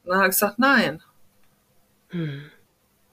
[0.07, 1.03] Und dann hat er gesagt, nein.
[2.09, 2.43] Hm.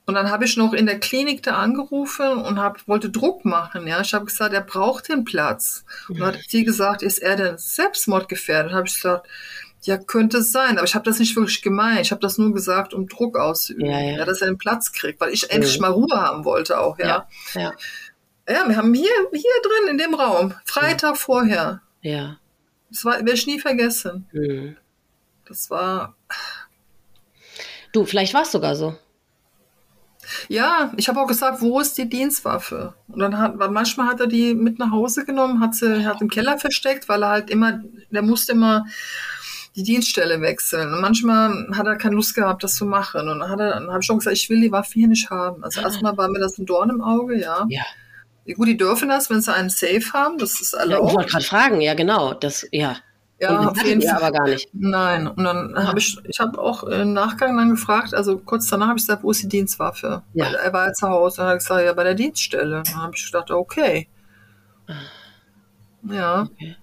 [0.07, 3.87] Und dann habe ich noch in der Klinik da angerufen und hab, wollte Druck machen.
[3.87, 5.85] Ja, ich habe gesagt, er braucht den Platz.
[6.09, 8.73] Und dann hat sie gesagt, ist er denn selbstmordgefährdet?
[8.73, 9.27] Habe ich gesagt,
[9.83, 12.03] ja, könnte es sein, aber ich habe das nicht wirklich gemeint.
[12.03, 14.25] Ich habe das nur gesagt, um Druck auszuüben, Ja, ja.
[14.25, 17.27] dass er den Platz kriegt, weil ich endlich mal Ruhe haben wollte auch, ja.
[17.55, 17.61] Ja.
[17.61, 17.73] Ja.
[18.47, 21.81] Ja, wir haben hier, hier drin in dem Raum, Freitag vorher.
[22.03, 22.37] Ja.
[22.91, 24.27] Das werde ich nie vergessen.
[24.33, 24.77] Hm.
[25.49, 26.15] Das war,
[27.95, 28.97] Du, vielleicht war es sogar so.
[30.49, 32.95] ja, ich habe auch gesagt, wo ist die Dienstwaffe?
[33.09, 36.29] Und dann hat, manchmal hat er die mit nach Hause genommen, hat sie, hat im
[36.29, 37.81] Keller versteckt, weil er halt immer,
[38.11, 38.85] der musste immer
[39.77, 40.93] die Dienststelle wechseln.
[40.93, 43.29] Und manchmal hat er keine Lust gehabt, das zu machen.
[43.29, 45.31] Und dann hat er, dann habe ich schon gesagt, ich will die Waffe hier nicht
[45.31, 45.63] haben.
[45.63, 47.65] Also erstmal war mir das ein Dorn im Auge, ja.
[47.69, 47.83] Ja.
[48.55, 51.15] Gut, die dürfen das, wenn sie einen Safe haben, das ist ja ich erlaubt.
[51.15, 52.35] wollte gerade fragen, ja genau.
[52.35, 52.97] Das, ja.
[53.41, 54.17] Ja, auf jeden Fall.
[54.17, 54.69] aber gar nicht.
[54.73, 58.89] Nein, und dann habe ich, ich habe auch im Nachgang dann gefragt, also kurz danach
[58.89, 60.23] habe ich gesagt, wo ist die Dienstwaffe?
[60.35, 60.47] Ja.
[60.47, 62.83] Weil er war ja zu Hause und hat gesagt, ja, bei der Dienststelle.
[62.85, 64.09] Dann habe ich gedacht, okay.
[66.03, 66.77] Ja, Okay.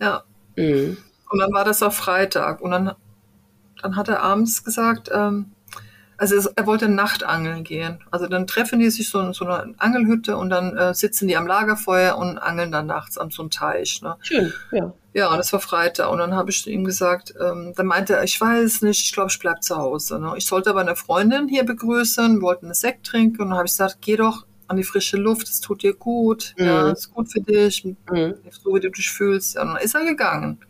[0.00, 0.22] ja.
[0.56, 0.96] Mhm.
[1.30, 2.92] Und dann war das auf Freitag und dann,
[3.82, 5.52] dann hat er abends gesagt, ähm,
[6.20, 7.98] also es, er wollte Nachtangeln gehen.
[8.10, 11.36] Also dann treffen die sich so in so einer Angelhütte und dann äh, sitzen die
[11.36, 14.02] am Lagerfeuer und angeln dann nachts an so einem Teich.
[14.02, 14.16] Ne?
[14.20, 14.92] Schön, ja.
[15.14, 16.10] Ja, und das war Freitag.
[16.10, 19.30] Und dann habe ich ihm gesagt, ähm, dann meinte er, ich weiß nicht, ich glaube,
[19.30, 20.20] ich bleib zu Hause.
[20.20, 20.34] Ne?
[20.36, 23.40] Ich sollte aber eine Freundin hier begrüßen, wir wollten einen Sekt trinken.
[23.42, 26.54] Und dann habe ich gesagt, geh doch an die frische Luft, es tut dir gut,
[26.58, 26.64] Mhm.
[26.66, 28.34] ja, ist gut für dich, Mhm.
[28.50, 29.54] so wie du dich fühlst.
[29.56, 30.60] Ja, und dann ist er gegangen.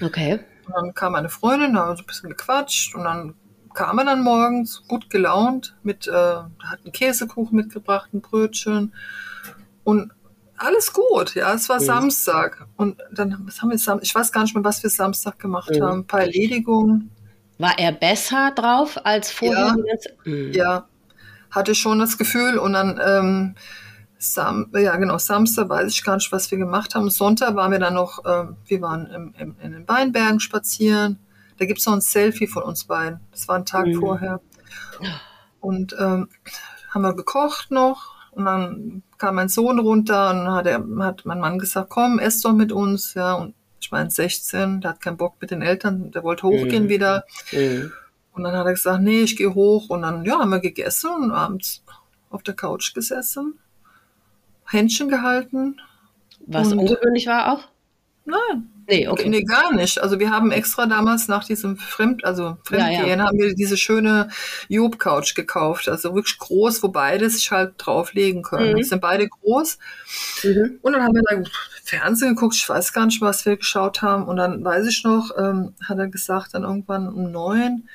[0.00, 0.40] Okay.
[0.66, 3.34] Und dann kam eine Freundin, da haben wir so ein bisschen gequatscht und dann
[3.74, 8.92] kam er dann morgens gut gelaunt mit, äh, hat einen Käsekuchen mitgebracht, ein Brötchen
[9.84, 10.12] und
[10.56, 11.84] alles gut, ja, es war Mhm.
[11.84, 15.38] Samstag und dann, was haben wir Sam ich weiß gar nicht mehr, was wir Samstag
[15.38, 15.82] gemacht Mhm.
[15.82, 17.10] haben, ein paar Erledigungen,
[17.58, 19.76] War er besser drauf als vorher?
[19.76, 20.32] Ja.
[20.32, 20.52] Mhm.
[20.52, 20.88] ja,
[21.50, 23.54] hatte schon das Gefühl und dann, ähm,
[24.18, 27.10] Sam, ja genau, Samstag weiß ich gar nicht, was wir gemacht haben.
[27.10, 31.18] Sonntag waren wir dann noch, ähm, wir waren im, im, in den Weinbergen spazieren.
[31.58, 33.20] Da gibt's noch ein Selfie von uns beiden.
[33.30, 34.00] Das war ein Tag Mhm.
[34.00, 34.40] vorher.
[35.60, 36.28] Und ähm,
[36.90, 38.14] haben wir gekocht noch.
[38.32, 42.40] Und dann kam mein Sohn runter und hat, er, hat mein Mann gesagt, komm, ess
[42.40, 43.14] doch mit uns.
[43.14, 46.84] Ja, und ich meine 16, der hat keinen Bock mit den Eltern, der wollte hochgehen
[46.84, 46.88] Mhm.
[46.88, 47.24] wieder.
[47.52, 47.92] Mhm.
[48.32, 49.88] Und dann hat er gesagt, nee, ich gehe hoch.
[49.90, 51.84] Und dann, ja, haben wir gegessen und abends
[52.30, 53.58] auf der Couch gesessen,
[54.66, 55.80] Händchen gehalten.
[56.46, 57.60] Was ungewöhnlich war auch?
[58.24, 59.28] Nein, Nee, okay.
[59.28, 59.98] Nee, gar nicht.
[59.98, 63.24] Also wir haben extra damals nach diesem Fremd, also Fremdgehen, ja, ja.
[63.24, 64.28] haben wir diese schöne
[64.68, 65.88] Job-Couch gekauft.
[65.88, 68.72] Also wirklich groß, wo beide sich halt drauflegen können.
[68.72, 68.76] Mhm.
[68.76, 69.78] Die sind beide groß.
[70.42, 70.78] Mhm.
[70.82, 71.50] Und dann haben wir da
[71.82, 72.56] Fernsehen geguckt.
[72.56, 74.26] Ich weiß gar nicht, was wir geschaut haben.
[74.26, 77.88] Und dann weiß ich noch, ähm, hat er gesagt, dann irgendwann um neun,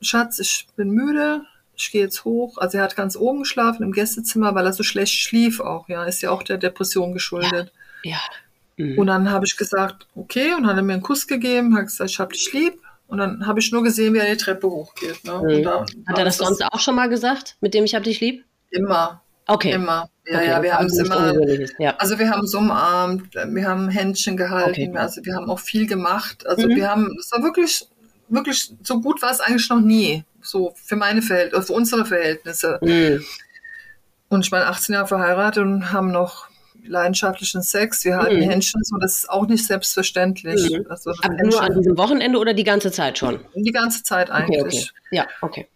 [0.00, 1.42] Schatz, ich bin müde,
[1.76, 2.58] ich gehe jetzt hoch.
[2.58, 5.88] Also er hat ganz oben geschlafen im Gästezimmer, weil er so schlecht schlief auch.
[5.88, 7.72] Ja, ist ja auch der Depression geschuldet.
[8.04, 8.12] Ja.
[8.12, 8.20] ja.
[8.82, 8.98] Mhm.
[8.98, 12.10] Und dann habe ich gesagt, okay, und hat er mir einen Kuss gegeben, hat gesagt,
[12.10, 12.80] ich hab dich lieb.
[13.06, 15.24] Und dann habe ich nur gesehen, wie er die Treppe hochgeht.
[15.24, 15.32] Ne?
[15.32, 16.06] Mhm.
[16.06, 18.44] hat er das sonst auch schon mal gesagt, mit dem ich hab dich lieb?
[18.70, 19.22] Immer.
[19.46, 19.72] Okay.
[19.72, 20.08] Immer.
[20.26, 20.48] Ja, okay.
[20.48, 21.34] ja, wir haben es immer.
[21.78, 21.96] Ja.
[21.96, 24.96] Also wir haben so umarmt, wir haben Händchen gehalten, okay.
[24.96, 26.46] also wir haben auch viel gemacht.
[26.46, 26.76] Also mhm.
[26.76, 27.86] wir haben, es war wirklich,
[28.28, 30.24] wirklich, so gut war es eigentlich noch nie.
[30.40, 32.78] So für meine Verhältnisse, für unsere Verhältnisse.
[32.80, 33.24] Mhm.
[34.28, 36.46] Und ich bin 18 Jahre verheiratet und haben noch
[36.84, 38.50] leidenschaftlichen Sex, wir halten mhm.
[38.50, 40.70] Händchen so, das ist auch nicht selbstverständlich.
[40.70, 40.86] Mhm.
[40.88, 43.40] Also Aber Händchen, nur an diesem Wochenende oder die ganze Zeit schon?
[43.54, 44.90] Die ganze Zeit eigentlich.
[44.90, 45.16] Okay, okay.
[45.16, 45.68] Ja, okay.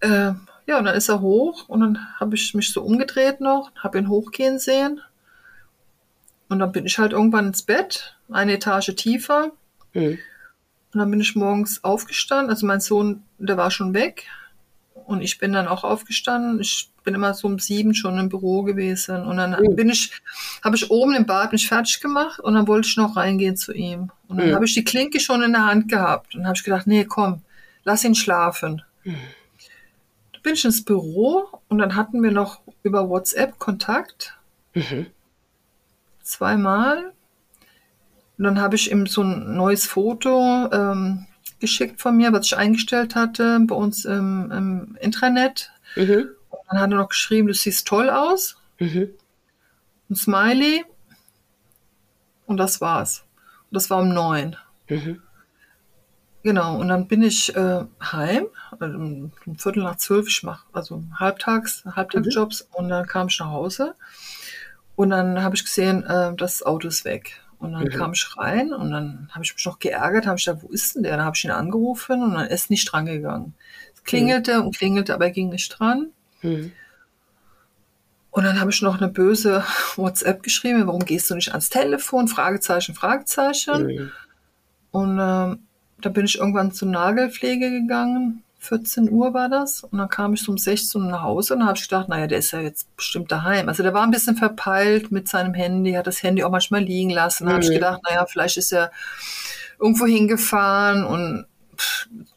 [0.00, 0.32] Äh,
[0.66, 3.98] ja, und dann ist er hoch und dann habe ich mich so umgedreht noch, habe
[3.98, 5.00] ihn hochgehen sehen.
[6.48, 9.52] Und dann bin ich halt irgendwann ins Bett, eine Etage tiefer.
[9.94, 10.18] Mhm.
[10.92, 12.50] Und dann bin ich morgens aufgestanden.
[12.50, 14.26] Also mein Sohn, der war schon weg.
[15.08, 16.60] Und ich bin dann auch aufgestanden.
[16.60, 19.24] Ich bin immer so um sieben schon im Büro gewesen.
[19.24, 19.74] Und dann mhm.
[19.74, 20.12] bin ich,
[20.62, 23.72] habe ich oben im Bad mich fertig gemacht und dann wollte ich noch reingehen zu
[23.72, 24.10] ihm.
[24.28, 24.54] Und dann mhm.
[24.54, 26.34] habe ich die Klinke schon in der Hand gehabt.
[26.34, 27.40] Und habe ich gedacht, nee, komm,
[27.84, 28.82] lass ihn schlafen.
[29.04, 29.16] Mhm.
[30.34, 34.36] Da bin ich ins Büro und dann hatten wir noch über WhatsApp Kontakt.
[34.74, 35.06] Mhm.
[36.22, 37.14] Zweimal.
[38.36, 41.27] Und dann habe ich ihm so ein neues Foto ähm,
[41.60, 45.70] geschickt von mir, was ich eingestellt hatte bei uns im, im Intranet.
[45.96, 46.30] Mhm.
[46.50, 48.56] Und dann hat er noch geschrieben, du siehst toll aus.
[48.78, 49.10] Mhm.
[50.10, 50.84] Ein Smiley.
[52.46, 53.24] Und das war's.
[53.70, 54.56] Und das war um neun.
[54.88, 55.22] Mhm.
[56.42, 58.46] Genau, und dann bin ich äh, heim,
[58.78, 62.76] also um, Viertel nach zwölf, ich mache also halbtags, Halbtagsjobs mhm.
[62.76, 63.96] und dann kam ich nach Hause
[64.94, 67.40] und dann habe ich gesehen, äh, das Auto ist weg.
[67.58, 67.90] Und dann mhm.
[67.90, 70.94] kam ich rein und dann habe ich mich noch geärgert, habe ich gedacht, wo ist
[70.94, 71.16] denn der?
[71.16, 73.54] Dann habe ich ihn angerufen und dann ist nicht dran gegangen.
[73.94, 74.66] Es klingelte mhm.
[74.66, 76.10] und klingelte, aber er ging nicht dran.
[76.42, 76.72] Mhm.
[78.30, 79.64] Und dann habe ich noch eine böse
[79.96, 82.28] WhatsApp geschrieben, warum gehst du nicht ans Telefon?
[82.28, 83.86] Fragezeichen, Fragezeichen.
[83.86, 84.12] Mhm.
[84.92, 85.56] Und äh,
[86.00, 89.84] da bin ich irgendwann zur Nagelpflege gegangen 14 Uhr war das.
[89.84, 92.26] Und dann kam ich so um 16 Uhr nach Hause und habe ich gedacht, naja,
[92.26, 93.68] der ist ja jetzt bestimmt daheim.
[93.68, 97.10] Also der war ein bisschen verpeilt mit seinem Handy, hat das Handy auch manchmal liegen
[97.10, 97.46] lassen.
[97.46, 97.52] Mhm.
[97.52, 98.90] habe ich gedacht, naja, vielleicht ist er
[99.80, 101.46] irgendwo hingefahren und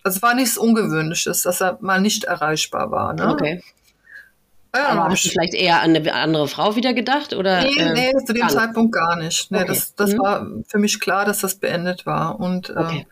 [0.03, 3.13] also es war nichts Ungewöhnliches, dass er mal nicht erreichbar war.
[3.13, 3.28] Ne?
[3.28, 3.63] Okay.
[4.74, 7.34] Ja, Aber hast du vielleicht eher an eine andere Frau wieder gedacht?
[7.34, 9.51] Oder, nee, äh, nee, zu dem Zeitpunkt gar nicht.
[9.51, 9.67] Nee, okay.
[9.67, 10.19] Das, das mhm.
[10.19, 12.39] war für mich klar, dass das beendet war.
[12.39, 13.07] Und äh, okay.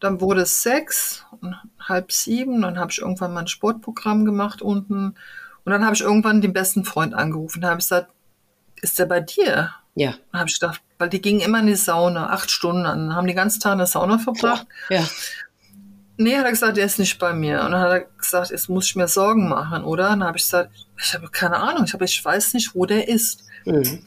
[0.00, 1.24] Dann wurde es sechs
[1.78, 2.62] halb sieben.
[2.62, 5.14] Dann habe ich irgendwann mal ein Sportprogramm gemacht unten.
[5.64, 7.60] Und dann habe ich irgendwann den besten Freund angerufen.
[7.60, 8.10] Da habe ich gesagt,
[8.80, 9.74] ist der bei dir?
[9.94, 10.14] Ja.
[10.32, 13.26] Dann habe ich gedacht, weil die gingen immer in die Sauna, acht Stunden Dann haben
[13.26, 14.66] die ganzen Tag in der Sauna verbracht.
[14.88, 15.04] Ja.
[16.16, 17.62] Nee, hat er gesagt, der ist nicht bei mir.
[17.64, 20.10] Und dann hat er gesagt, jetzt muss ich mir Sorgen machen, oder?
[20.10, 23.08] Dann habe ich gesagt, ich habe keine Ahnung, ich, hab, ich weiß nicht, wo der
[23.08, 23.44] ist.
[23.64, 24.02] Mhm.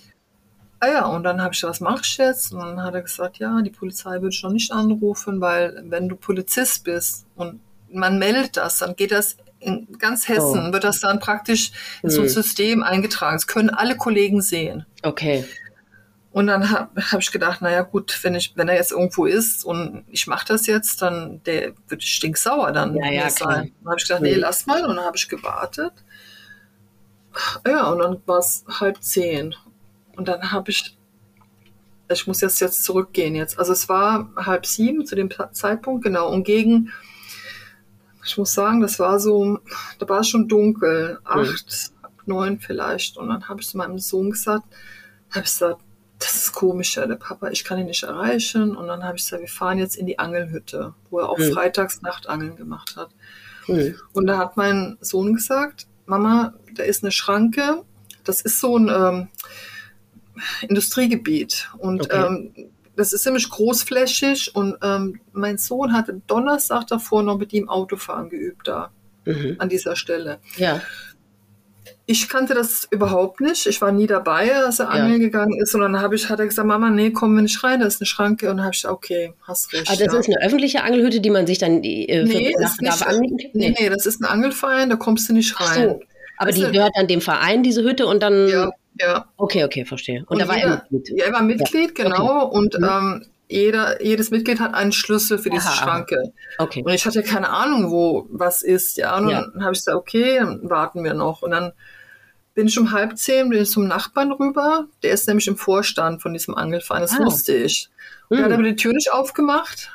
[0.83, 2.51] Ah ja, und dann habe ich gesagt, was mache ich jetzt?
[2.51, 6.09] Und dann hat er gesagt, ja, die Polizei würde ich noch nicht anrufen, weil wenn
[6.09, 10.73] du Polizist bist und man meldet das, dann geht das in ganz Hessen, oh.
[10.73, 11.71] wird das dann praktisch
[12.01, 12.33] in so ein hm.
[12.33, 13.37] System eingetragen.
[13.37, 14.85] Das können alle Kollegen sehen.
[15.03, 15.45] Okay.
[16.33, 19.63] Und dann habe hab ich gedacht, naja gut, wenn ich, wenn er jetzt irgendwo ist
[19.63, 23.71] und ich mache das jetzt, dann der wird stinksauer dann ja, ja, sein.
[23.79, 24.41] Dann habe ich gedacht, nee, hm.
[24.41, 24.83] lass mal.
[24.83, 25.93] Und dann habe ich gewartet.
[27.65, 29.55] Ja, und dann war es halb zehn.
[30.15, 30.97] Und dann habe ich,
[32.09, 33.57] ich muss jetzt, jetzt zurückgehen jetzt.
[33.57, 36.29] Also es war halb sieben zu dem Zeitpunkt, genau.
[36.29, 36.91] Und gegen,
[38.25, 39.59] ich muss sagen, das war so,
[39.99, 42.11] da war es schon dunkel, acht, mhm.
[42.25, 43.17] neun vielleicht.
[43.17, 44.65] Und dann habe ich zu meinem Sohn gesagt,
[45.31, 45.81] habe ich gesagt,
[46.19, 48.75] das ist komisch, ja, der Papa, ich kann ihn nicht erreichen.
[48.75, 51.51] Und dann habe ich gesagt, wir fahren jetzt in die Angelhütte, wo er auch mhm.
[51.51, 53.09] freitags Nachtangeln gemacht hat.
[53.67, 53.95] Mhm.
[54.13, 57.83] Und da hat mein Sohn gesagt, Mama, da ist eine Schranke.
[58.23, 59.27] Das ist so ein, ähm,
[60.67, 61.69] Industriegebiet.
[61.77, 62.25] Und okay.
[62.25, 62.53] ähm,
[62.95, 68.29] das ist ziemlich großflächig und ähm, mein Sohn hatte Donnerstag davor noch mit ihm Autofahren
[68.29, 68.91] geübt da
[69.25, 69.55] mhm.
[69.57, 70.39] an dieser Stelle.
[70.57, 70.81] Ja.
[72.05, 73.65] Ich kannte das überhaupt nicht.
[73.65, 74.91] Ich war nie dabei, als er ja.
[74.91, 75.73] angeln gegangen ist.
[75.73, 78.01] Und dann habe ich, hat er gesagt, Mama, nee, komm wir nicht rein, da ist
[78.01, 78.49] eine Schranke.
[78.49, 79.87] Und dann habe ich gesagt, okay, hast recht.
[79.87, 80.19] Aber das ja.
[80.19, 83.51] ist eine öffentliche Angelhütte, die man sich dann äh, nee, Nacht nicht, anmieten kann?
[83.53, 85.67] Nee, nee, das ist ein Angelverein, da kommst du nicht rein.
[85.69, 85.99] Ach so.
[86.37, 88.49] Aber die gehört dann dem Verein, diese Hütte, und dann.
[88.49, 89.25] Ja, Ja.
[89.37, 90.19] Okay, okay, verstehe.
[90.21, 91.19] Und, und da war er Mitglied.
[91.19, 92.03] Ja, er war Mitglied, ja.
[92.03, 92.45] genau.
[92.45, 92.57] Okay.
[92.57, 92.85] Und mhm.
[92.85, 96.33] ähm, jeder, jedes Mitglied hat einen Schlüssel für diese aha, Schranke.
[96.57, 96.83] Okay.
[96.83, 98.97] Und ich hatte keine Ahnung, wo was ist.
[98.97, 99.41] Ja, und ja.
[99.41, 101.41] dann habe ich gesagt, okay, dann warten wir noch.
[101.41, 101.73] Und dann
[102.53, 104.87] bin ich um halb zehn bin ich zum Nachbarn rüber.
[105.01, 107.01] Der ist nämlich im Vorstand von diesem Angelverein.
[107.01, 107.25] Das ah.
[107.25, 107.89] wusste ich.
[108.29, 108.41] Und mhm.
[108.41, 109.91] der hat aber die Tür nicht aufgemacht.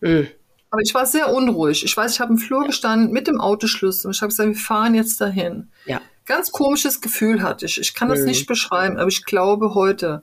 [0.00, 0.28] Mhm.
[0.70, 1.84] Aber ich war sehr unruhig.
[1.84, 2.66] Ich weiß, ich habe im Flur ja.
[2.66, 5.68] gestanden mit dem Autoschlüssel und ich habe gesagt, wir fahren jetzt dahin.
[5.86, 6.00] Ja.
[6.26, 7.78] Ganz komisches Gefühl hatte ich.
[7.78, 8.26] Ich kann das mhm.
[8.26, 10.22] nicht beschreiben, aber ich glaube heute,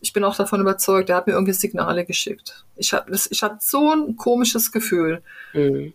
[0.00, 2.64] ich bin auch davon überzeugt, er hat mir irgendwie Signale geschickt.
[2.76, 5.22] Ich, hab, ich hatte so ein komisches Gefühl.
[5.52, 5.92] Mhm.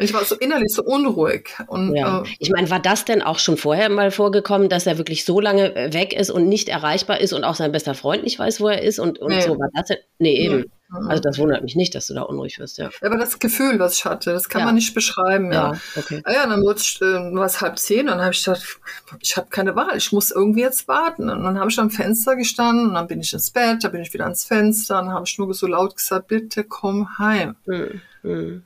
[0.00, 1.50] Ich war so innerlich so unruhig.
[1.66, 2.22] Und, ja.
[2.22, 5.40] äh, ich meine, war das denn auch schon vorher mal vorgekommen, dass er wirklich so
[5.40, 8.60] lange äh, weg ist und nicht erreichbar ist und auch sein bester Freund nicht weiß,
[8.60, 9.40] wo er ist und, und nee.
[9.40, 9.98] so war das denn?
[10.18, 10.56] Nee, eben.
[10.58, 10.64] Nee.
[11.08, 12.90] Also das wundert mich nicht, dass du da unruhig wirst, ja.
[13.00, 14.66] Aber das Gefühl, was ich hatte, das kann ja.
[14.66, 15.72] man nicht beschreiben, ja.
[15.72, 16.20] ja okay.
[16.24, 18.80] Ah ja, dann wurde es, äh, war es halb zehn und dann habe ich gedacht,
[19.20, 21.30] ich habe keine Wahl, ich muss irgendwie jetzt warten.
[21.30, 24.02] Und dann habe ich am Fenster gestanden und dann bin ich ins Bett, da bin
[24.02, 27.54] ich wieder ans Fenster und dann habe ich nur so laut gesagt, bitte komm heim.
[27.66, 28.00] Mhm.
[28.22, 28.62] Mhm.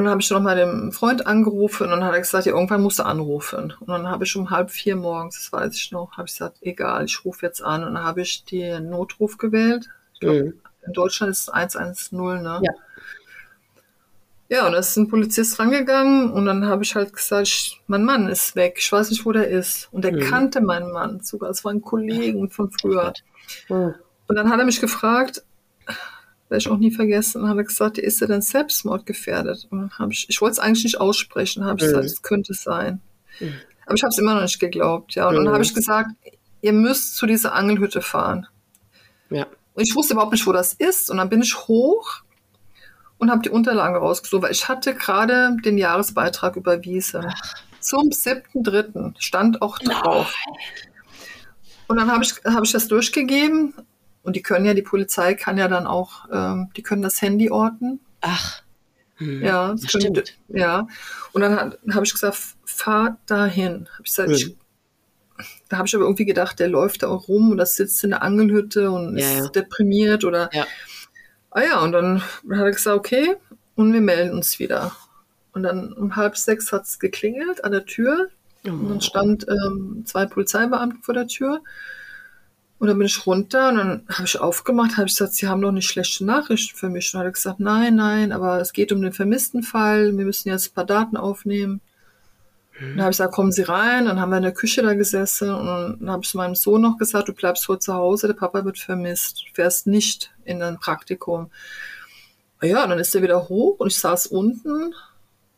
[0.00, 2.54] Und dann habe ich noch mal den Freund angerufen und dann hat er gesagt, ja,
[2.54, 3.74] irgendwann musst du anrufen.
[3.80, 6.56] Und dann habe ich um halb vier morgens, das weiß ich noch, habe ich gesagt,
[6.62, 7.84] egal, ich rufe jetzt an.
[7.84, 9.90] Und dann habe ich den Notruf gewählt.
[10.14, 10.54] Ich glaub, mhm.
[10.86, 12.62] In Deutschland ist es 110, ne?
[12.62, 12.72] Ja.
[14.48, 18.26] Ja, und da ist ein Polizist rangegangen und dann habe ich halt gesagt, mein Mann
[18.26, 19.90] ist weg, ich weiß nicht, wo der ist.
[19.92, 20.20] Und der mhm.
[20.20, 23.12] kannte meinen Mann sogar, es war ein Kollegen von früher.
[23.68, 23.94] Mhm.
[24.28, 25.44] Und dann hat er mich gefragt,
[26.50, 27.48] werde ich auch nie vergessen.
[27.48, 29.68] Hat er gesagt, ist er denn selbstmordgefährdet?
[29.70, 31.88] Und dann habe ich, ich wollte es eigentlich nicht aussprechen, habe ich mhm.
[31.88, 33.00] gesagt, es könnte sein.
[33.38, 33.54] Mhm.
[33.86, 35.28] Aber ich habe es immer noch nicht geglaubt, ja.
[35.28, 35.44] Und mhm.
[35.44, 36.10] dann habe ich gesagt,
[36.60, 38.48] ihr müsst zu dieser Angelhütte fahren.
[39.30, 39.46] Ja.
[39.74, 41.08] Und ich wusste überhaupt nicht, wo das ist.
[41.08, 42.22] Und dann bin ich hoch
[43.18, 47.26] und habe die Unterlagen rausgesucht, weil ich hatte gerade den Jahresbeitrag überwiesen.
[47.28, 47.54] Ach.
[47.78, 49.14] Zum 7.3.
[49.18, 50.34] stand auch drauf.
[50.46, 50.56] Nein.
[51.86, 53.74] Und dann habe ich, hab ich das durchgegeben
[54.22, 57.50] und die können ja, die Polizei kann ja dann auch, ähm, die können das Handy
[57.50, 58.00] orten.
[58.20, 58.62] Ach.
[59.16, 60.38] Hm, ja, das können, stimmt.
[60.48, 60.86] ja.
[61.32, 63.88] Und dann habe ich gesagt, fahr dahin.
[63.92, 64.34] Hab ich gesagt, hm.
[64.34, 64.56] ich,
[65.68, 68.10] da habe ich aber irgendwie gedacht, der läuft da auch rum und das sitzt in
[68.10, 69.48] der Angelhütte und ja, ist ja.
[69.48, 70.50] deprimiert oder.
[70.52, 70.66] Ja.
[71.50, 73.36] Ah ja, und dann hat er gesagt, okay,
[73.74, 74.92] und wir melden uns wieder.
[75.52, 78.28] Und dann um halb sechs hat es geklingelt an der Tür.
[78.64, 78.68] Oh.
[78.68, 81.62] Und dann stand ähm, zwei Polizeibeamte vor der Tür.
[82.80, 85.60] Und dann bin ich runter und dann habe ich aufgemacht, habe ich gesagt, Sie haben
[85.60, 87.12] doch nicht schlechte Nachrichten für mich.
[87.12, 90.16] Und dann hat er gesagt, nein, nein, aber es geht um den vermissten Fall.
[90.16, 91.82] Wir müssen jetzt ein paar Daten aufnehmen.
[92.80, 92.96] Mhm.
[92.96, 94.06] Dann habe ich gesagt, kommen Sie rein.
[94.06, 95.66] Dann haben wir in der Küche da gesessen und
[96.00, 98.78] dann habe ich meinem Sohn noch gesagt, du bleibst vor zu Hause, der Papa wird
[98.78, 99.44] vermisst.
[99.46, 101.50] Du fährst nicht in ein Praktikum.
[102.62, 104.94] Ja, dann ist er wieder hoch und ich saß unten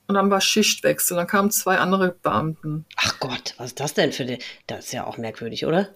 [0.09, 1.17] und dann war Schichtwechsel.
[1.17, 2.85] Dann kamen zwei andere Beamten.
[2.97, 4.39] Ach Gott, was ist das denn für die?
[4.67, 5.89] Das ist ja auch merkwürdig, oder?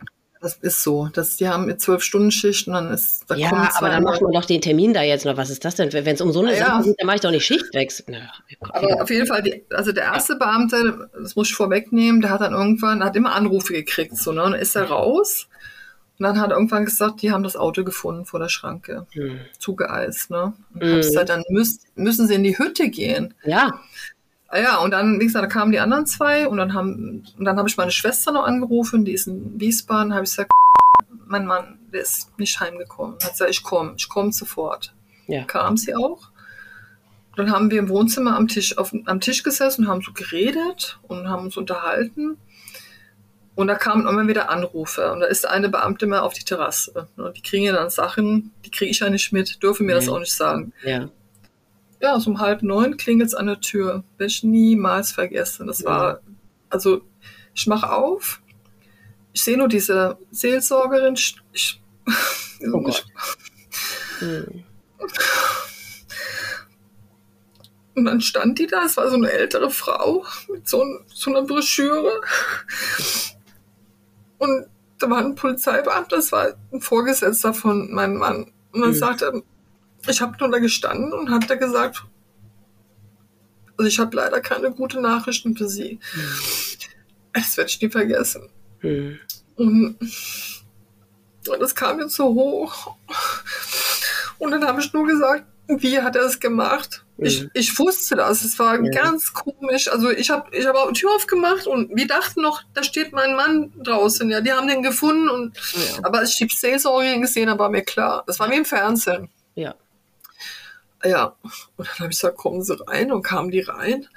[0.47, 1.09] Das ist so.
[1.13, 3.25] Das, die haben zwölf Stunden Schicht und dann ist.
[3.27, 5.37] Da ja, aber dann macht man doch den Termin da jetzt noch.
[5.37, 5.93] Was ist das denn?
[5.93, 8.05] Wenn es um so eine ja, Sache geht, dann mache ich doch nicht Schichtwechsel.
[8.09, 8.31] Ja,
[8.61, 10.39] aber auf jeden Fall, die, also der erste ja.
[10.39, 14.45] Beamte, das muss ich vorwegnehmen, der hat dann irgendwann, hat immer Anrufe gekriegt, so, ne?
[14.45, 15.49] Und dann ist er raus.
[16.19, 19.07] Und dann hat er irgendwann gesagt, die haben das Auto gefunden vor der Schranke.
[19.11, 19.41] Hm.
[19.59, 20.53] Zugeeist, ne?
[20.75, 20.97] Und hm.
[20.99, 23.35] gesagt, dann müsst, müssen sie in die Hütte gehen.
[23.45, 23.81] Ja.
[24.49, 27.45] Ah ja, und dann, wie gesagt, da kamen die anderen zwei und dann haben, und
[27.45, 30.51] dann habe ich meine Schwester noch angerufen, die ist in Wiesbaden, habe ich gesagt,
[31.27, 33.17] mein Mann, der ist nicht heimgekommen.
[33.23, 34.95] Hat gesagt, ich komme, ich komme sofort.
[35.27, 35.45] Ja.
[35.45, 36.31] Kam sie auch.
[37.35, 41.01] Dann haben wir im Wohnzimmer am Tisch, auf, am Tisch gesessen und haben so geredet
[41.03, 42.39] und haben uns unterhalten.
[43.57, 45.13] Und da kamen immer wieder Anrufe.
[45.13, 47.09] Und da ist eine Beamte mal auf die Terrasse.
[47.17, 50.01] Und die kriegen ja dann Sachen, die kriege ich ja nicht mit, dürfen mir nee.
[50.01, 50.73] das auch nicht sagen.
[50.85, 51.09] Ja
[52.01, 54.05] ja, so um halb neun klingelt es an der Tür.
[54.19, 55.67] Werde ich niemals vergessen.
[55.67, 56.21] Das war,
[56.69, 57.03] also
[57.55, 58.43] ich mache auf,
[59.33, 61.15] ich sehe nur diese Seelsorgerin.
[61.53, 61.81] Ich,
[62.73, 63.07] oh Gott.
[64.21, 64.65] Hm.
[67.95, 71.43] Und dann stand die da, es war so eine ältere Frau mit so, so einer
[71.43, 72.21] Broschüre.
[74.39, 74.67] Und
[74.99, 78.53] da war ein Polizeibeamter, das war ein Vorgesetzter von meinem Mann.
[78.73, 78.95] Und dann mhm.
[78.95, 79.43] sagte er,
[80.09, 82.05] ich habe nur da gestanden und habe da gesagt,
[83.77, 86.01] also ich habe leider keine guten Nachrichten für Sie.
[86.15, 86.21] Mhm.
[87.33, 88.49] Das werde ich nie vergessen.
[88.83, 89.19] Mhm.
[89.57, 89.99] Und,
[91.61, 92.97] das kam mir so hoch.
[94.39, 97.05] Und dann habe ich nur gesagt, wie hat er es gemacht?
[97.17, 97.27] Mhm.
[97.27, 98.45] Ich, ich wusste das.
[98.45, 98.91] Es war ja.
[98.91, 99.89] ganz komisch.
[99.89, 103.13] Also ich habe ich hab auch die Tür aufgemacht und wir dachten noch, da steht
[103.13, 104.31] mein Mann draußen.
[104.31, 105.29] Ja, die haben den gefunden.
[105.29, 106.05] Und, ja.
[106.05, 108.25] Aber als ich die Seelsorgerin gesehen habe, war mir klar.
[108.27, 109.29] Das war wie im Fernsehen.
[109.55, 109.75] Ja.
[111.07, 111.37] Ja,
[111.77, 114.09] und dann habe ich gesagt, kommen Sie rein und kamen die rein.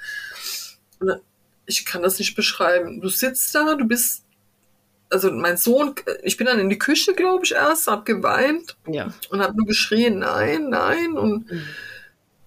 [0.98, 1.20] Und dann,
[1.66, 3.00] ich kann das nicht beschreiben.
[3.00, 4.24] Du sitzt da, du bist
[5.12, 9.12] also mein Sohn, ich bin dann in die Küche, glaube ich, erst, habe geweint Ja.
[9.30, 11.18] und habe nur geschrien, nein, nein.
[11.18, 11.62] Und Mhm.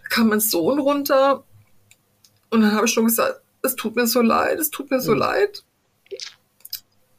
[0.09, 1.43] kam mein Sohn runter
[2.51, 5.11] und dann habe ich schon gesagt, es tut mir so leid, es tut mir so
[5.11, 5.17] Mhm.
[5.17, 5.63] leid.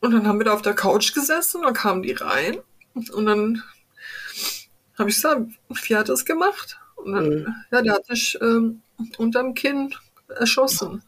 [0.01, 2.59] Und dann haben wir da auf der Couch gesessen, dann kamen die rein
[2.95, 3.62] und dann
[4.99, 6.79] habe ich gesagt, wie hat es gemacht?
[7.05, 7.55] Und dann, Mhm.
[7.70, 8.82] ja, der hat sich ähm,
[9.18, 9.94] unterm Kinn
[10.28, 11.02] erschossen.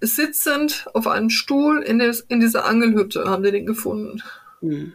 [0.00, 4.22] Sitzend auf einem Stuhl in, des, in dieser Angelhütte haben wir den gefunden.
[4.60, 4.92] Mhm.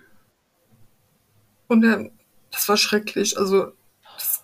[1.67, 2.11] Und der,
[2.51, 3.37] das war schrecklich.
[3.37, 3.71] Also
[4.15, 4.43] das,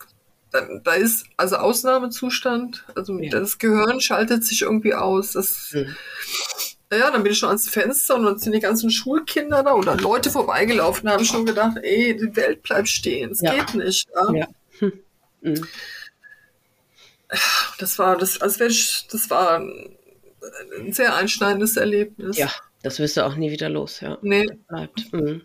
[0.51, 2.85] da, da ist also Ausnahmezustand.
[2.95, 3.29] Also Ja.
[3.29, 5.33] das Gehirn schaltet sich irgendwie aus.
[5.33, 5.95] Das, Mhm.
[6.91, 9.95] ja, dann bin ich schon ans Fenster und dann sind die ganzen Schulkinder da oder
[9.95, 11.05] Leute vorbeigelaufen.
[11.05, 13.31] Da habe ich schon gedacht, ey, die Welt bleibt stehen.
[13.31, 13.53] Es Ja.
[13.53, 14.07] geht nicht.
[14.15, 14.33] Ja.
[14.33, 14.47] Ja.
[14.79, 14.93] Hm.
[15.51, 15.67] Mhm.
[17.79, 22.37] Das war das, als wäre ich, das war ein sehr einschneidendes Erlebnis.
[22.37, 22.49] Ja,
[22.83, 24.17] das wirst du auch nie wieder los, ja.
[24.21, 25.11] Nee, Bleibt.
[25.13, 25.41] Mhm.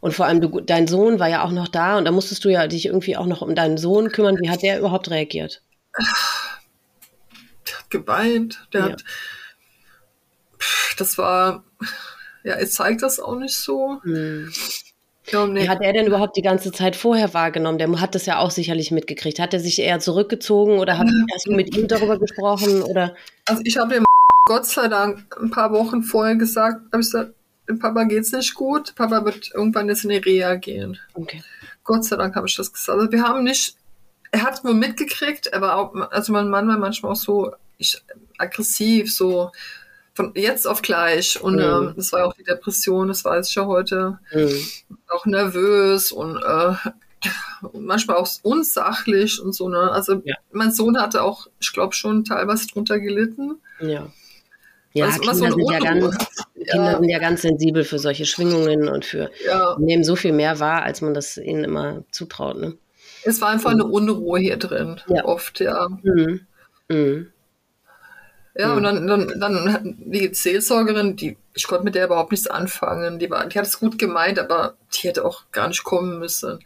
[0.00, 2.50] Und vor allem, du, dein Sohn war ja auch noch da und da musstest du
[2.50, 4.36] ja dich irgendwie auch noch um deinen Sohn kümmern.
[4.38, 5.62] Wie hat der überhaupt reagiert?
[7.66, 8.92] der hat geweint, der Ja.
[8.92, 9.04] hat,
[10.98, 11.64] das war,
[12.44, 14.00] ja, es zeigt das auch nicht so.
[14.04, 14.52] Mhm.
[15.26, 17.78] Wie hat er denn überhaupt die ganze Zeit vorher wahrgenommen?
[17.78, 19.38] Der hat das ja auch sicherlich mitgekriegt.
[19.38, 22.82] Hat er sich eher zurückgezogen oder hat, hast du mit ihm darüber gesprochen?
[22.82, 23.14] Oder?
[23.46, 24.04] Also ich habe dem
[24.46, 27.32] Gott sei Dank ein paar Wochen vorher gesagt, habe ich gesagt,
[27.66, 30.98] dem Papa geht's nicht gut, Papa wird irgendwann jetzt in die Reha gehen.
[31.14, 31.42] Okay.
[31.82, 32.98] Gott sei Dank habe ich das gesagt.
[32.98, 33.76] Also wir haben nicht,
[34.30, 38.02] er hat nur mitgekriegt, er war auch, also mein Mann war manchmal auch so ich,
[38.36, 39.50] aggressiv, so
[40.14, 41.40] von jetzt auf gleich.
[41.40, 41.60] Und Mhm.
[41.60, 44.18] ähm, das war ja auch die Depression, das weiß ich ja heute.
[44.32, 44.58] Mhm.
[45.08, 46.72] Auch nervös und äh,
[47.72, 49.68] manchmal auch unsachlich und so.
[49.68, 49.90] Ne?
[49.90, 50.36] Also Ja.
[50.52, 53.56] mein Sohn hatte auch, ich glaube, schon teilweise drunter gelitten.
[53.80, 54.08] Ja.
[54.92, 56.16] Ja, Was- was Kinder, so sind ja ganz,
[56.70, 60.60] Kinder sind ja ganz sensibel für solche Schwingungen und für Ja, nehmen so viel mehr
[60.60, 62.56] wahr, als man das ihnen immer zutraut.
[62.58, 62.76] Ne?
[63.26, 65.24] es war einfach eine Unruhe hier drin, Ja.
[65.24, 65.88] oft, ja.
[66.02, 66.40] Mhm.
[66.88, 67.32] Mhm.
[68.56, 68.76] Ja, Mhm.
[68.76, 73.18] und dann, dann, dann hat die Seelsorgerin, die, ich konnte mit der überhaupt nichts anfangen.
[73.18, 76.60] Die, war, die hat es gut gemeint, aber die hätte auch gar nicht kommen müssen.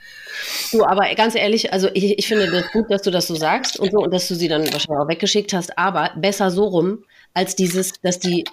[0.71, 3.79] Du, aber ganz ehrlich, also ich, ich finde das gut, dass du das so sagst
[3.81, 7.05] und so und dass du sie dann wahrscheinlich auch weggeschickt hast, aber besser so rum,
[7.35, 8.45] als dieses, dass die,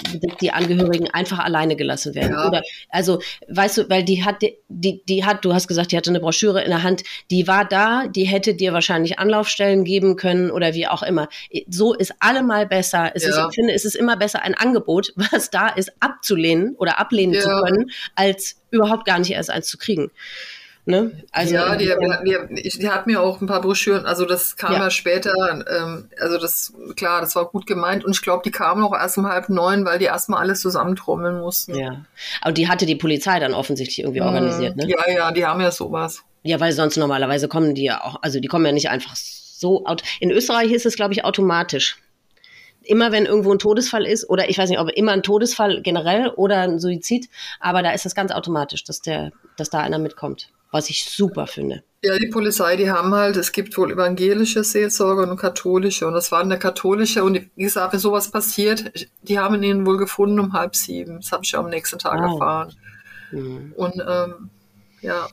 [0.41, 2.34] die Angehörigen einfach alleine gelassen werden.
[2.34, 2.47] Ja.
[2.47, 6.11] Oder also, weißt du, weil die hat, die, die hat, du hast gesagt, die hatte
[6.11, 10.51] eine Broschüre in der Hand, die war da, die hätte dir wahrscheinlich Anlaufstellen geben können
[10.51, 11.30] oder wie auch immer.
[11.67, 13.11] So ist allemal besser.
[13.15, 13.47] Es ist, Ja.
[13.49, 17.49] ich finde, es ist immer besser, ein Angebot, was da ist, abzulehnen oder ablehnen zu
[17.49, 17.61] Ja.
[17.63, 20.11] können, als überhaupt gar nicht erst eins zu kriegen.
[20.88, 21.24] Ne?
[21.32, 24.74] Also, ja, die, die, die, die hat mir auch ein paar Broschüren, also das kam
[24.74, 24.84] Ja.
[24.84, 25.34] ja, später,
[25.68, 29.18] ähm, also das, klar, das war gut gemeint und ich glaube, die kamen auch erst
[29.18, 31.74] um halb neun, weil die erstmal alles zusammentrommeln mussten.
[31.74, 32.06] Ja.
[32.42, 34.88] Aber die hatte die Polizei dann offensichtlich irgendwie organisiert, ne?
[34.88, 36.24] Ja, ja, die haben ja sowas.
[36.44, 39.84] Ja, weil sonst normalerweise kommen die ja auch, also die kommen ja nicht einfach so.
[40.20, 41.98] In Österreich ist es, glaube ich, automatisch.
[42.84, 46.30] Immer wenn irgendwo ein Todesfall ist, oder ich weiß nicht, ob immer ein Todesfall generell
[46.30, 47.28] oder ein Suizid,
[47.60, 50.50] aber da ist es ganz automatisch, dass der, dass da einer mitkommt.
[50.76, 51.84] Was ich super finde.
[52.03, 56.05] Ja, die Polizei, die haben halt, es gibt wohl evangelische Seelsorger und katholische.
[56.05, 57.23] Und das war eine katholische.
[57.23, 61.21] Und wie gesagt, wenn sowas passiert, die haben ihn wohl gefunden um halb sieben.
[61.21, 62.26] Das habe ich am nächsten Tag Ah.
[62.30, 62.73] erfahren.
[63.30, 63.71] Hm.
[63.78, 64.49] Und ähm,
[64.99, 65.30] ja,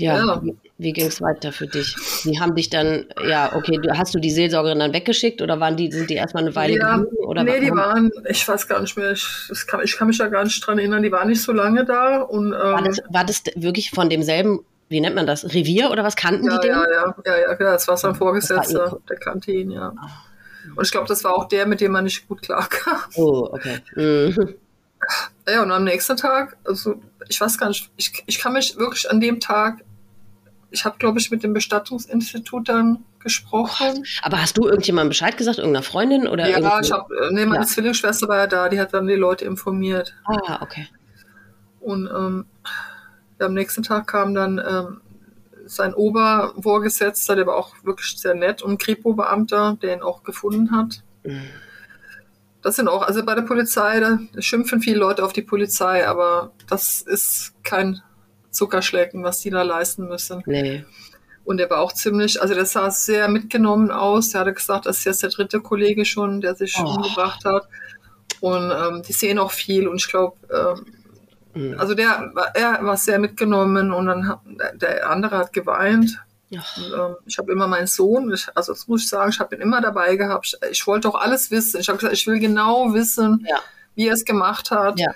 [0.00, 0.42] Ja, Ja.
[0.42, 1.94] wie, wie ging es weiter für dich?
[2.24, 5.76] Die haben dich dann, ja, okay, du, hast du die Seelsorgerin dann weggeschickt oder waren
[5.76, 7.16] die, sind die erstmal eine Weile ja geblieben?
[7.26, 9.26] Oder nee, die waren, ich weiß gar nicht mehr, ich,
[9.66, 12.22] kann, ich kann mich da gar nicht dran erinnern, die waren nicht so lange da.
[12.22, 16.02] Und, ähm, War das, war das wirklich von demselben, wie nennt man das, Revier oder
[16.02, 16.76] was kannten ja, die den?
[16.76, 19.92] ja, ja, ja, ja, ja, das war sein war Vorgesetzter, ihr- der kannte ihn, ja.
[20.76, 22.98] Und ich glaube, das war auch der, mit dem man nicht gut klarkam.
[23.16, 23.78] Oh, okay.
[23.94, 24.54] Mhm.
[25.48, 29.10] Ja, und am nächsten Tag, also ich weiß gar nicht, ich, ich kann mich wirklich
[29.10, 29.78] an dem Tag,
[30.70, 34.04] ich habe, glaube ich, mit dem Bestattungsinstitut dann gesprochen.
[34.22, 37.62] Aber hast du irgendjemandem Bescheid gesagt, irgendeiner Freundin oder ja, irgendwie- ich habe, nee, meine
[37.62, 37.66] Ja.
[37.66, 40.14] Zwillingsschwester war ja da, die hat dann die Leute informiert.
[40.24, 40.88] Ah, okay.
[41.80, 42.46] Und ähm,
[43.38, 45.00] ja, am nächsten Tag kam dann ähm,
[45.66, 51.02] sein Obervorgesetzter, der war auch wirklich sehr nett, und Kripo-Beamter, der ihn auch gefunden hat.
[51.24, 51.42] Mhm.
[52.62, 56.52] Das sind auch, also bei der Polizei, da schimpfen viele Leute auf die Polizei, aber
[56.68, 58.02] das ist kein
[58.50, 60.42] Zuckerschlecken, was die da leisten müssen.
[60.46, 60.84] Nee.
[61.44, 64.30] Und der war auch ziemlich, also der sah sehr mitgenommen aus.
[64.30, 66.84] Der hatte gesagt, das ist jetzt der dritte Kollege schon, der sich Oh.
[66.84, 67.68] umgebracht hat.
[68.40, 70.86] Und ähm, die sehen auch viel und ich glaube, ähm,
[71.52, 71.80] Mhm.
[71.80, 74.38] also der war, er war sehr mitgenommen und dann hat,
[74.74, 76.22] der andere hat geweint.
[76.48, 76.62] Ja.
[76.76, 79.56] Und, ähm, ich habe immer meinen Sohn, ich, also das muss ich sagen, ich habe
[79.56, 80.46] ihn immer dabei gehabt.
[80.62, 81.80] Ich, ich wollte auch alles wissen.
[81.80, 83.58] Ich habe gesagt, ich will genau wissen, Ja.
[83.96, 85.00] wie er es gemacht hat.
[85.00, 85.10] Ja.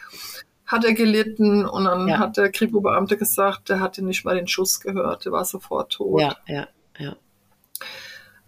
[0.75, 2.19] Hat er gelitten und dann Ja.
[2.19, 6.21] hat der Kripo-Beamte gesagt, der hatte nicht mal den Schuss gehört, der war sofort tot.
[6.21, 6.67] Ja, ja,
[6.99, 7.17] ja.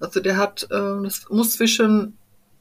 [0.01, 2.18] Also der hat, äh, das muss zwischen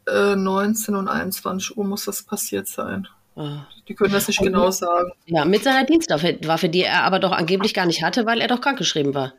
[0.07, 3.07] äh, 19 und 21 Uhr muss das passiert sein.
[3.35, 3.65] Ah.
[3.87, 5.11] Die können das nicht Also- genau sagen.
[5.25, 8.61] Ja, mit seiner Dienstwaffe, die er aber doch angeblich gar nicht hatte, weil er doch
[8.61, 9.33] krankgeschrieben war.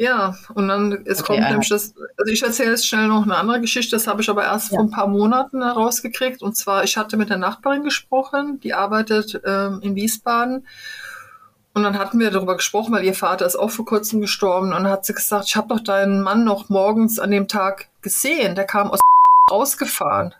[0.00, 1.50] Ja, und dann, es Okay, kommt ja.
[1.50, 4.44] nämlich das, also ich erzähle jetzt schnell noch eine andere Geschichte, das habe ich aber
[4.44, 4.76] erst Ja.
[4.76, 6.40] vor ein paar Monaten herausgekriegt.
[6.40, 10.68] Und zwar, ich hatte mit der Nachbarin gesprochen, die arbeitet ähm, in Wiesbaden.
[11.74, 14.68] Und dann hatten wir darüber gesprochen, weil ihr Vater ist auch vor kurzem gestorben.
[14.68, 17.88] Und dann hat sie gesagt, ich habe doch deinen Mann noch morgens an dem Tag
[18.00, 18.54] gesehen.
[18.54, 19.00] Der kam aus
[19.50, 20.32] rausgefahren.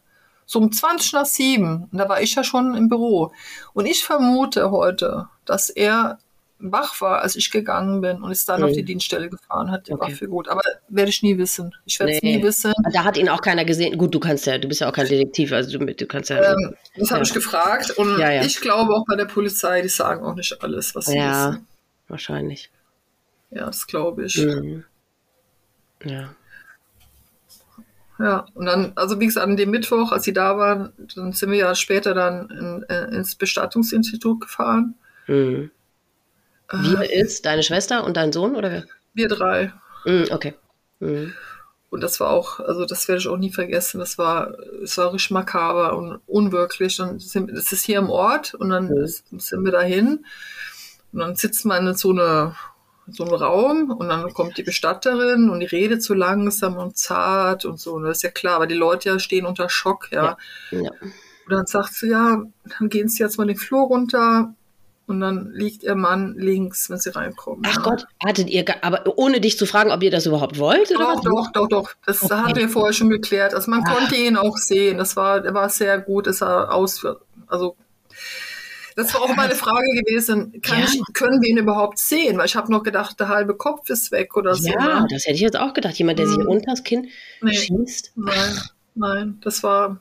[0.47, 1.89] So um 20 nach 7.
[1.91, 3.33] Und da war ich ja schon im Büro.
[3.75, 6.19] Und ich vermute heute, dass er
[6.61, 8.67] wach war, als ich gegangen bin und ist dann Mhm.
[8.67, 10.13] auf die Dienststelle gefahren, hat die Okay.
[10.13, 10.49] Waffe gut.
[10.49, 11.75] Aber werde ich nie wissen.
[11.85, 12.37] Ich werde es Nee.
[12.39, 12.73] nie wissen.
[12.93, 13.97] Da hat ihn auch keiner gesehen.
[13.97, 16.53] Gut, du kannst ja, du bist ja auch kein Detektiv, also du, du kannst ja.
[16.53, 17.27] Ähm, das habe Ja.
[17.27, 17.91] ich gefragt.
[17.93, 18.43] Und Ja, ja.
[18.45, 21.67] ich glaube auch bei der Polizei, die sagen auch nicht alles, was sie ja, wissen.
[22.09, 22.71] wahrscheinlich.
[23.51, 24.37] Ja, das glaube ich.
[24.39, 24.85] Mhm.
[26.05, 26.35] Ja.
[28.21, 31.53] Ja, und dann, also wie gesagt, an dem Mittwoch, als sie da waren, dann sind
[31.53, 34.97] wir ja später dann in, äh, ins Bestattungsinstitut gefahren.
[35.29, 35.71] Mhm.
[36.73, 38.85] Wir ist deine Schwester und dein Sohn oder wer?
[39.15, 39.73] wir drei.
[40.05, 40.55] Mhm, okay.
[41.01, 41.33] Mhm.
[41.91, 43.99] Und das war auch, also das werde ich auch nie vergessen.
[43.99, 46.99] Das war, es war richtig makaber und unwirklich.
[46.99, 49.07] Dann sind, das ist hier im Ort und dann Mhm.
[49.39, 50.25] sind wir dahin.
[51.13, 52.55] Und dann sitzt man in so eine
[53.11, 57.65] so einem Raum und dann kommt die Bestatterin und die redet so langsam und zart
[57.65, 57.95] und so.
[57.95, 60.37] Und das ist ja klar, weil die Leute ja stehen unter Schock, ja.
[60.71, 60.81] Ja.
[60.83, 60.91] Ja.
[61.01, 62.43] Und dann sagt sie, ja,
[62.79, 64.53] dann gehen sie jetzt mal den Flur runter
[65.09, 67.65] und dann liegt ihr Mann links, wenn sie reinkommen.
[67.67, 67.83] Ach.
[67.83, 70.91] Gott, hattet ihr, aber ohne dich zu fragen, ob ihr das überhaupt wollt?
[70.91, 71.23] Oder Doch, was?
[71.25, 71.91] doch, doch, doch.
[72.07, 72.35] Das Okay.
[72.35, 73.55] hatten wir vorher schon geklärt.
[73.55, 73.95] Also man Ah.
[73.95, 74.99] konnte ihn auch sehen.
[74.99, 76.27] Das war, er war sehr gut.
[76.27, 77.05] Es sah aus,
[77.49, 77.77] also
[78.97, 80.61] das war auch meine Frage gewesen.
[80.65, 80.79] Ja.
[80.85, 82.37] ich, können wir ihn überhaupt sehen?
[82.37, 84.69] Weil ich habe noch gedacht, der halbe Kopf ist weg oder so.
[84.69, 85.07] Ja, ne?
[85.11, 85.95] das hätte ich jetzt auch gedacht.
[85.95, 86.49] Jemand, der sich Mhm.
[86.49, 87.09] unters Kinn
[87.41, 87.55] Nee.
[87.55, 88.13] schießt.
[88.17, 88.61] Nein,
[88.97, 90.01] nein, das war,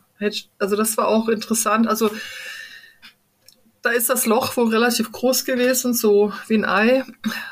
[0.57, 1.87] also das war auch interessant.
[1.87, 2.09] Also
[3.81, 7.03] da ist das Loch wohl relativ groß gewesen, so wie ein Ei,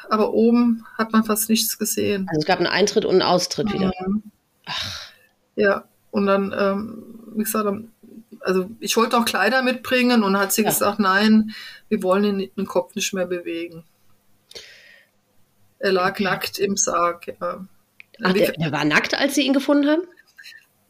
[0.09, 2.27] aber oben hat man fast nichts gesehen.
[2.29, 3.91] Also es gab einen Eintritt und einen Austritt wieder.
[4.05, 4.23] Mhm.
[5.55, 7.03] Ja, und dann, ähm,
[7.35, 7.67] wie gesagt,
[8.41, 10.69] also ich wollte auch Kleider mitbringen und hat sie Ja.
[10.69, 11.51] gesagt, nein,
[11.89, 13.83] wir wollen den, den Kopf nicht mehr bewegen.
[15.79, 16.23] Er lag Okay.
[16.23, 17.65] nackt im Sarg, ja.
[18.23, 20.03] Ach, der, der war nackt, als sie ihn gefunden haben?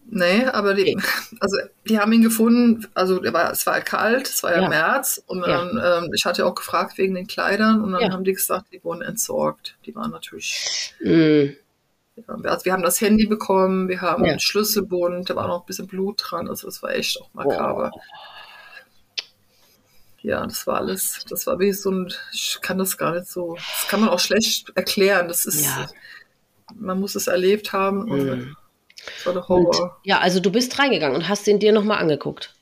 [0.08, 0.96] Nee, aber die,
[1.40, 1.58] also
[1.90, 4.70] die haben ihn gefunden, also war, es war kalt, es war ja, Ja.
[4.70, 5.48] März und Ja.
[5.66, 8.12] dann, ähm, ich hatte auch gefragt wegen den Kleidern und dann Ja.
[8.12, 9.76] haben die gesagt, die wurden entsorgt.
[9.86, 11.56] Die waren natürlich, Mhm.
[12.44, 15.88] also wir haben das Handy bekommen, wir haben einen Schlüsselbund, da war noch ein bisschen
[15.88, 17.90] Blut dran, also das war echt auch makaber.
[17.92, 18.02] Boah.
[20.22, 23.56] Ja, das war alles, das war wie so ein, ich kann das gar nicht so,
[23.56, 25.68] das kann man auch schlecht erklären, das ist,
[26.74, 28.56] man muss es erlebt haben und Mhm.
[29.06, 30.00] Das war der Und, Horror.
[30.04, 32.54] ja, also du bist reingegangen und hast den dir nochmal angeguckt.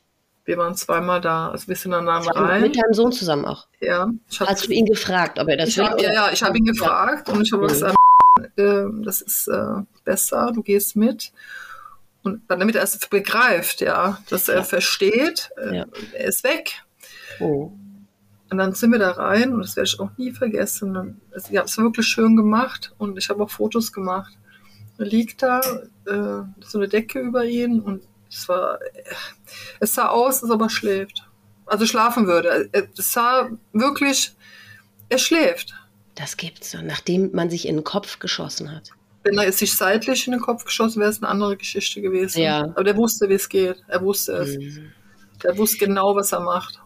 [0.46, 2.62] Wir waren zweimal da, also wir sind dann rein.
[2.62, 3.68] Mit deinem Sohn zusammen auch.
[3.80, 5.86] Ja, ich hab, Hast du ihn gefragt, ob er das ich will?
[5.86, 7.68] hab, ja, ja, ich habe ihn gefragt und ich habe Mhm.
[7.70, 7.96] gesagt,
[8.58, 11.32] äh, das ist äh, besser, du gehst mit.
[12.24, 14.64] Und dann, damit er es begreift, ja, dass er Ja.
[14.64, 15.86] versteht, äh, Ja.
[16.12, 16.74] er ist weg.
[17.39, 17.72] Oh.
[18.50, 20.96] Und dann sind wir da rein und das werde ich auch nie vergessen.
[20.98, 24.34] Und es, ja, es war wirklich schön gemacht und ich habe auch Fotos gemacht.
[24.98, 25.60] Er liegt da,
[26.06, 28.80] äh, so eine Decke über ihn und es war,
[29.80, 31.28] es sah aus, als ob er schläft.
[31.66, 32.70] Also schlafen würde.
[32.72, 34.34] Es sah wirklich,
[35.10, 35.74] er schläft.
[36.16, 38.91] Das gibt's doch, nachdem man sich in den Kopf geschossen hat.
[39.24, 42.41] Wenn er sich seitlich in den Kopf geschossen wäre, es eine andere Geschichte gewesen.
[42.41, 42.64] Ja.
[42.64, 43.78] Aber der wusste, wie es geht.
[43.88, 44.58] Er wusste es.
[44.58, 44.91] Mhm.
[45.44, 46.82] Der wusste genau, was er macht.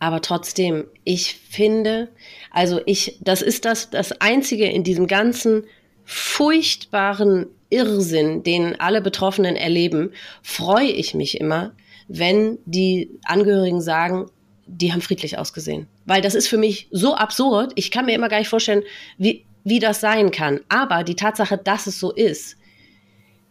[0.00, 2.08] Aber trotzdem, ich finde,
[2.50, 5.64] also ich, das ist das, das Einzige in diesem ganzen
[6.12, 10.10] furchtbaren Irrsinn, den alle Betroffenen erleben,
[10.42, 11.70] freue ich mich immer,
[12.08, 14.26] wenn die Angehörigen sagen,
[14.66, 15.86] die haben friedlich ausgesehen.
[16.06, 17.70] Weil das ist für mich so absurd.
[17.76, 18.82] Ich kann mir immer gar nicht vorstellen,
[19.18, 20.58] wie, wie das sein kann.
[20.68, 22.56] Aber die Tatsache, dass es so ist,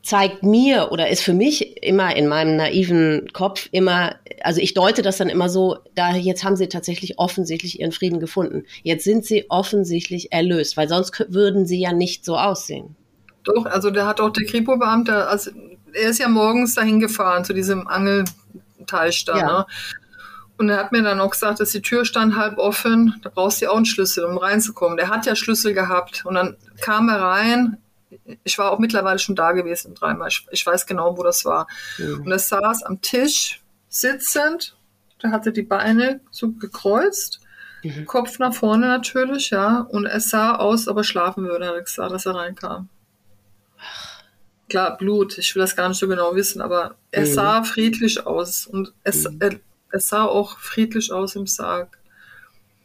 [0.01, 5.01] zeigt mir oder ist für mich immer in meinem naiven Kopf immer, also ich deute
[5.01, 8.63] das dann immer so, da jetzt haben sie tatsächlich offensichtlich ihren Frieden gefunden.
[8.83, 12.95] Jetzt sind sie offensichtlich erlöst, weil sonst würden sie ja nicht so aussehen.
[13.43, 15.51] Doch, also der hat auch der Kripo-Beamte, also
[15.93, 19.37] er ist ja morgens dahin gefahren zu diesem Angelteich da.
[19.37, 19.45] Ja.
[19.45, 19.65] Ne?
[20.57, 23.61] Und er hat mir dann auch gesagt, dass die Tür stand halb offen, da brauchst
[23.61, 24.97] du ja auch einen Schlüssel, um reinzukommen.
[24.97, 26.25] Der hat ja Schlüssel gehabt.
[26.25, 27.77] Und dann kam er rein.
[28.43, 30.29] Ich war auch mittlerweile schon da gewesen dreimal.
[30.29, 31.67] Ich, ich weiß genau, wo das war.
[31.97, 32.21] Mhm.
[32.21, 34.75] Und er saß am Tisch sitzend.
[35.21, 37.41] Der hatte die Beine so gekreuzt,
[37.83, 38.05] mhm.
[38.05, 39.81] Kopf nach vorne natürlich, ja.
[39.81, 42.89] Und es sah aus, ob er schlafen würde, hat er gesagt, dass er reinkam.
[44.69, 47.33] Klar, Blut, ich will das gar nicht so genau wissen, aber er mhm.
[47.33, 49.37] sah friedlich aus und es, mhm.
[49.39, 49.59] er,
[49.91, 51.98] es sah auch friedlich aus im Sarg.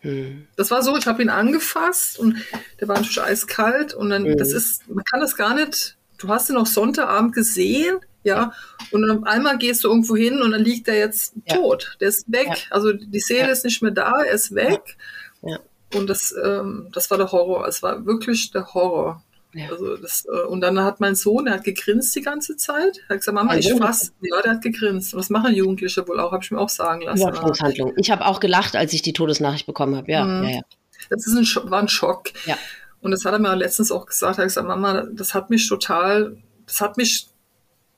[0.04, 0.46] Mhm.
[0.56, 2.36] Das war so, ich habe ihn angefasst und
[2.80, 4.36] der war natürlich eiskalt und dann, mhm.
[4.36, 8.52] das ist, man kann das gar nicht, du hast ihn auch Sonntagabend gesehen, ja,
[8.90, 11.56] und dann einmal gehst du irgendwo hin und dann liegt er jetzt ja.
[11.56, 12.56] tot, der ist weg, ja.
[12.70, 13.52] also die Seele ja.
[13.52, 14.96] ist nicht mehr da, er ist weg.
[15.94, 19.22] Und das, ähm, das war der Horror, es war wirklich der Horror.
[19.54, 19.70] Ja.
[19.70, 22.98] Also das, äh, und dann hat mein Sohn, der hat gegrinst die ganze Zeit.
[23.08, 24.12] Er hat gesagt, Mama, ich fass.
[24.20, 25.14] Ja, der hat gegrinst.
[25.14, 27.22] Und das machen Jugendliche wohl auch, habe ich mir auch sagen lassen.
[27.22, 27.92] Übersprungshandlung.
[27.96, 30.10] Ich habe auch gelacht, als ich die Todesnachricht bekommen habe.
[30.10, 30.44] Ja, mhm.
[30.44, 30.60] ja, ja.
[31.10, 32.30] Das ist ein, war ein Schock.
[32.46, 32.56] Ja.
[33.00, 34.38] Und das hat er mir letztens auch gesagt.
[34.38, 37.28] Er hat gesagt, Mama, das hat mich total, das hat mich,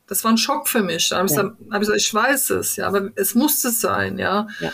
[0.08, 1.08] das war ein Schock für mich.
[1.08, 1.42] Da habe ich, ja.
[1.42, 4.48] hab ich gesagt, ich weiß es, ja, aber es musste sein, ja.
[4.60, 4.72] ja.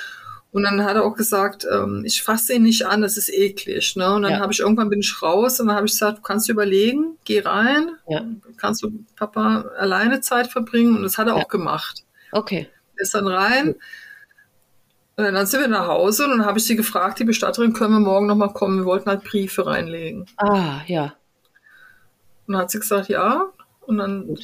[0.53, 3.96] Und dann hat er auch gesagt, ähm, ich fasse ihn nicht an, das ist eklig.
[3.96, 4.12] Ne?
[4.12, 4.40] Und dann ja.
[4.40, 7.40] habe ich irgendwann bin ich raus und dann habe ich gesagt, du kannst überlegen, geh
[7.40, 8.22] rein, ja.
[8.59, 10.94] kannst du Papa alleine Zeit verbringen.
[10.94, 11.42] Und das hat er ja.
[11.42, 12.05] auch gemacht.
[12.32, 12.68] Okay.
[12.96, 13.76] Ist dann rein.
[15.16, 17.94] Und dann sind wir nach Hause und dann habe ich sie gefragt, die Bestatterin, können
[17.94, 18.80] wir morgen nochmal kommen?
[18.80, 20.26] Wir wollten halt Briefe reinlegen.
[20.36, 21.14] Ah, ja.
[22.46, 23.46] Und dann hat sie gesagt, ja.
[23.80, 24.36] Und dann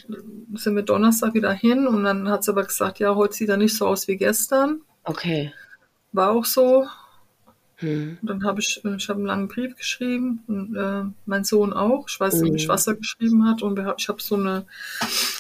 [0.55, 3.57] sind wir Donnerstag wieder hin und dann hat sie aber gesagt, ja, heute sieht er
[3.59, 4.81] nicht so aus wie gestern.
[5.05, 5.53] Okay
[6.13, 6.87] war auch so.
[7.77, 8.19] Hm.
[8.23, 12.07] Dann habe ich, äh, ich habe einen langen Brief geschrieben und äh, mein Sohn auch.
[12.09, 12.53] Ich weiß hm.
[12.53, 13.63] nicht, was er geschrieben hat.
[13.63, 14.67] Und ich habe so eine,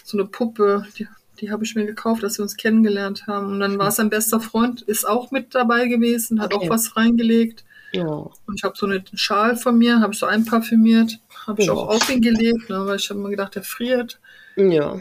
[0.05, 1.09] so eine Puppe, die,
[1.41, 3.47] die habe ich mir gekauft, dass wir uns kennengelernt haben.
[3.47, 6.66] Und dann war sein bester Freund, ist auch mit dabei gewesen, hat okay.
[6.66, 7.64] auch was reingelegt.
[7.93, 8.07] Ja.
[8.07, 11.89] Und ich habe so einen Schal von mir, habe ich so einparfümiert, habe ich auch
[11.89, 14.21] auf ihn gelegt, ne, weil ich habe mir gedacht, er friert.
[14.57, 15.01] Ja.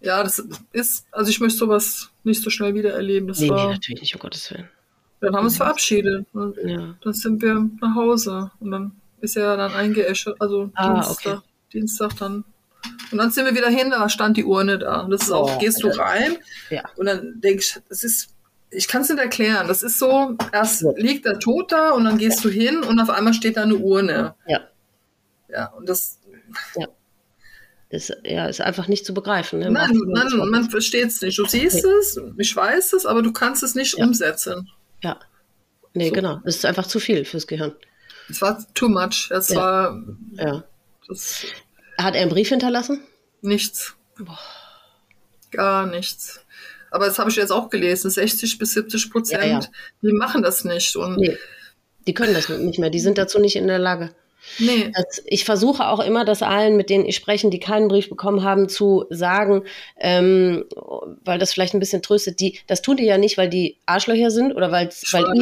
[0.00, 0.42] Ja, das
[0.72, 3.28] ist, also ich möchte sowas nicht so schnell wieder erleben.
[3.28, 4.68] Das nee, war, nee, natürlich nicht, um Gottes Willen.
[5.20, 6.26] Dann haben wir uns verabschiedet.
[6.32, 6.94] Und ja.
[7.02, 11.46] Dann sind wir nach Hause und dann ist er dann eingeäschert, also ah, Dienstag, okay.
[11.72, 12.44] Dienstag dann.
[13.10, 15.00] Und dann sind wir wieder hin, da stand die Urne da.
[15.00, 16.36] Und das ist auch, oh, gehst du rein
[16.70, 16.82] ja.
[16.96, 18.28] und dann denke ich, das ist,
[18.70, 19.66] ich kann es nicht erklären.
[19.66, 20.92] Das ist so, erst ja.
[20.96, 22.50] liegt der Tod da und dann gehst ja.
[22.50, 24.34] du hin und auf einmal steht da eine Urne.
[24.46, 24.60] Ja.
[25.48, 26.18] Ja, und das,
[26.76, 26.86] ja.
[27.90, 29.60] Ist, ja, ist einfach nicht zu begreifen.
[29.60, 29.70] Ne?
[29.70, 31.38] Nein, man, man versteht es nicht.
[31.38, 31.90] Du siehst nee.
[32.00, 34.04] es, ich weiß es, aber du kannst es nicht ja.
[34.04, 34.70] umsetzen.
[35.02, 35.18] Ja.
[35.94, 36.14] Nee, so.
[36.14, 36.40] genau.
[36.44, 37.74] Es ist einfach zu viel fürs Gehirn.
[38.28, 39.30] Es war too much.
[39.30, 39.56] Es ja.
[39.56, 40.02] war.
[40.32, 40.64] Ja.
[41.96, 43.00] Hat er einen Brief hinterlassen?
[43.40, 43.94] Nichts.
[44.18, 44.38] Boah.
[45.50, 46.44] Gar nichts.
[46.90, 48.10] Aber das habe ich jetzt auch gelesen.
[48.10, 49.70] 60 bis 70 Prozent, ja.
[50.02, 50.94] die machen das nicht.
[50.96, 51.38] Und nee,
[52.06, 52.90] die können das nicht mehr.
[52.90, 54.14] Die sind dazu nicht in der Lage.
[54.58, 54.90] Nee.
[54.94, 58.42] Das, ich versuche auch immer, das allen, mit denen ich spreche, die keinen Brief bekommen
[58.42, 59.64] haben, zu sagen,
[59.98, 60.64] ähm,
[61.24, 62.40] weil das vielleicht ein bisschen tröstet.
[62.40, 64.90] Die, das tun die ja nicht, weil die Arschlöcher sind oder weil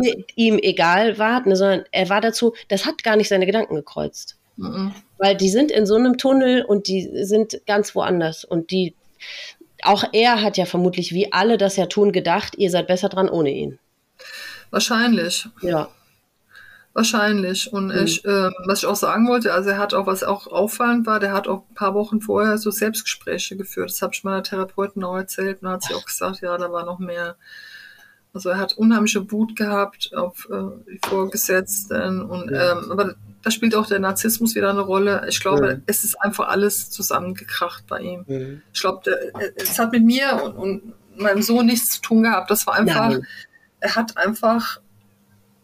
[0.03, 3.75] ihr, ihm egal war, ne, sondern er war dazu, das hat gar nicht seine Gedanken
[3.75, 4.37] gekreuzt.
[4.57, 4.95] Mhm.
[5.19, 8.45] Weil die sind in so einem Tunnel und die sind ganz woanders.
[8.45, 8.95] Und die,
[9.83, 13.29] auch er hat ja vermutlich, wie alle das ja tun, gedacht, ihr seid besser dran
[13.29, 13.79] ohne ihn.
[14.71, 15.47] Wahrscheinlich.
[15.63, 15.89] Ja.
[16.97, 17.71] Wahrscheinlich.
[17.71, 18.05] Und mhm.
[18.05, 21.21] ich, äh, was ich auch sagen wollte, also er hat auch, was auch auffallend war,
[21.21, 23.91] der hat auch ein paar Wochen vorher so Selbstgespräche geführt.
[23.91, 26.87] Das habe ich meiner Therapeutin auch erzählt und hat sie auch gesagt, ja, da war
[26.87, 27.37] noch mehr.
[28.33, 33.75] Also er hat unheimliche Wut gehabt auf äh, die Vorgesetzten und ähm, aber da spielt
[33.75, 35.27] auch der Narzissmus wieder eine Rolle.
[35.29, 35.83] Ich glaube, mhm.
[35.85, 38.25] es ist einfach alles zusammengekracht bei ihm.
[38.27, 38.63] Mhm.
[38.73, 39.03] Ich glaube,
[39.57, 42.51] es hat mit mir und, und meinem Sohn nichts zu tun gehabt.
[42.51, 43.19] Das war einfach,
[43.81, 44.81] er hat einfach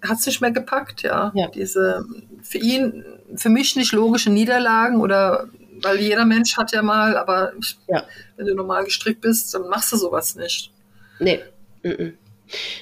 [0.02, 1.32] hat es nicht mehr gepackt, ja.
[1.34, 1.48] ja.
[1.48, 2.04] Diese
[2.42, 3.04] für ihn,
[3.36, 5.48] für mich nicht logische Niederlagen oder
[5.82, 8.04] weil jeder Mensch hat ja mal, aber ich, ja.
[8.36, 10.72] wenn du normal gestrickt bist, dann machst du sowas nicht.
[11.18, 11.40] Nee.
[11.82, 12.12] Mm -mm.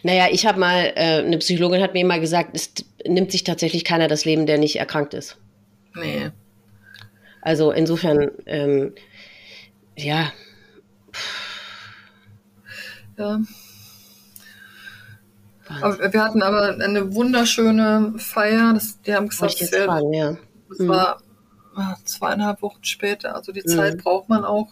[0.03, 2.73] Naja, ich habe mal, äh, eine Psychologin hat mir mal gesagt, es
[3.07, 5.39] nimmt sich tatsächlich keiner das Leben, der nicht erkrankt ist.
[5.95, 6.31] Nee.
[7.41, 8.93] Also insofern, ähm,
[9.97, 10.33] ja.
[13.17, 13.41] Ja.
[15.83, 18.75] Aber wir hatten aber eine wunderschöne Feier.
[18.75, 20.37] Das, die haben gesagt, es fragen, ja.
[20.79, 20.89] mhm.
[20.89, 21.23] war
[21.75, 23.35] ah, zweieinhalb Wochen später.
[23.35, 23.69] Also die mhm.
[23.69, 24.69] Zeit braucht man auch.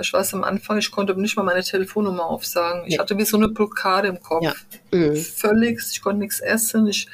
[0.00, 2.82] Ich weiß am Anfang, ich konnte nicht mal meine Telefonnummer aufsagen.
[2.86, 3.00] Ich ja.
[3.00, 4.42] hatte wie so eine Blockade im Kopf.
[4.42, 4.54] Ja.
[4.90, 5.16] Mhm.
[5.16, 7.08] Völlig, ich konnte nichts essen, ich,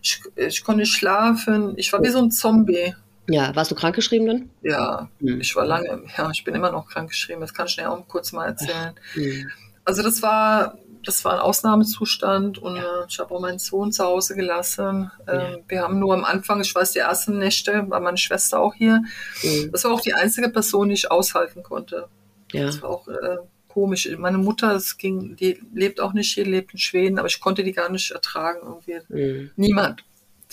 [0.00, 1.74] ich, ich konnte nicht schlafen.
[1.76, 2.94] Ich war wie so ein Zombie.
[3.28, 4.50] Ja, warst du krankgeschrieben dann?
[4.62, 5.40] Ja, mhm.
[5.40, 7.40] ich war lange, ja, ich bin immer noch krankgeschrieben.
[7.40, 8.94] Das kann ich dir auch kurz mal erzählen.
[9.14, 9.50] Mhm.
[9.84, 13.04] Also das war das war ein Ausnahmezustand und ja.
[13.08, 15.10] ich habe auch meinen Sohn zu Hause gelassen.
[15.26, 15.58] Ähm, ja.
[15.68, 19.02] Wir haben nur am Anfang, ich weiß, die ersten Nächte war meine Schwester auch hier.
[19.42, 19.70] Mhm.
[19.72, 22.08] Das war auch die einzige Person, die ich aushalten konnte.
[22.52, 22.66] Ja.
[22.66, 23.38] Das war auch, äh,
[23.70, 24.08] komisch.
[24.18, 27.64] Meine Mutter, das ging, die lebt auch nicht hier, lebt in Schweden, aber ich konnte
[27.64, 29.00] die gar nicht ertragen irgendwie.
[29.08, 29.50] Mhm.
[29.56, 30.04] Niemand.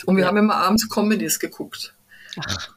[0.05, 0.27] Und wir ja.
[0.27, 1.95] haben immer abends Comedies geguckt.
[2.39, 2.76] Ach.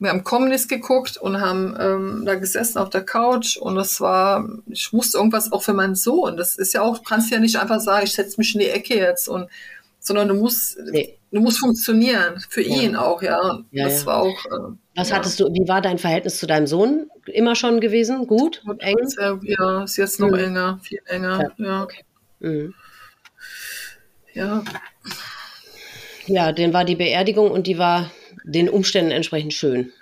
[0.00, 4.48] Wir haben Comedies geguckt und haben ähm, da gesessen auf der Couch und das war,
[4.68, 6.36] ich musste irgendwas auch für meinen Sohn.
[6.36, 8.68] Das ist ja auch, du kannst ja nicht einfach sagen, ich setze mich in die
[8.68, 9.48] Ecke jetzt und
[10.00, 11.18] sondern du musst, nee.
[11.30, 12.82] du musst funktionieren für ja.
[12.82, 13.60] ihn auch, ja.
[13.70, 14.06] ja das ja.
[14.06, 14.44] war auch.
[14.46, 15.46] Äh, Was hattest du?
[15.52, 18.26] Wie war dein Verhältnis zu deinem Sohn immer schon gewesen?
[18.26, 18.96] Gut, Gut eng.
[19.06, 20.38] Sehr, ja, ist jetzt noch mhm.
[20.38, 21.52] enger, viel enger.
[21.58, 21.82] Ja.
[21.82, 22.04] Okay.
[22.40, 22.74] Mhm.
[24.34, 24.62] Ja.
[26.26, 28.10] Ja, dann war die Beerdigung und die war
[28.44, 29.92] den Umständen entsprechend schön.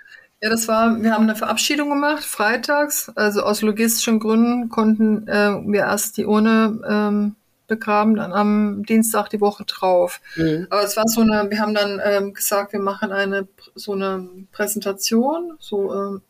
[0.41, 3.11] Ja, das war, wir haben eine Verabschiedung gemacht, freitags.
[3.15, 7.35] Also aus logistischen Gründen konnten äh, wir erst die Urne ähm,
[7.67, 10.21] begraben, dann am Dienstag die Woche drauf.
[10.35, 10.67] Mhm.
[10.69, 14.29] Aber es war so eine, wir haben dann ähm, gesagt, wir machen eine so eine
[14.51, 16.21] Präsentation, so ähm,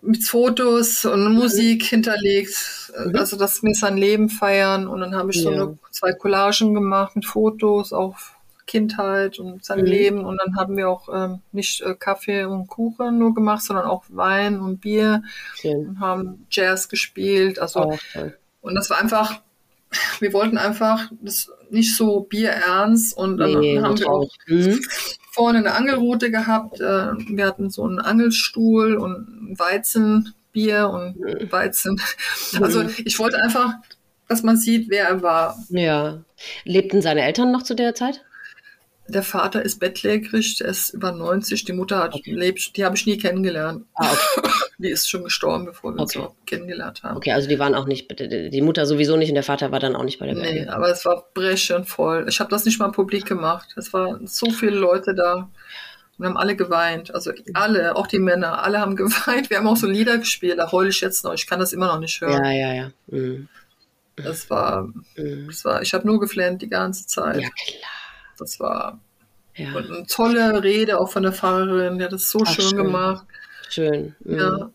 [0.00, 1.86] mit Fotos und Musik mhm.
[1.86, 3.16] hinterlegt, mhm.
[3.16, 4.88] also dass wir sein Leben feiern.
[4.88, 8.16] Und dann habe ich so eine, zwei Collagen gemacht mit Fotos, auch
[8.68, 9.86] Kindheit und sein mhm.
[9.86, 10.24] Leben.
[10.24, 14.04] Und dann haben wir auch ähm, nicht äh, Kaffee und Kuchen nur gemacht, sondern auch
[14.10, 15.24] Wein und Bier
[15.56, 15.88] Schön.
[15.88, 17.58] und haben Jazz gespielt.
[17.58, 17.98] Also oh,
[18.60, 19.40] und das war einfach,
[20.20, 24.80] wir wollten einfach das nicht so bierernst und dann nee, haben wir auch mhm.
[25.32, 26.80] vorne eine Angelrute gehabt.
[26.80, 31.50] Äh, wir hatten so einen Angelstuhl und Weizenbier und mhm.
[31.50, 32.00] Weizen.
[32.60, 33.74] Also ich wollte einfach,
[34.28, 35.56] dass man sieht, wer er war.
[35.70, 36.22] Ja.
[36.64, 38.24] Lebten seine Eltern noch zu der Zeit?
[39.08, 42.32] Der Vater ist bettlägerig, der ist über 90, die Mutter hat okay.
[42.32, 43.86] lebt, die habe ich nie kennengelernt.
[43.94, 44.48] Ah, okay.
[44.80, 46.20] Die ist schon gestorben, bevor wir okay.
[46.20, 47.16] uns kennengelernt haben.
[47.16, 49.96] Okay, also die waren auch nicht, die Mutter sowieso nicht und der Vater war dann
[49.96, 50.66] auch nicht bei der Beerdigung.
[50.66, 52.26] Nee, aber es war brechend voll.
[52.28, 53.74] Ich habe das nicht mal publik gemacht.
[53.76, 55.50] Es waren so viele Leute da
[56.16, 57.12] und haben alle geweint.
[57.12, 59.50] Also alle, auch die Männer, alle haben geweint.
[59.50, 61.34] Wir haben auch so Lieder gespielt, da heule ich jetzt noch.
[61.34, 62.44] Ich kann das immer noch nicht hören.
[62.44, 62.90] Ja, ja, ja.
[63.08, 63.48] Mhm.
[64.14, 65.46] Das war, mhm.
[65.48, 67.40] das war, ich habe nur geflennt die ganze Zeit.
[67.40, 67.97] Ja, klar.
[68.38, 68.98] Das war
[69.56, 69.68] ja.
[69.68, 71.98] eine tolle Rede auch von der Pfarrerin.
[71.98, 73.26] Die hat das so Ach, schön, schön, gemacht.
[73.68, 74.14] Schön.
[74.20, 74.38] Mhm.
[74.38, 74.70] Ja.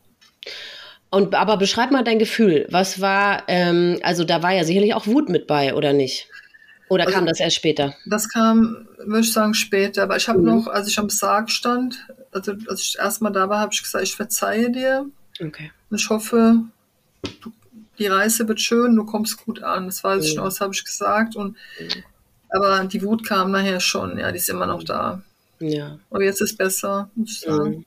[1.10, 2.68] Und aber beschreib mal dein Gefühl.
[2.72, 6.28] Was war, ähm, also da war ja sicherlich auch Wut mit bei, oder nicht?
[6.90, 7.96] Oder also, kam das erst später?
[8.06, 10.04] Das kam, würde ich sagen, später.
[10.04, 10.46] Aber ich habe mhm.
[10.46, 14.04] noch, als ich am Sarg stand, also als ich erstmal da war, habe ich gesagt,
[14.04, 15.06] ich verzeihe dir.
[15.40, 15.72] Okay.
[15.90, 16.64] Und ich hoffe,
[17.42, 17.52] du,
[18.00, 19.86] die Reise wird schön, du kommst gut an.
[19.86, 20.30] Das weiß mhm.
[20.30, 21.36] ich noch, das habe ich gesagt.
[21.36, 22.04] Und mhm.
[22.54, 25.22] Aber die Wut kam nachher schon, ja, die ist immer noch da.
[25.60, 25.98] Ja.
[26.10, 27.70] Aber jetzt ist es besser, muss ich sagen.
[27.70, 27.86] Mhm.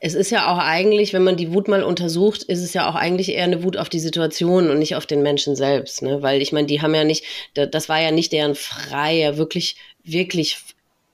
[0.00, 2.94] Es ist ja auch eigentlich, wenn man die Wut mal untersucht, ist es ja auch
[2.94, 6.02] eigentlich eher eine Wut auf die Situation und nicht auf den Menschen selbst.
[6.02, 6.22] Ne?
[6.22, 7.24] Weil ich meine, die haben ja nicht,
[7.54, 10.58] das war ja nicht deren freie, wirklich, wirklich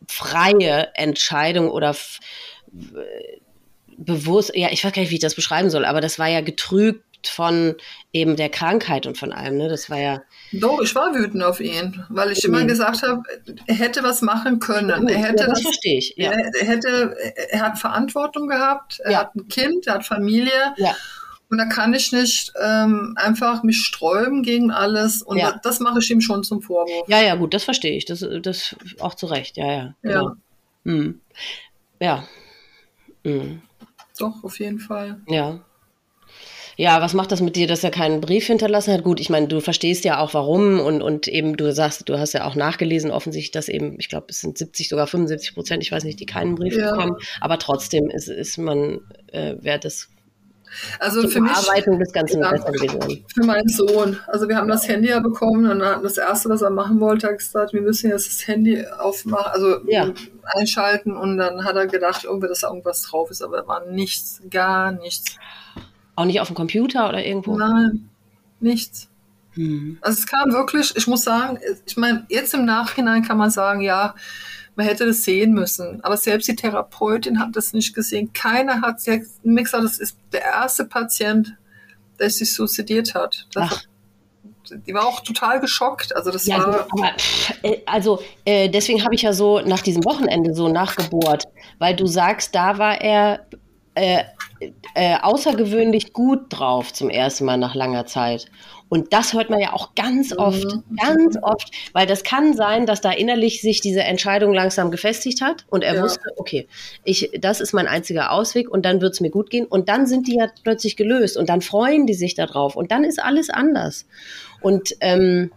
[0.07, 1.97] freie Entscheidung oder
[3.97, 6.41] bewusst, ja, ich weiß gar nicht, wie ich das beschreiben soll, aber das war ja
[7.29, 7.75] von
[8.13, 9.57] eben der Krankheit und von allem.
[9.57, 9.69] Ne?
[9.69, 10.23] Das war ja.
[10.53, 13.23] Doch, ich war wütend auf ihn, weil ich immer gesagt habe,
[13.67, 15.09] er hätte was machen können.
[15.09, 16.15] Er hätte ja, das, das verstehe ich.
[16.17, 16.33] Ja.
[16.33, 17.17] Er, er, hätte,
[17.51, 19.19] er hat Verantwortung gehabt, er ja.
[19.21, 20.75] hat ein Kind, er hat Familie.
[20.77, 20.95] Ja.
[21.51, 25.23] Und da kann ich nicht ähm, einfach mich sträuben gegen alles.
[25.23, 25.53] Und ja.
[25.53, 27.09] das, das mache ich ihm schon zum Vorwurf.
[27.09, 28.07] Ja, ja, gut, das verstehe ich.
[28.07, 29.57] Das, das auch zu Recht.
[29.57, 29.95] Ja, ja.
[30.03, 30.29] Genau.
[30.29, 30.37] Ja.
[30.85, 31.21] Hm.
[32.01, 32.25] Ja.
[33.25, 33.63] Hm.
[34.19, 35.21] Doch, auf jeden Fall.
[35.29, 35.61] Ja.
[36.77, 39.05] Ja, was macht das mit dir, dass er keinen Brief hinterlassen hat?
[39.05, 42.33] Gut, ich meine, du verstehst ja auch warum und, und eben du sagst, du hast
[42.33, 45.93] ja auch nachgelesen, offensichtlich, dass eben, ich glaube, es sind 70, sogar 75 Prozent, ich
[45.93, 46.91] weiß nicht, die keinen Brief ja.
[46.91, 49.01] bekommen, aber trotzdem ist, ist man,
[49.33, 50.09] äh, wäre das
[50.99, 52.53] also die für Bearbeitung mich, des Ganzen ja.
[53.33, 54.19] Für meinen Sohn.
[54.27, 57.39] Also wir haben das Handy ja bekommen und das erste, was er machen wollte, hat
[57.39, 60.13] gesagt, wir müssen jetzt das Handy aufmachen, also ja.
[60.43, 63.87] einschalten und dann hat er gedacht, irgendwie, dass da irgendwas drauf ist, aber da war
[63.87, 65.37] nichts, gar nichts.
[66.17, 67.57] Auch nicht auf dem Computer oder irgendwo?
[67.57, 68.09] Nein,
[68.61, 69.09] nichts.
[69.55, 69.99] Hm.
[70.01, 73.81] Also es kam wirklich, ich muss sagen, ich meine, jetzt im Nachhinein kann man sagen,
[73.81, 74.15] ja,
[74.77, 76.03] man hätte das sehen müssen.
[76.03, 78.33] Aber selbst die Therapeutin hat das nicht gesehen.
[78.33, 81.57] Keiner hat, sie hat mir gesagt, das ist der erste Patient,
[82.19, 83.47] der sich suizidiert hat.
[83.53, 83.89] Das.
[84.87, 86.17] Die war auch total geschockt.
[86.17, 86.87] Also das ja, war.
[86.91, 87.13] Aber,
[87.63, 91.45] äh, also äh, deswegen habe ich ja so nach diesem Wochenende so nachgebohrt,
[91.79, 93.47] weil du sagst, da war er
[93.95, 94.25] äh,
[94.95, 98.47] äh, außergewöhnlich gut drauf zum ersten Mal nach langer Zeit.
[98.89, 100.39] Und das hört man ja auch ganz mhm.
[100.39, 100.97] oft, mhm.
[100.97, 105.65] ganz oft, weil das kann sein, dass da innerlich sich diese Entscheidung langsam gefestigt hat
[105.71, 106.03] und er ja.
[106.03, 106.69] wusste, okay,
[107.03, 109.67] ich, das ist mein einziger Ausweg und dann wird es mir gut gehen.
[109.67, 113.05] Und dann sind die ja plötzlich gelöst und dann freuen die sich darauf und dann
[113.05, 114.07] ist alles anders.
[114.61, 115.51] Und ähm,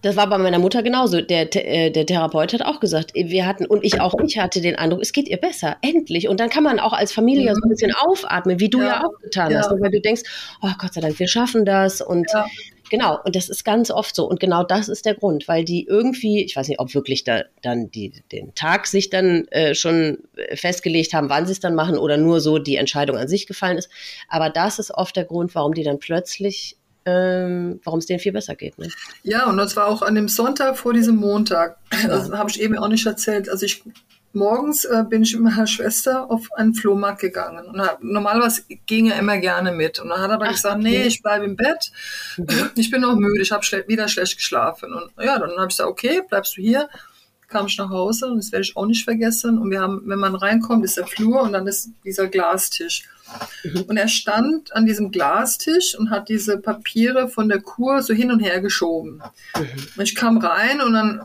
[0.00, 1.20] Das war bei meiner Mutter genauso.
[1.20, 4.76] Der, äh, der Therapeut hat auch gesagt, wir hatten, und ich auch, ich hatte den
[4.76, 6.28] Eindruck, es geht ihr besser, endlich.
[6.28, 7.54] Und dann kann man auch als Familie mhm.
[7.56, 9.58] so ein bisschen aufatmen, wie du ja, ja auch getan ja.
[9.58, 10.22] hast, weil du denkst,
[10.62, 12.00] oh Gott sei Dank, wir schaffen das.
[12.00, 12.46] Und ja.
[12.90, 14.28] genau, und das ist ganz oft so.
[14.28, 17.42] Und genau das ist der Grund, weil die irgendwie, ich weiß nicht, ob wirklich da
[17.62, 20.18] dann die, den Tag sich dann äh, schon
[20.54, 23.78] festgelegt haben, wann sie es dann machen oder nur so die Entscheidung an sich gefallen
[23.78, 23.90] ist.
[24.28, 26.76] Aber das ist oft der Grund, warum die dann plötzlich
[27.08, 28.78] ähm, warum es denen viel besser geht.
[28.78, 28.88] Ne?
[29.22, 31.78] Ja, und das war auch an dem Sonntag vor diesem Montag.
[32.02, 32.08] Ja.
[32.08, 33.48] Das habe ich eben auch nicht erzählt.
[33.48, 33.82] Also ich
[34.34, 37.66] morgens äh, bin ich mit meiner Schwester auf einen Flohmarkt gegangen.
[37.66, 39.98] Und hab, normalerweise ging er immer gerne mit.
[40.00, 40.90] Und dann hat er aber Ach, gesagt, okay.
[40.90, 41.90] nee, ich bleibe im Bett.
[42.36, 42.70] Mhm.
[42.76, 44.92] Ich bin noch müde, ich habe schle wieder schlecht geschlafen.
[44.92, 46.88] Und ja, dann habe ich gesagt, okay, bleibst du hier
[47.48, 49.58] kam ich nach Hause und das werde ich auch nicht vergessen.
[49.58, 53.08] Und wir haben, wenn man reinkommt, ist der Flur und dann ist dieser Glastisch.
[53.86, 58.30] Und er stand an diesem Glastisch und hat diese Papiere von der Kur so hin
[58.30, 59.22] und her geschoben.
[59.56, 61.22] Und ich kam rein und dann,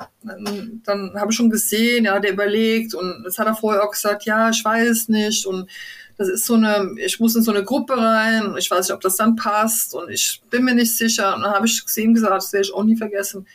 [0.86, 4.26] dann, habe ich schon gesehen, ja, der überlegt und das hat er vorher auch gesagt,
[4.26, 5.70] ja, ich weiß nicht und
[6.18, 8.96] das ist so eine, ich muss in so eine Gruppe rein und ich weiß nicht,
[8.96, 11.36] ob das dann passt und ich bin mir nicht sicher.
[11.36, 13.48] Und dann habe ich ihm gesagt, das werde ich auch nie vergessen.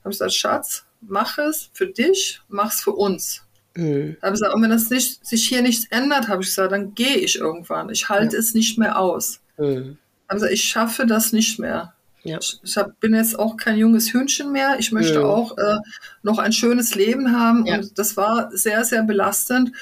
[0.00, 3.42] Habe ich gesagt, Schatz, mach es für dich, mach es für uns.
[3.76, 4.16] Mhm.
[4.22, 7.16] Habe gesagt, und wenn das nicht, sich hier nichts ändert, habe ich gesagt, dann gehe
[7.16, 7.90] ich irgendwann.
[7.90, 8.40] Ich halte ja.
[8.40, 9.40] es nicht mehr aus.
[9.58, 9.98] Mhm.
[10.28, 11.94] Gesagt, ich schaffe das nicht mehr.
[12.22, 12.38] Ja.
[12.40, 14.78] Ich, ich hab, bin jetzt auch kein junges Hündchen mehr.
[14.78, 15.24] Ich möchte mhm.
[15.24, 15.78] auch äh,
[16.22, 17.66] noch ein schönes Leben haben.
[17.66, 17.76] Ja.
[17.76, 19.72] Und das war sehr, sehr belastend.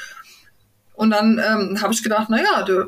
[0.94, 2.86] Und dann ähm, habe ich gedacht, naja, der,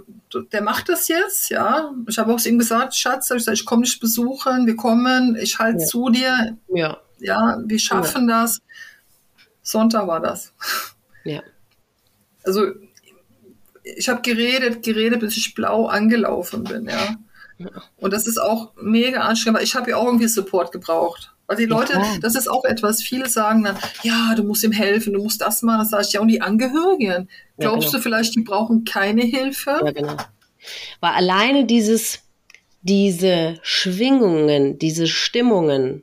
[0.53, 1.93] der macht das jetzt, ja.
[2.09, 5.37] Ich habe auch zu ihm gesagt, Schatz, ich, gesagt, ich komme dich besuchen, wir kommen,
[5.41, 5.87] ich halte ja.
[5.87, 6.57] zu dir.
[6.75, 8.61] Ja ja, wir schaffen das.
[9.71, 10.53] Sonntag war das.
[11.25, 11.43] Ja.
[12.45, 12.67] Also
[13.83, 17.17] ich habe geredet, geredet, bis ich blau angelaufen bin, ja.
[17.99, 21.35] Und das ist auch mega anstrengend, weil ich habe ja auch irgendwie Support gebraucht.
[21.47, 22.17] Weil die Leute, ja.
[22.23, 25.63] das ist auch etwas, viele sagen dann, ja, du musst ihm helfen, du musst das
[25.63, 25.81] machen.
[25.81, 27.29] Das sage ich ja, und die Angehörigen.
[27.59, 27.99] Glaubst ja, genau.
[27.99, 29.81] du vielleicht, die brauchen keine Hilfe?
[29.85, 30.17] Ja, genau.
[31.01, 32.21] Weil alleine dieses,
[32.83, 36.03] diese Schwingungen, diese Stimmungen,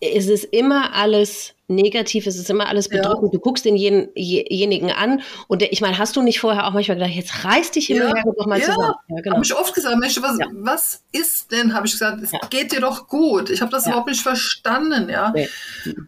[0.00, 3.32] es ist immer alles negativ, es ist immer alles bedrückend.
[3.32, 3.38] Ja.
[3.38, 7.14] Du guckst denjenigen an und der, ich meine, hast du nicht vorher auch manchmal gedacht,
[7.14, 8.22] jetzt reiß dich immer ja.
[8.36, 8.66] doch mal ja.
[8.66, 8.94] zusammen.
[9.08, 9.36] Ja, genau.
[9.36, 10.46] Habe ich oft gesagt, Mensch, was, ja.
[10.52, 13.50] was ist denn, habe ich gesagt, es geht dir doch gut.
[13.50, 15.32] Ich habe das überhaupt nicht verstanden, ja.
[15.34, 15.48] Nee.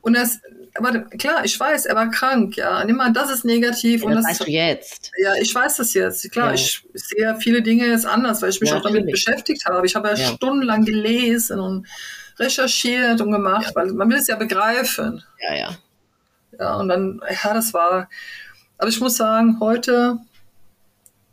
[0.03, 0.39] Und das,
[0.75, 2.85] aber klar, ich weiß, er war krank, ja.
[2.85, 4.05] Nimm mal, das ist negativ.
[4.05, 5.11] und das weißt du jetzt.
[5.21, 6.31] Ja, ich weiß das jetzt.
[6.31, 9.67] Klar, ich, ich sehe ja viele Dinge jetzt anders, weil ich mich auch damit beschäftigt
[9.67, 9.85] habe.
[9.87, 11.87] Ich habe ja, stundenlang gelesen und
[12.39, 13.75] recherchiert und gemacht, ja.
[13.75, 15.23] weil man will es ja begreifen.
[15.41, 15.77] Ja, ja.
[16.59, 18.09] Ja, und dann, ja, das war,
[18.79, 20.19] aber ich muss sagen, heute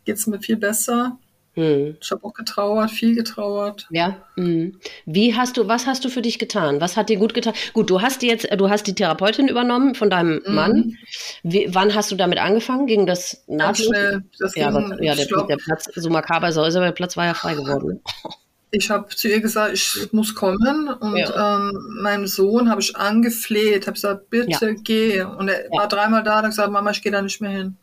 [0.04, 1.18] geht es mir viel besser.
[1.56, 1.96] Hm.
[2.02, 3.88] Ich habe auch getrauert, viel getrauert.
[3.90, 4.18] Ja.
[4.36, 4.78] Hm.
[5.06, 6.82] Wie hast du, was hast du für dich getan?
[6.82, 7.54] Was hat dir gut getan?
[7.74, 10.54] Gut, du hast jetzt, du hast die Therapeutin übernommen von deinem mhm.
[10.54, 10.98] Mann.
[11.44, 12.88] Wie, wann hast du damit angefangen?
[12.88, 13.88] Ging das nahtlos?
[13.88, 14.24] schnell.
[14.38, 17.16] Das ja, ging, was, ja der, glaub, der, Platz, so makaber soll aber der Platz
[17.16, 18.02] war ja frei geworden.
[18.76, 21.58] Ich habe zu ihr gesagt, ich muss kommen und ja.
[21.58, 24.76] ähm, meinem Sohn habe ich angefleht, habe gesagt, bitte ja.
[24.84, 25.22] geh.
[25.22, 25.72] Und er ja.
[25.72, 27.78] war dreimal da, hat gesagt, Mama, ich gehe da nicht mehr hin.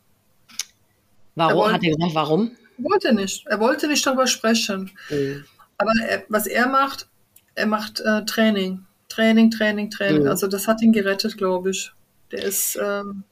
[1.35, 1.51] Warum?
[1.51, 2.51] Er wollte, hat er gesagt, warum?
[2.77, 3.47] Wollte nicht.
[3.47, 4.91] Er wollte nicht darüber sprechen.
[5.09, 5.45] Mhm.
[5.77, 7.07] Aber er, was er macht,
[7.55, 8.85] er macht äh, Training.
[9.09, 10.23] Training, Training, Training.
[10.23, 10.29] Mhm.
[10.29, 11.91] Also das hat ihn gerettet, glaube ich.
[12.31, 13.23] Der ist ähm,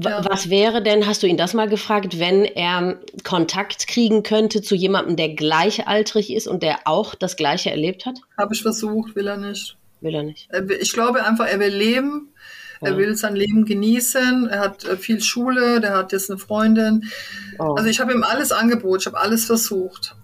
[0.00, 0.24] ja.
[0.28, 4.74] Was wäre denn, hast du ihn das mal gefragt, wenn er Kontakt kriegen könnte zu
[4.74, 8.18] jemandem, der gleichaltrig ist und der auch das Gleiche erlebt hat?
[8.36, 9.76] Habe ich versucht, will er nicht.
[10.00, 10.48] Will er nicht.
[10.80, 12.32] ich glaube einfach, er will leben.
[12.80, 14.48] Er will sein Leben genießen.
[14.48, 15.80] Er hat äh, viel Schule.
[15.80, 17.10] Der hat jetzt eine Freundin.
[17.58, 17.74] Oh.
[17.74, 19.00] Also ich habe ihm alles angeboten.
[19.00, 20.14] Ich habe alles versucht.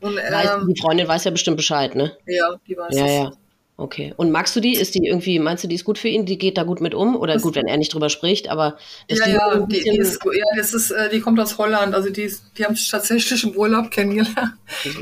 [0.00, 2.14] Und, ähm, die Freundin weiß ja bestimmt Bescheid, ne?
[2.26, 3.12] Ja, die weiß ja, es.
[3.12, 3.32] Ja.
[3.76, 4.14] Okay.
[4.16, 4.74] Und magst du die?
[4.74, 6.26] Ist die irgendwie, meinst du, die ist gut für ihn?
[6.26, 7.16] Die geht da gut mit um?
[7.16, 8.78] Oder das gut, wenn er nicht drüber spricht, aber.
[9.08, 11.92] Ja, ja, die, die, ist, ja, das ist, äh, die kommt aus Holland.
[11.92, 14.54] Also die, die haben sich tatsächlich im Urlaub kennengelernt.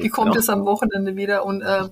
[0.03, 1.83] Die kommt jetzt am Wochenende wieder und äh,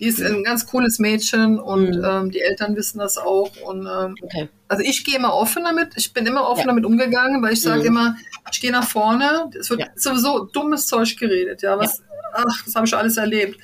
[0.00, 2.04] die ist ein ganz cooles Mädchen und mhm.
[2.04, 3.52] ähm, die Eltern wissen das auch.
[3.64, 4.48] Und ähm, okay.
[4.66, 5.90] also ich gehe immer offen damit.
[5.94, 6.66] Ich bin immer offen ja.
[6.66, 7.86] damit umgegangen, weil ich sage mhm.
[7.86, 8.16] immer,
[8.50, 9.50] ich gehe nach vorne.
[9.58, 9.86] Es wird ja.
[9.94, 11.78] sowieso dummes Zeug geredet, ja.
[11.78, 12.02] Was,
[12.32, 13.56] ach, das habe ich alles erlebt.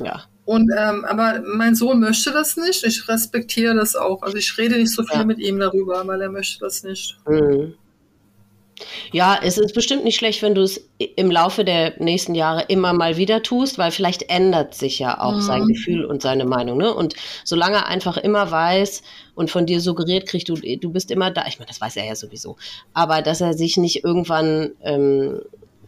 [0.00, 0.24] Ja.
[0.46, 2.84] Und ähm, aber mein Sohn möchte das nicht.
[2.84, 4.22] Ich respektiere das auch.
[4.22, 5.24] Also ich rede nicht so viel ja.
[5.24, 7.18] mit ihm darüber, weil er möchte das nicht.
[7.28, 7.74] Mhm.
[9.10, 12.92] Ja, es ist bestimmt nicht schlecht, wenn du es im Laufe der nächsten Jahre immer
[12.92, 15.40] mal wieder tust, weil vielleicht ändert sich ja auch mhm.
[15.40, 16.78] sein Gefühl und seine Meinung.
[16.78, 16.94] Ne?
[16.94, 19.02] Und solange er einfach immer weiß
[19.34, 22.06] und von dir suggeriert kriegt, du, du bist immer da, ich meine, das weiß er
[22.06, 22.56] ja sowieso,
[22.92, 25.40] aber dass er sich nicht irgendwann ähm,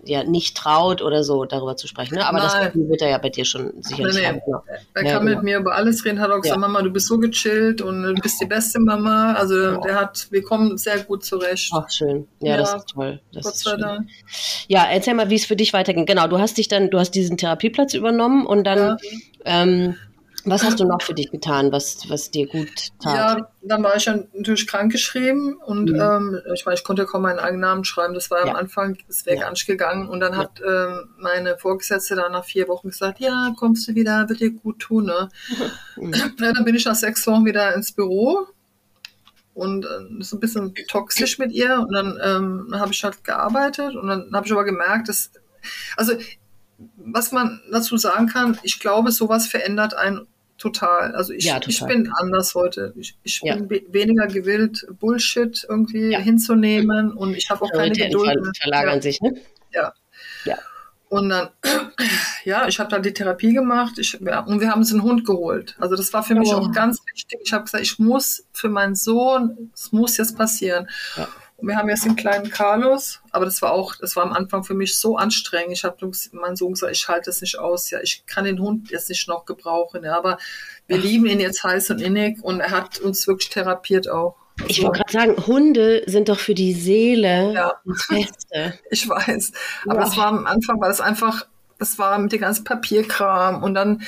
[0.08, 2.16] ja nicht traut oder so, darüber zu sprechen.
[2.16, 2.26] Ne?
[2.26, 2.72] Aber Nein.
[2.74, 4.40] das wird er ja bei dir schon sicherlich nee, haben.
[4.46, 4.60] Ne?
[4.94, 5.36] Er ja, kann genau.
[5.36, 6.58] mit mir über alles reden, hat auch gesagt, ja.
[6.58, 9.34] Mama, du bist so gechillt und du bist die beste Mama.
[9.34, 11.70] Also der hat, wir kommen sehr gut zurecht.
[11.74, 12.26] Ach, schön.
[12.40, 13.20] Ja, ja das ist toll.
[13.32, 14.08] Das Gott sei Dank.
[14.66, 16.06] Ja, erzähl mal, wie es für dich weiterging.
[16.06, 18.96] Genau, du hast dich dann, du hast diesen Therapieplatz übernommen und dann
[19.44, 19.96] ähm,
[20.50, 23.38] was hast du noch für dich getan, was, was dir gut tat?
[23.38, 26.00] Ja, dann war ich ja natürlich krankgeschrieben und mhm.
[26.00, 28.14] ähm, ich meine, ich konnte kaum meinen eigenen Namen schreiben.
[28.14, 28.52] Das war ja.
[28.52, 29.42] am Anfang, das wäre ja.
[29.42, 30.08] gar nicht gegangen.
[30.08, 30.38] Und dann ja.
[30.38, 34.50] hat ähm, meine Vorgesetzte dann nach vier Wochen gesagt, ja, kommst du wieder, wird dir
[34.50, 35.06] gut tun.
[35.06, 35.28] Ne?
[35.96, 36.14] Mhm.
[36.40, 38.46] Ja, dann bin ich nach sechs Wochen wieder ins Büro
[39.54, 41.80] und äh, ist ein bisschen toxisch mit ihr.
[41.80, 45.32] Und dann ähm, habe ich halt gearbeitet und dann habe ich aber gemerkt, dass,
[45.96, 46.14] also
[46.96, 50.26] was man dazu sagen kann, ich glaube, sowas verändert einen
[50.58, 51.14] total.
[51.14, 51.70] Also ich, ja, total.
[51.70, 52.92] ich bin anders heute.
[52.96, 53.56] Ich, ich ja.
[53.56, 56.18] bin weniger gewillt, Bullshit irgendwie ja.
[56.18, 58.38] hinzunehmen und ich habe auch keine Geduld.
[58.60, 59.34] Verlagern sich, ne?
[59.72, 59.92] Ja.
[60.44, 60.58] ja.
[61.08, 61.48] Und dann,
[62.44, 65.24] ja, ich habe dann die Therapie gemacht ich, ja, und wir haben uns einen Hund
[65.24, 65.74] geholt.
[65.78, 66.56] Also das war für mich oh.
[66.56, 67.40] auch ganz wichtig.
[67.44, 70.88] Ich habe gesagt, ich muss für meinen Sohn, es muss jetzt passieren.
[71.16, 71.28] Ja.
[71.58, 74.62] Und wir haben jetzt den kleinen Carlos, aber das war auch, das war am Anfang
[74.62, 75.72] für mich so anstrengend.
[75.72, 75.96] Ich habe
[76.30, 79.26] meinen Sohn gesagt, ich halte das nicht aus, ja, ich kann den Hund jetzt nicht
[79.26, 80.38] noch gebrauchen, ja, aber
[80.86, 84.36] wir lieben ihn jetzt heiß und innig und er hat uns wirklich therapiert auch.
[84.60, 87.72] Also, ich wollte gerade sagen, Hunde sind doch für die Seele ja.
[87.84, 88.78] das Beste.
[88.90, 89.52] ich weiß,
[89.88, 91.44] aber es war am Anfang, war das einfach,
[91.80, 94.02] das war mit dem ganzen Papierkram und dann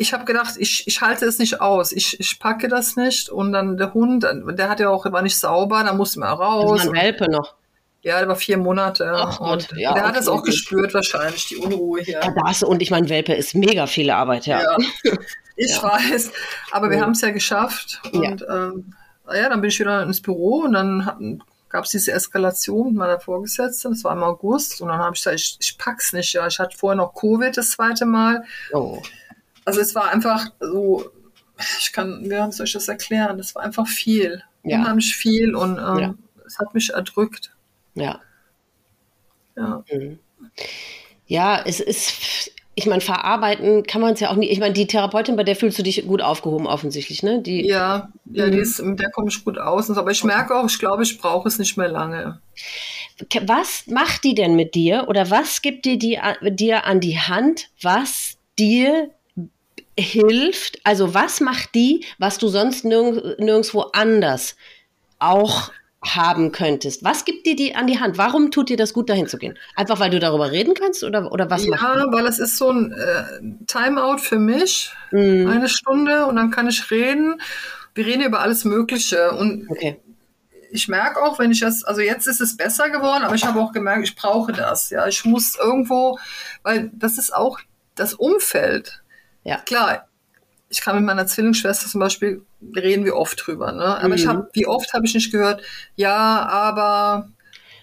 [0.00, 3.28] ich habe gedacht, ich, ich halte es nicht aus, ich, ich packe das nicht.
[3.28, 6.78] Und dann der Hund, der hat ja auch, war nicht sauber, da musste man raus.
[6.78, 7.54] Das war ein Welpe noch.
[8.00, 9.12] Ja, der war vier Monate.
[9.14, 12.18] Ach Gott, ja, der hat es auch gespürt wahrscheinlich, die Unruhe hier.
[12.22, 14.62] Ja, das, und ich meine, Welpe ist mega viel Arbeit, ja.
[14.62, 14.78] ja
[15.56, 15.82] ich ja.
[15.82, 16.32] weiß,
[16.70, 18.00] aber wir haben es ja geschafft.
[18.10, 18.68] Und ja.
[18.68, 18.94] Ähm,
[19.30, 23.20] ja, dann bin ich wieder ins Büro und dann gab es diese Eskalation mit meiner
[23.20, 24.80] Vorgesetzten, das war im August.
[24.80, 26.32] Und dann habe ich gesagt, ich, ich pack's nicht.
[26.32, 28.44] Ja, ich hatte vorher noch Covid das zweite Mal.
[28.72, 29.02] Oh.
[29.70, 31.12] Also es war einfach so,
[31.78, 33.38] ich kann, wie soll ich das erklären?
[33.38, 34.78] Es war einfach viel, ja.
[34.78, 36.14] unheimlich viel und ähm, ja.
[36.44, 37.52] es hat mich erdrückt.
[37.94, 38.18] Ja.
[39.56, 39.84] Ja.
[39.92, 40.18] Mhm.
[41.28, 44.50] Ja, es ist, ich meine, verarbeiten kann man es ja auch nicht.
[44.50, 47.40] Ich meine, die Therapeutin, bei der fühlst du dich gut aufgehoben, offensichtlich, ne?
[47.40, 48.62] Die, ja, ja, die mhm.
[48.62, 49.88] ist, mit der komme ich gut aus.
[49.88, 52.40] Aber ich merke auch, ich glaube, ich brauche es nicht mehr lange.
[53.42, 57.70] Was macht die denn mit dir oder was gibt dir die, dir an die Hand,
[57.80, 59.10] was dir
[60.00, 60.80] hilft?
[60.84, 64.56] Also was macht die, was du sonst nirg nirgendwo anders
[65.18, 65.70] auch
[66.02, 67.04] haben könntest?
[67.04, 68.16] Was gibt dir die an die Hand?
[68.16, 69.58] Warum tut dir das gut, dahin zu gehen?
[69.76, 72.92] Einfach weil du darüber reden kannst oder, oder was ja, weil es ist so ein
[72.92, 75.46] äh, Timeout für mich, mm.
[75.46, 77.40] eine Stunde und dann kann ich reden.
[77.94, 80.00] Wir reden über alles Mögliche und okay.
[80.70, 83.60] ich merke auch, wenn ich das, also jetzt ist es besser geworden, aber ich habe
[83.60, 84.88] auch gemerkt, ich brauche das.
[84.90, 86.18] Ja, ich muss irgendwo,
[86.62, 87.58] weil das ist auch
[87.94, 89.02] das Umfeld.
[89.44, 89.58] Ja.
[89.58, 90.08] Klar,
[90.68, 92.42] ich kann mit meiner Zwillingsschwester zum Beispiel,
[92.74, 93.84] reden wir oft drüber, ne?
[93.84, 94.14] Aber mhm.
[94.14, 95.62] ich habe, wie oft habe ich nicht gehört,
[95.96, 97.28] ja, aber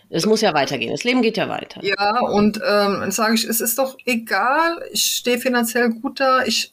[0.10, 0.92] es muss ja weitergehen.
[0.92, 1.84] Das Leben geht ja weiter.
[1.84, 6.44] Ja, und ähm, dann sage ich, es ist doch egal, ich stehe finanziell gut da,
[6.44, 6.72] ich,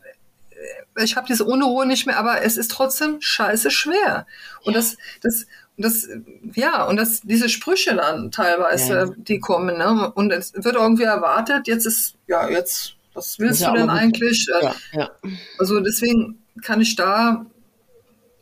[1.03, 4.27] ich habe diese Unruhe nicht mehr, aber es ist trotzdem scheiße schwer.
[4.63, 4.79] Und ja.
[4.79, 5.47] das, das,
[5.77, 6.09] das,
[6.55, 9.07] ja, und das, diese Sprüche dann teilweise, ja.
[9.17, 10.13] die kommen, ne?
[10.15, 14.47] Und es wird irgendwie erwartet, jetzt ist, ja, jetzt was willst ja, du denn eigentlich?
[14.51, 15.11] Ja, ja.
[15.59, 17.47] Also deswegen kann ich da,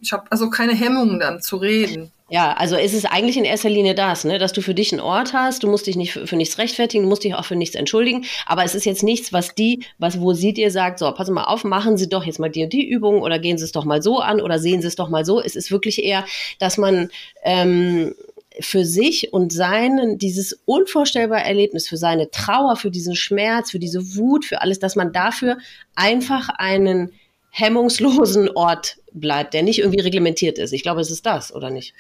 [0.01, 2.11] ich habe also keine Hemmungen dann zu reden.
[2.33, 5.03] Ja, also ist es eigentlich in erster Linie das, ne, dass du für dich einen
[5.03, 7.57] Ort hast, du musst dich nicht für, für, nichts rechtfertigen, du musst dich auch für
[7.57, 11.13] nichts entschuldigen, aber es ist jetzt nichts, was die, was wo sie dir sagt, so,
[11.13, 13.65] pass mal auf, machen Sie doch jetzt mal die und die Übung oder gehen Sie
[13.65, 15.43] es doch mal so an oder sehen Sie es doch mal so.
[15.43, 16.25] Es ist wirklich eher,
[16.59, 17.11] dass man
[17.45, 18.15] ähm,
[18.61, 24.17] für sich und seinen, dieses unvorstellbare Erlebnis, für seine Trauer, für diesen Schmerz, für diese
[24.17, 25.59] Wut, für alles, dass man dafür
[25.95, 27.13] einfach einen
[27.51, 30.73] hemmungslosen Ort bleibt, der nicht irgendwie reglementiert ist.
[30.73, 31.95] Ich glaube, es ist das, oder nicht?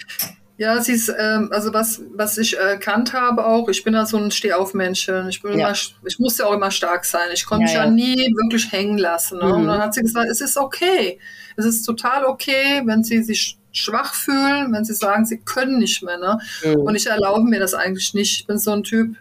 [0.59, 4.17] Ja, sie ist, ähm, also was, was ich erkannt habe auch, ich bin da so
[4.17, 5.29] ein Stehaufmännchen.
[5.29, 5.69] Ich bin ja.
[5.69, 5.77] immer,
[6.07, 7.31] ich musste auch immer stark sein.
[7.33, 9.39] Ich konnte ja, mich ja, nie wirklich hängen lassen.
[9.39, 9.47] Ne?
[9.47, 9.53] Mhm.
[9.53, 11.19] Und dann hat sie gesagt, es ist okay.
[11.57, 16.03] Es ist total okay, wenn sie sich schwach fühlen, wenn sie sagen, sie können nicht
[16.03, 16.19] mehr.
[16.19, 16.39] Ne?
[16.65, 16.81] Mhm.
[16.83, 18.41] Und ich erlaube mir das eigentlich nicht.
[18.41, 19.17] Ich bin so ein Typ,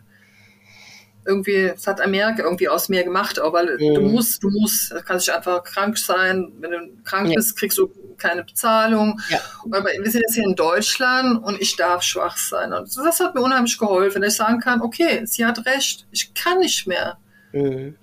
[1.25, 3.93] irgendwie, das hat Amerika irgendwie aus mir gemacht, auch weil mhm.
[3.95, 6.51] du musst, du musst, da kannst du einfach krank sein.
[6.59, 7.35] Wenn du krank ja.
[7.35, 9.19] bist, kriegst du keine Bezahlung.
[9.29, 9.39] Ja.
[9.65, 12.73] Aber wir sind jetzt hier in Deutschland und ich darf schwach sein.
[12.73, 16.33] Und das hat mir unheimlich geholfen, dass ich sagen kann, okay, sie hat recht, ich
[16.33, 17.17] kann nicht mehr.
[17.51, 17.95] Mhm.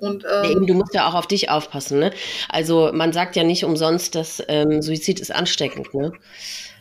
[0.00, 2.12] Und, ähm, du musst ja auch auf dich aufpassen, ne?
[2.48, 6.12] Also man sagt ja nicht umsonst, dass ähm, Suizid ist ansteckend, ne?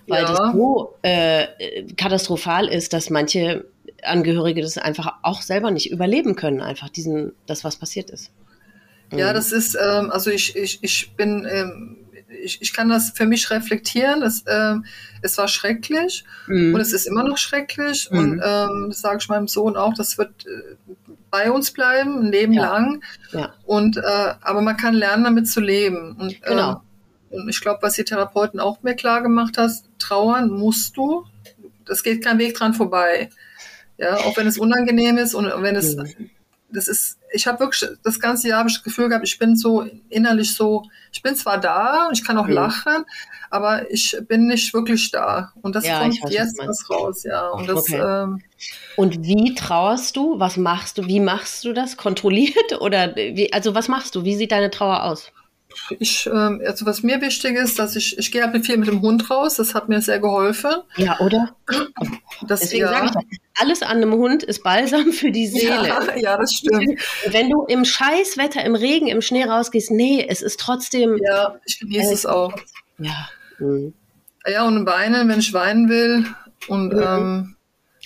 [0.08, 0.30] Weil ja.
[0.30, 1.48] das so äh,
[1.96, 3.66] katastrophal ist, dass manche
[4.04, 8.32] Angehörige das einfach auch selber nicht überleben können, einfach diesen, das, was passiert ist.
[9.12, 9.34] Ja, mhm.
[9.36, 11.98] das ist, ähm, also ich, ich, ich bin, ähm,
[12.44, 14.22] ich, ich kann das für mich reflektieren.
[14.22, 14.86] Das, ähm,
[15.22, 16.74] es war schrecklich mhm.
[16.74, 18.10] und es ist immer noch schrecklich.
[18.12, 18.18] Mhm.
[18.18, 20.89] Und ähm, das sage ich meinem Sohn auch, das wird äh,
[21.32, 22.64] bei uns bleiben, ein Leben ja.
[22.64, 23.04] lang.
[23.32, 23.54] Ja.
[23.66, 26.16] Und äh, aber man kann lernen, damit zu leben.
[26.18, 26.72] Und, genau.
[27.32, 31.26] Ähm, und ich glaube, was die Therapeuten auch mir klar gemacht hast, trauern musst du.
[31.86, 33.30] Das geht kein Weg dran vorbei.
[33.98, 36.30] Ja, auch wenn es unangenehm ist und wenn es, mhm.
[36.72, 39.56] Das ist, ich habe wirklich das ganze Jahr habe ich das Gefühl gehabt, ich bin
[39.56, 42.54] so innerlich so, ich bin zwar da, ich kann auch mhm.
[42.54, 43.06] lachen,
[43.50, 45.52] aber ich bin nicht wirklich da.
[45.62, 47.50] Und das ja, kommt weiß, jetzt was raus, ja.
[47.50, 48.00] Und das, okay.
[48.00, 48.42] ähm,
[48.96, 50.40] und wie trauerst du?
[50.40, 51.06] Was machst du?
[51.06, 51.98] Wie machst du das?
[51.98, 54.24] Kontrolliert oder wie, also was machst du?
[54.24, 55.32] Wie sieht deine Trauer aus?
[56.00, 59.02] Ich, ähm, also was mir wichtig ist, dass ich, ich gehe halt viel mit dem
[59.02, 60.72] Hund raus, das hat mir sehr geholfen.
[60.98, 61.56] Ja, oder?
[62.48, 62.90] Das, Deswegen ja.
[62.90, 63.24] sage ich, das,
[63.62, 65.88] alles an einem Hund ist Balsam für die Seele.
[65.88, 67.00] Ja, ja, das stimmt.
[67.28, 71.20] Wenn du im Scheißwetter, im Regen, im Schnee rausgehst, nee, es ist trotzdem.
[71.24, 72.54] Ja, ich genieße äh, es auch.
[72.98, 73.30] Ja.
[73.60, 73.94] Mhm.
[74.48, 76.26] Ja, und weinen, wenn ich weinen will.
[76.68, 77.02] Und mhm.
[77.02, 77.56] ähm,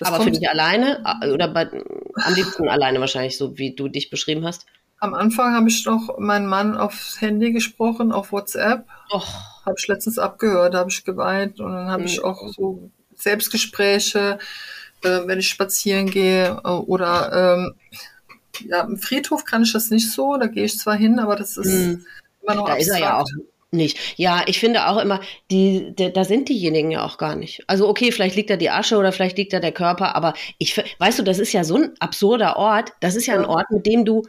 [0.01, 1.69] aber für dich alleine oder bei,
[2.15, 4.65] am liebsten alleine wahrscheinlich, so wie du dich beschrieben hast?
[5.03, 8.85] Am Anfang habe ich noch meinen Mann aufs Handy gesprochen, auf WhatsApp.
[9.11, 12.07] Habe ich letztens abgehört, habe ich geweint und dann habe mhm.
[12.07, 14.39] ich auch so Selbstgespräche,
[15.03, 17.73] äh, wenn ich spazieren gehe äh, oder ähm,
[18.65, 21.57] ja, im Friedhof kann ich das nicht so, da gehe ich zwar hin, aber das
[21.57, 22.05] ist mhm.
[22.41, 22.81] immer noch da abstrakt.
[22.81, 23.27] Ist er ja auch
[23.71, 23.99] nicht.
[24.15, 25.19] Ja, ich finde auch immer,
[25.51, 27.61] die, die, da sind diejenigen ja auch gar nicht.
[27.67, 30.81] Also okay, vielleicht liegt da die Asche oder vielleicht liegt da der Körper, aber ich,
[30.99, 32.93] weißt du, das ist ja so ein absurder Ort.
[33.01, 34.23] Das ist ja, ein Ort, mit dem du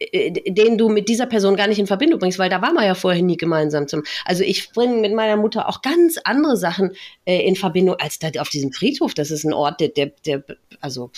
[0.00, 2.94] den du mit dieser Person gar nicht in Verbindung bringst, weil da war man ja
[2.94, 4.02] vorher nie gemeinsam zum.
[4.24, 6.92] Also ich bringe mit meiner Mutter auch ganz andere Sachen
[7.24, 9.14] äh, in Verbindung als da auf diesem Friedhof.
[9.14, 10.42] Das ist ein Ort, der, der, der
[10.80, 11.10] also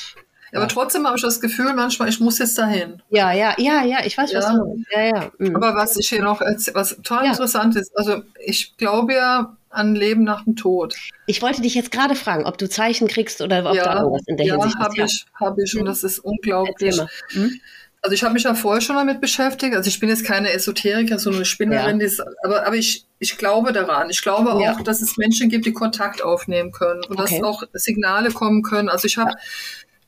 [0.53, 3.03] ja, aber trotzdem habe ich das Gefühl, manchmal, ich muss jetzt dahin.
[3.11, 4.53] Ja, ja, ja, ja, ich weiß, was ja.
[4.53, 5.31] du ja, ja.
[5.39, 5.57] Mhm.
[5.57, 10.25] Aber was ich hier noch, was total interessant ist, also ich glaube ja an Leben
[10.25, 10.97] nach dem Tod.
[11.27, 14.23] Ich wollte dich jetzt gerade fragen, ob du Zeichen kriegst oder ob ja, da irgendwas
[14.27, 14.97] in der ja, Hinsicht hab ist.
[14.97, 15.87] Ja, habe ich, habe ich, und mhm.
[15.87, 16.99] das ist unglaublich.
[17.33, 17.61] Hm?
[18.07, 19.75] Also ich habe mich ja vorher schon damit beschäftigt.
[19.75, 22.07] Also ich bin jetzt keine Esoteriker, so eine Spinnerin, ja.
[22.07, 24.11] ist, aber, aber ich, ich glaube daran.
[24.11, 24.81] Ich glaube auch, ja.
[24.83, 27.41] dass es Menschen gibt, die Kontakt aufnehmen können und okay.
[27.41, 28.89] dass auch Signale kommen können.
[28.89, 29.37] Also ich habe ja.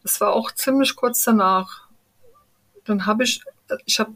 [0.02, 1.88] Das war auch ziemlich kurz danach.
[2.84, 3.42] Dann habe ich,
[3.84, 4.12] ich habe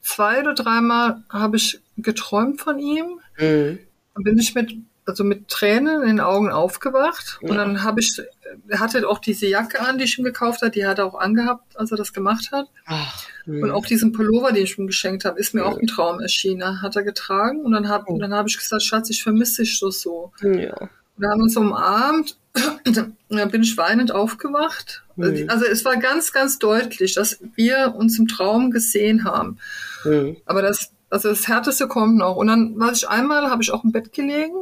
[0.00, 3.20] zwei oder dreimal habe ich geträumt von ihm.
[3.38, 3.78] Mhm.
[4.14, 4.74] Dann bin ich mit,
[5.08, 7.38] also mit Tränen in den Augen aufgewacht.
[7.40, 7.48] Ja.
[7.48, 8.20] Und dann habe ich,
[8.68, 11.18] er hatte auch diese Jacke an, die ich ihm gekauft habe, die hat er auch
[11.18, 12.66] angehabt, als er das gemacht hat.
[12.86, 15.66] Ach, und auch diesen Pullover, den ich ihm geschenkt habe, ist mir ja.
[15.66, 16.82] auch ein Traum erschienen.
[16.82, 18.18] Hat er getragen und dann habe oh.
[18.18, 20.32] dann hab ich gesagt, Schatz, ich vermisse dich so so.
[20.42, 20.90] Ja.
[21.16, 22.36] Wir haben uns umarmt,
[22.84, 25.02] dann bin ich weinend aufgewacht.
[25.16, 25.46] Mhm.
[25.48, 29.58] Also es war ganz, ganz deutlich, dass wir uns im Traum gesehen haben.
[30.04, 30.36] Mhm.
[30.44, 32.36] Aber das, also das Härteste kommt noch.
[32.36, 34.54] Und dann war ich einmal, habe ich auch im Bett gelegen.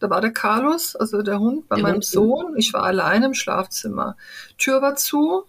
[0.00, 2.04] Da war der Carlos, also der Hund, bei der meinem Hund.
[2.04, 2.54] Sohn.
[2.56, 4.16] Ich war alleine im Schlafzimmer.
[4.58, 5.44] Tür war zu.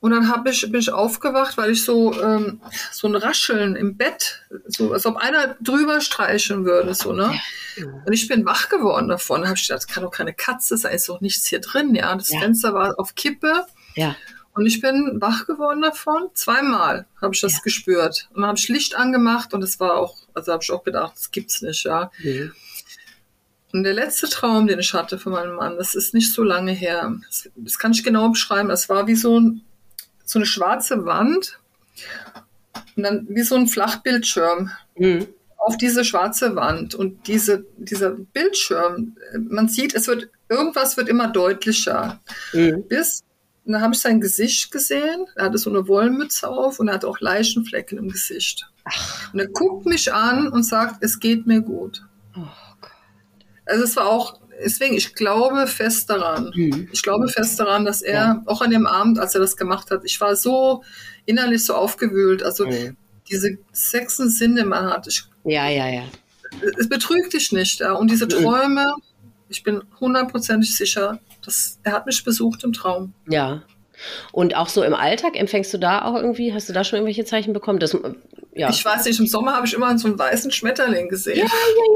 [0.00, 2.60] Und dann hab ich, bin ich aufgewacht, weil ich so, ähm,
[2.92, 7.32] so ein Rascheln im Bett, so als ob einer drüber streicheln würde, so, ne?
[8.06, 9.40] Und ich bin wach geworden davon.
[9.40, 11.96] Da habe ich gedacht, das kann doch keine Katze sein, ist doch nichts hier drin,
[11.96, 12.14] ja.
[12.14, 12.38] Das ja.
[12.38, 13.66] Fenster war auf Kippe.
[13.96, 14.14] Ja.
[14.52, 16.28] Und ich bin wach geworden davon.
[16.34, 17.58] Zweimal habe ich das ja.
[17.64, 18.28] gespürt.
[18.30, 21.14] Und dann habe ich Licht angemacht und es war auch, also habe ich auch gedacht,
[21.16, 22.10] das gibt's nicht, ja.
[22.22, 22.52] Mhm.
[23.72, 26.72] Und der letzte Traum, den ich hatte von meinem Mann, das ist nicht so lange
[26.72, 27.14] her.
[27.26, 28.68] Das, das kann ich genau beschreiben.
[28.68, 29.62] Das war wie so ein
[30.28, 31.58] so eine schwarze Wand
[32.96, 35.26] und dann wie so ein Flachbildschirm mhm.
[35.56, 36.94] auf diese schwarze Wand.
[36.94, 39.16] Und diese, dieser Bildschirm,
[39.48, 42.20] man sieht, es wird, irgendwas wird immer deutlicher.
[42.52, 42.84] Mhm.
[42.88, 43.22] Bis,
[43.64, 45.26] und dann habe ich sein Gesicht gesehen.
[45.34, 48.66] Er hatte so eine Wollmütze auf und er hatte auch Leichenflecken im Gesicht.
[48.84, 49.32] Ach.
[49.32, 52.02] Und er guckt mich an und sagt, es geht mir gut.
[53.68, 56.50] Also es war auch deswegen, ich glaube fest daran.
[56.54, 56.88] Mhm.
[56.92, 58.42] Ich glaube fest daran, dass er, ja.
[58.46, 60.82] auch an dem Abend, als er das gemacht hat, ich war so
[61.26, 62.42] innerlich so aufgewühlt.
[62.42, 62.96] Also mhm.
[63.28, 65.06] diese sechsten Sinne man hat.
[65.06, 66.04] Ich, ja, ja, ja.
[66.78, 67.80] Es betrügt dich nicht.
[67.80, 67.92] Ja.
[67.92, 68.30] Und diese mhm.
[68.30, 68.84] Träume,
[69.48, 73.12] ich bin hundertprozentig sicher, dass er hat mich besucht im Traum.
[73.28, 73.62] Ja.
[74.32, 77.24] Und auch so im Alltag empfängst du da auch irgendwie, hast du da schon irgendwelche
[77.24, 77.78] Zeichen bekommen?
[77.78, 77.96] Das,
[78.54, 78.70] ja.
[78.70, 81.38] Ich weiß nicht, im Sommer habe ich immer so einen weißen Schmetterling gesehen.
[81.38, 81.48] Ja, ja,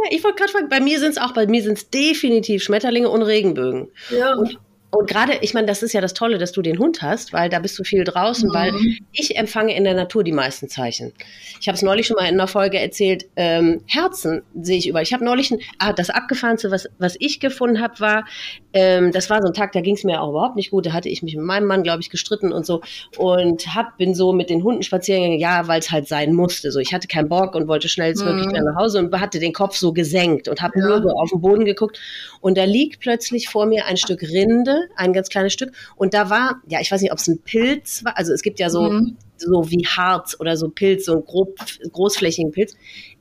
[0.04, 0.10] ja.
[0.10, 3.08] Ich wollte gerade fragen, bei mir sind es auch, bei mir sind es definitiv Schmetterlinge
[3.08, 3.88] und Regenbögen.
[4.10, 4.34] Ja.
[4.34, 4.58] Und
[4.94, 7.48] Und gerade, ich meine, das ist ja das Tolle, dass du den Hund hast, weil
[7.48, 8.54] da bist du viel draußen, mhm.
[8.54, 8.72] weil
[9.12, 11.14] ich empfange in der Natur die meisten Zeichen.
[11.60, 15.00] Ich habe es neulich schon mal in einer Folge erzählt, ähm, Herzen sehe ich über.
[15.00, 18.26] Ich habe neulich, ein, ah, das Abgefahrenste, was, was ich gefunden habe, war,
[18.74, 20.84] ähm, das war so ein Tag, da ging es mir auch überhaupt nicht gut.
[20.84, 22.82] Da hatte ich mich mit meinem Mann, glaube ich, gestritten und so
[23.16, 26.70] und hab, bin so mit den Hunden spazieren gegangen, ja, weil es halt sein musste.
[26.70, 28.64] So, ich hatte keinen Bock und wollte schnellstmöglich mhm.
[28.64, 30.86] nach Hause und hatte den Kopf so gesenkt und habe ja.
[30.86, 31.98] nur so auf den Boden geguckt.
[32.40, 35.72] Und da liegt plötzlich vor mir ein Stück Rinde, ein ganz kleines Stück.
[35.96, 38.16] Und da war, ja, ich weiß nicht, ob es ein Pilz war.
[38.16, 39.16] Also es gibt ja so, mhm.
[39.36, 41.56] so wie Harz oder so Pilz, so ein grob,
[41.92, 42.74] großflächigen Pilz.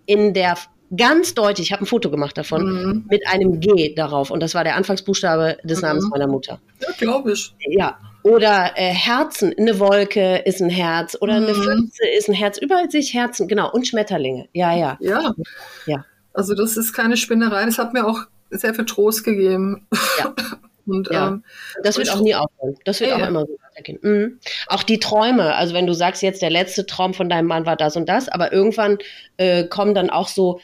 [0.06, 0.58] In der
[0.96, 3.06] ganz deutlich, ich habe ein Foto gemacht davon, mhm.
[3.10, 4.32] mit einem G darauf.
[4.32, 5.88] Und das war der Anfangsbuchstabe des mhm.
[5.88, 6.60] Namens meiner Mutter.
[6.82, 7.54] Ja, glaube ich.
[7.60, 7.98] Ja.
[8.24, 11.48] Oder äh, Herzen, eine Wolke ist ein Herz oder mhm.
[11.48, 12.58] eine Pfütze ist ein Herz.
[12.58, 13.72] Überall sehe ich Herzen, genau.
[13.72, 14.48] Und Schmetterlinge.
[14.54, 14.98] Ja, ja.
[15.00, 15.34] Ja.
[15.88, 16.06] Ja.
[16.34, 17.66] Also das ist keine Spinnerei.
[17.66, 18.20] Das hat mir auch
[18.50, 19.88] sehr viel Trost gegeben.
[20.20, 20.34] Ja.
[20.86, 21.30] Und, ja.
[21.30, 21.44] Ähm,
[21.84, 22.76] das wird auch nie aufhören.
[22.86, 23.99] Das wird ja, auch immer so weitergehen.
[24.02, 24.40] Mhm.
[24.68, 27.76] Auch die Träume, also wenn du sagst, jetzt der letzte Traum von deinem Mann war
[27.76, 28.98] das und das, aber irgendwann
[29.38, 30.60] äh, kommen dann auch so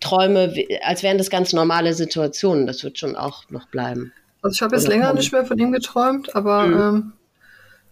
[0.00, 2.66] Träume, als wären das ganz normale Situationen.
[2.66, 4.12] Das wird schon auch noch bleiben.
[4.42, 5.18] Also ich habe jetzt Oder länger kommen.
[5.18, 6.80] nicht mehr von ihm geträumt, aber, mhm.
[6.80, 7.12] ähm,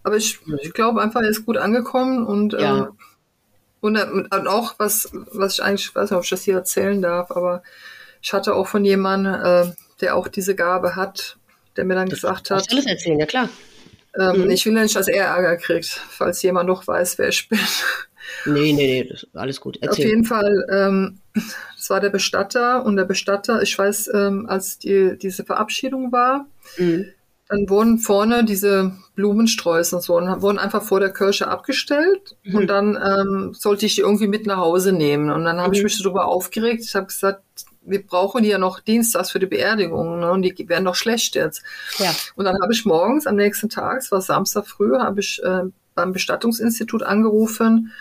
[0.03, 2.77] aber ich, ich glaube einfach, er ist gut angekommen und, ja.
[2.77, 2.97] ähm,
[3.79, 7.01] und, und, auch was, was ich eigentlich, ich weiß nicht, ob ich das hier erzählen
[7.01, 7.63] darf, aber
[8.21, 9.71] ich hatte auch von jemandem, äh,
[10.01, 11.37] der auch diese Gabe hat,
[11.77, 12.65] der mir dann das gesagt hat.
[12.67, 13.49] Ich alles erzählen, ja klar.
[14.19, 14.51] Ähm, mhm.
[14.51, 17.59] Ich will nicht, dass er Ärger kriegt, falls jemand noch weiß, wer ich bin.
[18.45, 19.77] Nee, nee, nee, das ist alles gut.
[19.81, 20.05] Erzähl.
[20.05, 24.79] Auf jeden Fall, ähm, das war der Bestatter und der Bestatter, ich weiß, ähm, als
[24.79, 26.45] die, diese Verabschiedung war,
[26.77, 27.07] mhm.
[27.47, 32.55] dann wurden vorne diese Blumensträuße und so und wurden einfach vor der Kirche abgestellt mhm.
[32.55, 35.29] und dann ähm, sollte ich die irgendwie mit nach Hause nehmen.
[35.31, 35.75] Und dann habe mhm.
[35.75, 36.83] ich mich darüber aufgeregt.
[36.83, 37.43] Ich habe gesagt,
[37.83, 40.31] wir brauchen die ja noch dienstags für die Beerdigung ne?
[40.31, 41.63] und die werden doch schlecht jetzt.
[41.97, 42.13] Ja.
[42.35, 45.63] Und dann habe ich morgens am nächsten Tag, es war Samstag früh, habe ich äh,
[45.95, 47.91] beim Bestattungsinstitut angerufen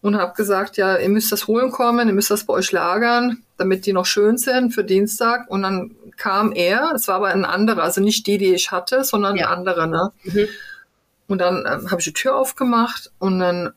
[0.00, 3.42] und habe gesagt, ja, ihr müsst das holen kommen, ihr müsst das bei euch lagern,
[3.56, 5.50] damit die noch schön sind für Dienstag.
[5.50, 9.02] Und dann kam er, es war aber ein anderer, also nicht die, die ich hatte,
[9.02, 9.48] sondern ja.
[9.48, 9.86] ein anderer.
[9.86, 10.12] Ne?
[10.22, 10.48] Mhm.
[11.26, 13.72] Und dann äh, habe ich die Tür aufgemacht und dann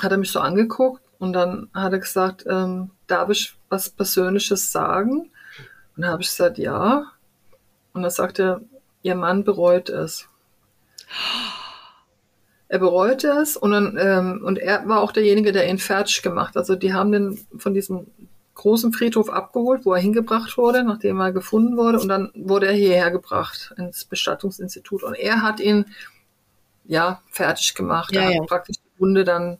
[0.00, 4.72] hat er mich so angeguckt und dann hat er gesagt, ähm, darf ich was Persönliches
[4.72, 5.30] sagen?
[5.96, 7.12] Und dann habe ich gesagt, ja.
[7.92, 8.60] Und dann sagte er,
[9.02, 10.28] ihr Mann bereut es.
[12.68, 16.56] Er bereute es und, dann, ähm, und er war auch derjenige, der ihn fertig gemacht.
[16.56, 18.06] Also die haben den von diesem
[18.54, 22.00] großen Friedhof abgeholt, wo er hingebracht wurde, nachdem er gefunden wurde.
[22.00, 25.02] Und dann wurde er hierher gebracht ins Bestattungsinstitut.
[25.02, 25.84] Und er hat ihn
[26.84, 28.14] ja fertig gemacht.
[28.14, 28.42] Ja, er hat ja.
[28.46, 29.58] praktisch die Wunde dann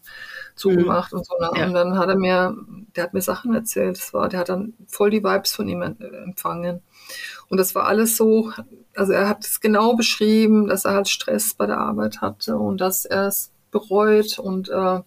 [0.54, 1.18] zugemacht mhm.
[1.18, 1.34] und so.
[1.38, 1.50] Ne?
[1.56, 1.66] Ja.
[1.66, 2.56] Und dann hat er mir,
[2.94, 3.98] der hat mir Sachen erzählt.
[3.98, 6.82] Das war, der hat dann voll die Vibes von ihm empfangen.
[7.48, 8.52] Und das war alles so,
[8.96, 12.80] also er hat es genau beschrieben, dass er halt Stress bei der Arbeit hatte und
[12.80, 15.00] dass er es bereut und äh,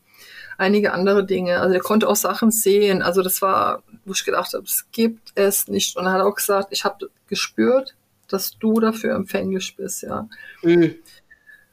[0.58, 1.60] einige andere Dinge.
[1.60, 3.02] Also er konnte auch Sachen sehen.
[3.02, 5.98] Also das war, wo ich gedacht habe, es gibt es nicht.
[5.98, 7.96] Und er hat auch gesagt, ich habe gespürt,
[8.28, 10.28] dass du dafür empfänglich bist, ja.
[10.64, 10.96] Mhm.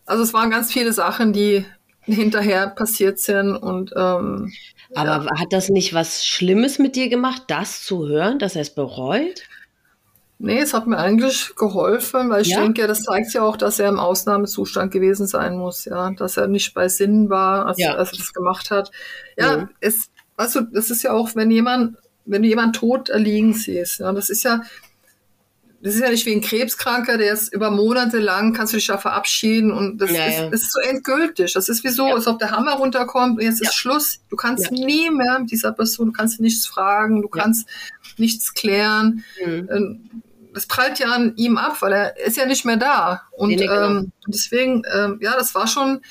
[0.04, 1.64] Also es waren ganz viele Sachen, die
[2.04, 4.52] hinterher passiert sind und ähm,
[4.94, 5.40] aber ja.
[5.40, 9.42] hat das nicht was Schlimmes mit dir gemacht, das zu hören, dass er es bereut?
[10.38, 12.60] Nee, es hat mir eigentlich geholfen, weil ich ja?
[12.60, 16.48] denke, das zeigt ja auch, dass er im Ausnahmezustand gewesen sein muss, ja, dass er
[16.48, 17.94] nicht bei Sinn war, als, ja.
[17.94, 18.90] als er das gemacht hat.
[19.38, 23.54] Ja, ja, es, also das ist ja auch, wenn jemand, wenn du jemanden tot erliegen
[23.54, 24.62] siehst, ja, das ist ja,
[25.82, 28.86] das ist ja nicht wie ein Krebskranker, der ist über Monate lang, kannst du dich
[28.86, 30.48] ja verabschieden und das, ja, ist, ja.
[30.48, 31.52] ist so endgültig.
[31.54, 32.14] Das ist wie so, ja.
[32.14, 34.20] als ob der Hammer runterkommt und jetzt ist Schluss.
[34.30, 37.68] Du kannst nie mehr mit dieser Person, du kannst nichts fragen, du kannst
[38.16, 39.24] nichts klären.
[39.44, 39.68] Mhm.
[39.72, 40.10] Ähm,
[40.54, 43.22] das prallt ja an ihm ab, weil er ist ja nicht mehr da.
[43.32, 43.86] Und nee, nee, genau.
[43.86, 46.02] ähm, deswegen, ähm, ja, das war schon,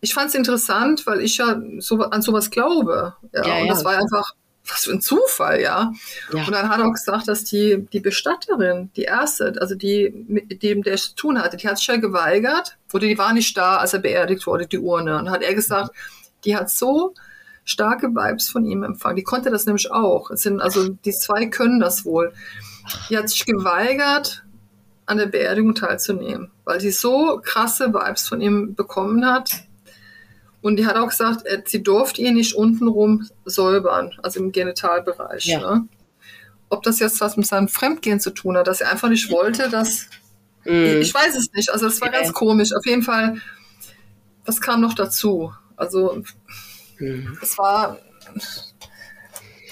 [0.00, 3.16] ich fand es interessant, weil ich ja so, an sowas glaube.
[3.32, 4.32] Ja, ja und das war einfach,
[4.66, 5.92] was für ein Zufall, ja.
[6.32, 6.44] ja.
[6.44, 10.62] Und dann hat er auch gesagt, dass die, die Bestatterin, die erste, also die, mit
[10.62, 13.56] dem der es zu tun hatte, die hat sich ja geweigert, oder die war nicht
[13.56, 15.18] da, als er beerdigt wurde, die Urne.
[15.18, 15.90] Und hat er gesagt,
[16.44, 17.14] die hat so
[17.64, 19.16] starke Vibes von ihm empfangen.
[19.16, 20.30] Die konnte das nämlich auch.
[20.30, 22.32] Es sind, also die zwei können das wohl.
[23.08, 24.44] Die hat sich geweigert,
[25.06, 29.50] an der Beerdigung teilzunehmen, weil sie so krasse Vibes von ihm bekommen hat.
[30.64, 35.44] Und die hat auch gesagt, sie durfte ihn nicht untenrum säubern, also im Genitalbereich.
[35.44, 35.60] Ja.
[35.60, 35.88] Ne?
[36.70, 39.68] Ob das jetzt was mit seinem Fremdgehen zu tun hat, dass er einfach nicht wollte,
[39.68, 40.08] dass.
[40.64, 41.02] Mm.
[41.02, 41.68] Ich weiß es nicht.
[41.68, 42.18] Also, das war ja.
[42.18, 42.70] ganz komisch.
[42.74, 43.36] Auf jeden Fall,
[44.46, 45.52] was kam noch dazu?
[45.76, 46.22] Also,
[46.98, 47.36] mm.
[47.42, 47.98] es war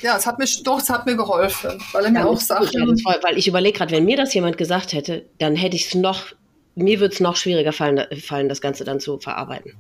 [0.03, 2.43] ja, es hat mich doch, es hat mir geholfen, weil er ja, mir auch.
[2.43, 5.95] Ja, weil ich überlege gerade, wenn mir das jemand gesagt hätte, dann hätte ich es
[5.95, 6.35] noch
[6.75, 9.73] mir wird es noch schwieriger fallen, fallen, das Ganze dann zu verarbeiten.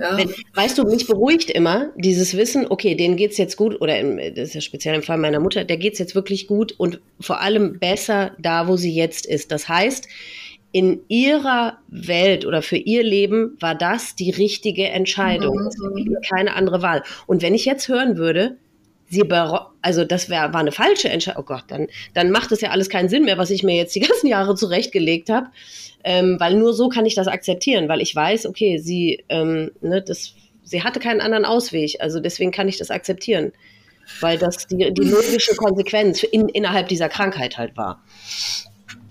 [0.00, 0.16] Ja.
[0.16, 4.16] Wenn, weißt du, mich beruhigt immer dieses Wissen, okay, denen geht's jetzt gut, oder im,
[4.16, 7.40] das ist ja speziell im Fall meiner Mutter, der geht's jetzt wirklich gut und vor
[7.40, 9.52] allem besser da, wo sie jetzt ist.
[9.52, 10.08] Das heißt,
[10.72, 15.58] in ihrer Welt oder für ihr Leben war das die richtige Entscheidung.
[15.58, 15.66] Mhm.
[15.66, 17.02] Es gibt keine andere Wahl.
[17.26, 18.56] Und wenn ich jetzt hören würde,
[19.10, 19.24] sie
[19.82, 22.88] also das wär, war eine falsche Entscheidung, oh Gott, dann, dann macht es ja alles
[22.88, 25.48] keinen Sinn mehr, was ich mir jetzt die ganzen Jahre zurechtgelegt habe.
[26.02, 30.00] Ähm, weil nur so kann ich das akzeptieren, weil ich weiß, okay, sie, ähm, ne,
[30.00, 31.96] das, sie hatte keinen anderen Ausweg.
[32.00, 33.52] Also deswegen kann ich das akzeptieren.
[34.20, 38.02] Weil das die, die logische Konsequenz in, innerhalb dieser Krankheit halt war.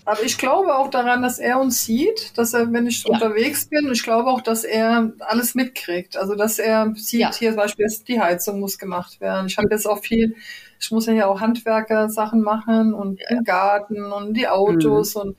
[0.09, 3.13] Aber ich glaube auch daran, dass er uns sieht, dass er, wenn ich Ja.
[3.13, 6.17] unterwegs bin, ich glaube auch, dass er alles mitkriegt.
[6.17, 7.31] Also, dass er sieht, Ja.
[7.31, 9.45] hier zum Beispiel, die Heizung muss gemacht werden.
[9.45, 10.35] Ich habe jetzt auch viel,
[10.79, 15.21] ich muss ja hier auch Handwerker-Sachen machen und den Garten und die Autos Mhm.
[15.21, 15.37] und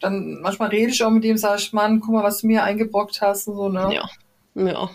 [0.00, 2.62] dann manchmal rede ich auch mit ihm, sage ich, Mann, guck mal, was du mir
[2.62, 3.90] eingebrockt hast und so, ne?
[3.92, 4.08] Ja.
[4.54, 4.88] Ja.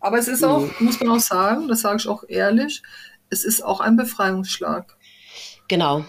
[0.00, 0.70] Aber es ist auch, Mhm.
[0.80, 2.82] muss man auch sagen, das sage ich auch ehrlich,
[3.30, 4.96] es ist auch ein Befreiungsschlag.
[5.68, 6.04] Genau.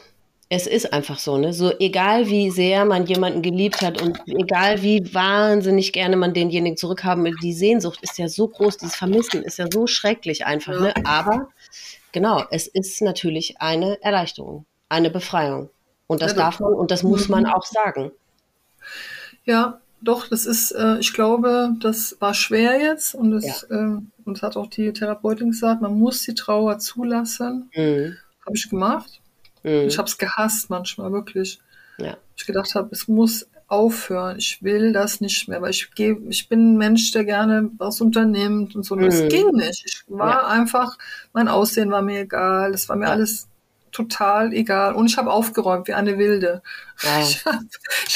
[0.52, 1.54] Es ist einfach so, ne?
[1.54, 6.76] So egal wie sehr man jemanden geliebt hat und egal wie wahnsinnig gerne man denjenigen
[6.76, 10.74] zurückhaben will, die Sehnsucht ist ja so groß, dieses Vermissen ist ja so schrecklich einfach,
[10.74, 10.80] Ja.
[10.82, 10.94] ne?
[11.06, 11.50] Aber
[12.12, 15.70] genau, es ist natürlich eine Erleichterung, eine Befreiung.
[16.08, 17.50] Und das Ja, darf man und das muss man Mhm.
[17.52, 18.12] auch sagen.
[19.46, 24.08] Ja, doch, das ist, äh, ich glaube, das war schwer jetzt und das, äh, und
[24.26, 27.70] das hat auch die Therapeutin gesagt, man muss die Trauer zulassen.
[27.76, 28.18] Mhm.
[28.46, 29.22] Habe ich gemacht.
[29.70, 29.88] Mhm.
[29.88, 31.60] Ich habe es gehasst manchmal, wirklich.
[31.98, 32.18] Ja.
[32.36, 34.38] Ich gedacht habe, es muss aufhören.
[34.40, 38.02] Ich will das nicht mehr, weil ich gehe, ich bin ein Mensch, der gerne was
[38.02, 38.98] unternimmt und so.
[39.00, 39.30] Es Mhm.
[39.30, 39.84] ging nicht.
[39.86, 40.48] Ich war Ja.
[40.48, 40.98] einfach,
[41.34, 42.74] mein Aussehen war mir egal.
[42.74, 43.12] Es war mir Ja.
[43.12, 43.48] alles
[43.92, 44.94] total egal.
[44.96, 46.62] Und ich habe aufgeräumt wie eine Wilde.
[47.04, 47.20] Ja.
[47.28, 47.60] Ich habe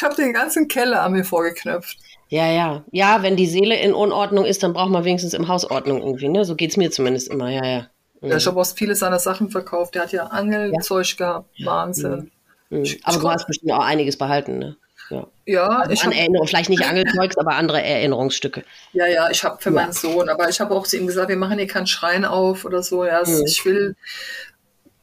[0.02, 1.98] hab den ganzen Keller an mir vorgeknöpft.
[2.30, 2.84] Ja, ja.
[2.92, 6.30] Ja, wenn die Seele in Unordnung ist, dann braucht man wenigstens im Haus Ordnung irgendwie,
[6.30, 6.46] ne?
[6.46, 7.88] So geht's mir zumindest immer, ja, ja.
[8.24, 8.30] Mhm.
[8.32, 9.96] Ja, ich habe auch viele seiner Sachen verkauft.
[9.96, 11.50] Der hat ja Angelzeug gehabt.
[11.64, 12.32] Wahnsinn.
[12.70, 12.86] Mhm.
[13.04, 14.78] Aber du hast bestimmt auch einiges behalten, ne?
[15.10, 15.28] Ja.
[15.46, 18.64] Ja, Also ich an Erinnerung, vielleicht nicht Angelzeugs, aber andere Erinnerungsstücke.
[18.94, 19.76] ja, ja, ich habe für Ja.
[19.76, 22.64] meinen Sohn, aber ich habe auch zu ihm gesagt, wir machen hier keinen Schrein auf
[22.66, 23.06] oder so.
[23.06, 23.44] Ja, Mhm.
[23.46, 23.96] ich will,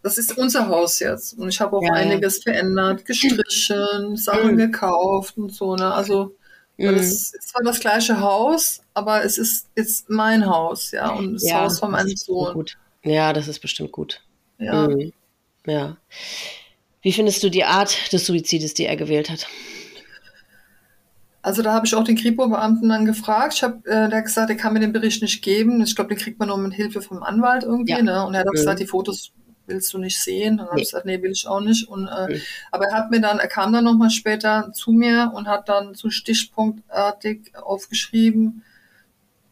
[0.02, 1.34] das ist unser Haus jetzt.
[1.38, 1.94] Und ich habe auch Ja, ja.
[1.94, 4.56] einiges verändert, gestrichen, Sachen Mhm.
[4.56, 5.76] gekauft und so.
[5.76, 5.92] Ne?
[5.92, 6.34] Also
[6.78, 6.98] weil Mhm.
[6.98, 11.52] es ist zwar das gleiche Haus, aber es ist jetzt mein Haus, ja, und das
[11.52, 12.54] Haus von meinem Sohn.
[12.54, 12.78] Gut.
[13.02, 14.22] Ja, das ist bestimmt gut.
[14.58, 14.88] Ja.
[14.88, 15.12] Mhm.
[15.66, 15.96] Ja.
[17.02, 19.46] Wie findest du die Art des Suizides, die er gewählt hat?
[21.42, 23.54] Also da habe ich auch den Kripo-Beamten dann gefragt.
[23.54, 25.80] Ich habe, äh, der gesagt, er kann mir den Bericht nicht geben.
[25.82, 27.92] Ich glaube, den kriegt man nur mit Hilfe vom Anwalt irgendwie.
[27.92, 28.02] Ja.
[28.02, 28.26] Ne?
[28.26, 28.56] Und er hat auch Mhm.
[28.56, 29.32] gesagt, die Fotos
[29.66, 30.58] willst du nicht sehen.
[30.58, 30.82] Dann habe Nee.
[30.82, 31.88] ich gesagt, nee, will ich auch nicht.
[31.88, 32.40] Und, äh, Mhm.
[32.72, 35.94] Aber er hat mir dann, er kam dann nochmal später zu mir und hat dann
[35.94, 38.62] so stichpunktartig aufgeschrieben,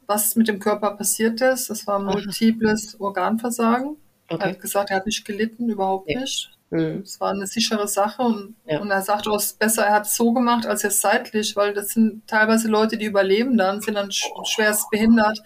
[0.09, 1.70] was mit dem Körper passiert ist.
[1.70, 3.97] Das war multiples Organversagen.
[4.26, 4.48] Er Okay.
[4.51, 6.16] hat gesagt, er hat nicht gelitten, überhaupt Nee.
[6.16, 6.51] nicht.
[6.70, 7.01] Mhm.
[7.02, 8.80] Es war eine sichere Sache und, Ja.
[8.80, 11.72] und er sagte, es ist besser, er hat es so gemacht als jetzt seitlich, weil
[11.72, 15.39] das sind teilweise Leute, die überleben dann, sind dann sch schwerst behindert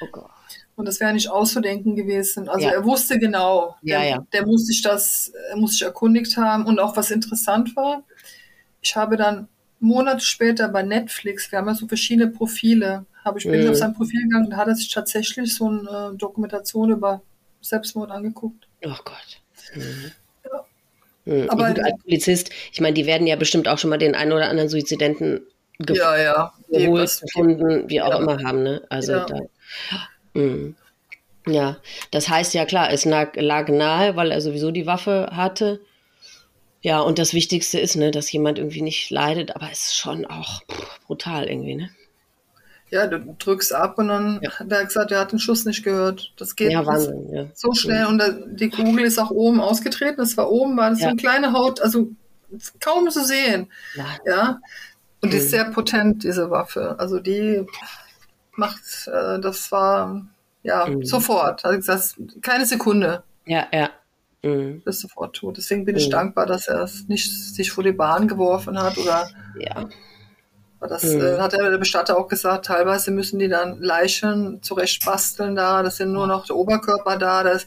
[0.00, 0.30] Oh Gott.
[0.76, 2.48] und das wäre nicht auszudenken gewesen.
[2.48, 2.72] Also Ja.
[2.72, 4.26] er wusste genau, Ja, der, ja.
[4.32, 8.02] der muss sich das, er muss sich erkundigt haben und auch was interessant war,
[8.80, 9.46] ich habe dann
[9.78, 13.70] Monate später bei Netflix, wir haben ja so verschiedene Profile, habe ich bin ich Mhm.
[13.70, 17.22] auf sein Profil gegangen, da hat er sich tatsächlich so eine äh, Dokumentation über
[17.60, 18.66] Selbstmord angeguckt.
[18.84, 19.40] Oh Gott.
[19.74, 20.12] Mhm.
[20.44, 20.64] Ja.
[21.24, 21.50] Mhm.
[21.50, 24.32] Aber- Gut, als Polizist, ich meine, die werden ja bestimmt auch schon mal den einen
[24.32, 25.40] oder anderen Suizidenten
[25.78, 26.52] ge Ja, ja.
[26.70, 28.18] geholt, gefunden, wie auch Ja.
[28.18, 28.82] immer haben, ne?
[28.90, 29.24] Also Ja.
[29.26, 29.38] da.
[30.34, 30.76] Mhm.
[31.46, 31.76] Ja,
[32.10, 35.80] das heißt ja klar, es lag, lag nahe, weil er sowieso die Waffe hatte.
[36.80, 40.26] Ja, und das Wichtigste ist, ne, dass jemand irgendwie nicht leidet, aber es ist schon
[40.26, 41.90] auch pff, brutal irgendwie, ne?
[42.94, 44.52] Ja, du drückst ab und dann Ja.
[44.52, 46.32] hat er gesagt, er hat den Schuss nicht gehört.
[46.36, 47.46] Das geht Ja, Wahnsinn, ja.
[47.52, 50.18] so schnell und da, die Kugel ist auch oben ausgetreten.
[50.18, 52.10] Das war oben, war das so eine kleine Haut, also
[52.80, 53.68] kaum zu sehen.
[54.24, 54.60] Ja.
[55.20, 55.42] Und die Mhm.
[55.42, 56.94] ist sehr potent, diese Waffe.
[56.98, 57.66] Also die
[58.54, 60.24] macht, äh, das war
[60.62, 61.04] ja Mhm.
[61.04, 61.64] sofort.
[61.64, 63.90] Also gesagt, keine Sekunde Ja, ja.
[64.44, 64.82] Mhm.
[64.84, 65.56] ist sofort tot.
[65.56, 66.12] Deswegen bin ich Mhm.
[66.12, 69.88] dankbar, dass er es nicht sich vor die Bahn geworfen hat oder Ja.
[70.84, 71.20] Aber Das Mhm.
[71.22, 75.96] äh, hat der Bestatter auch gesagt, teilweise müssen die dann Leichen zurecht basteln da, das
[75.96, 77.66] sind nur noch der Oberkörper da, das,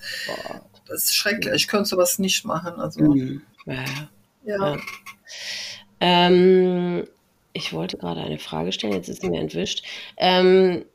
[0.88, 1.54] das ist schrecklich.
[1.56, 2.80] Ich könnte sowas nicht machen.
[2.80, 3.42] Also, Mhm.
[3.66, 3.84] Ja, ja.
[4.46, 4.76] ja.
[4.76, 4.78] Ja.
[6.00, 7.08] Ähm,
[7.54, 9.84] ich wollte gerade eine Frage stellen, jetzt ist sie mir entwischt.
[10.18, 10.86] Ähm,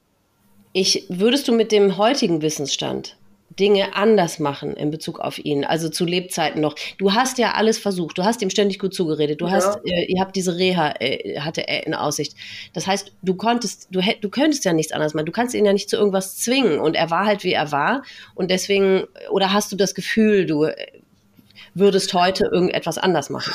[0.73, 3.17] ich, würdest du mit dem heutigen Wissensstand,
[3.59, 6.75] Dinge anders machen in Bezug auf ihn, also zu Lebzeiten noch.
[6.99, 9.53] Du hast ja alles versucht, du hast ihm ständig gut zugeredet, du ja.
[9.53, 12.35] hast, äh, ihr habt diese Reha, äh, hatte er in Aussicht.
[12.73, 15.73] Das heißt, du konntest, du, du könntest ja nichts anderes machen, du kannst ihn ja
[15.73, 18.03] nicht zu irgendwas zwingen und er war halt, wie er war
[18.35, 20.75] und deswegen, oder hast du das Gefühl, du äh,
[21.75, 23.55] würdest heute irgendetwas anders machen?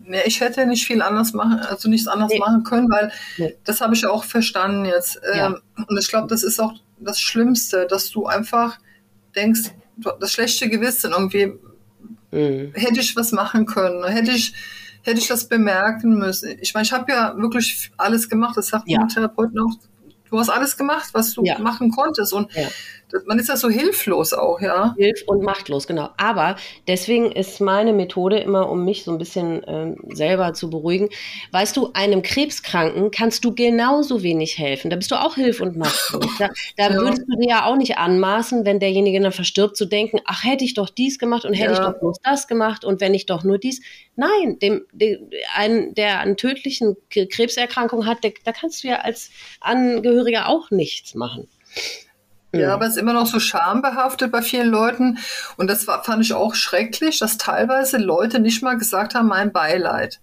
[0.00, 2.38] Nee, ich hätte nicht viel anders machen, also nichts anders nee.
[2.38, 3.54] machen können, weil nee.
[3.64, 5.20] das habe ich ja auch verstanden jetzt.
[5.34, 5.48] Ja.
[5.48, 8.78] Ähm, und ich glaube, das ist auch das Schlimmste, dass du einfach
[9.40, 9.70] denkst,
[10.20, 11.52] das schlechte Gewissen irgendwie,
[12.30, 12.72] mhm.
[12.74, 14.54] hätte ich was machen können, hätte ich,
[15.02, 16.56] hätte ich das bemerken müssen.
[16.60, 19.00] Ich meine, ich habe ja wirklich alles gemacht, das sagt ja.
[19.00, 19.74] mein Therapeut auch,
[20.30, 21.58] du hast alles gemacht, was du ja.
[21.58, 22.32] machen konntest.
[22.32, 22.68] Und ja
[23.26, 24.94] man ist ja so hilflos auch, ja.
[24.96, 26.10] Hilf und machtlos, genau.
[26.16, 26.56] Aber
[26.86, 31.08] deswegen ist meine Methode immer, um mich so ein bisschen äh, selber zu beruhigen.
[31.52, 34.90] Weißt du, einem Krebskranken kannst du genauso wenig helfen.
[34.90, 36.26] Da bist du auch hilf und machtlos.
[36.38, 36.94] Da, da ja.
[36.94, 40.64] würdest du dir ja auch nicht anmaßen, wenn derjenige dann verstirbt, zu denken, ach, hätte
[40.64, 41.78] ich doch dies gemacht und hätte ja.
[41.78, 43.80] ich doch bloß das gemacht und wenn ich doch nur dies.
[44.16, 49.30] Nein, dem, dem ein, der einen tödlichen Krebserkrankung hat, der, da kannst du ja als
[49.60, 51.48] Angehöriger auch nichts machen.
[52.52, 55.18] Ja, aber es ist immer noch so schambehaftet bei vielen Leuten.
[55.56, 59.52] Und das war, fand ich auch schrecklich, dass teilweise Leute nicht mal gesagt haben, mein
[59.52, 60.20] Beileid.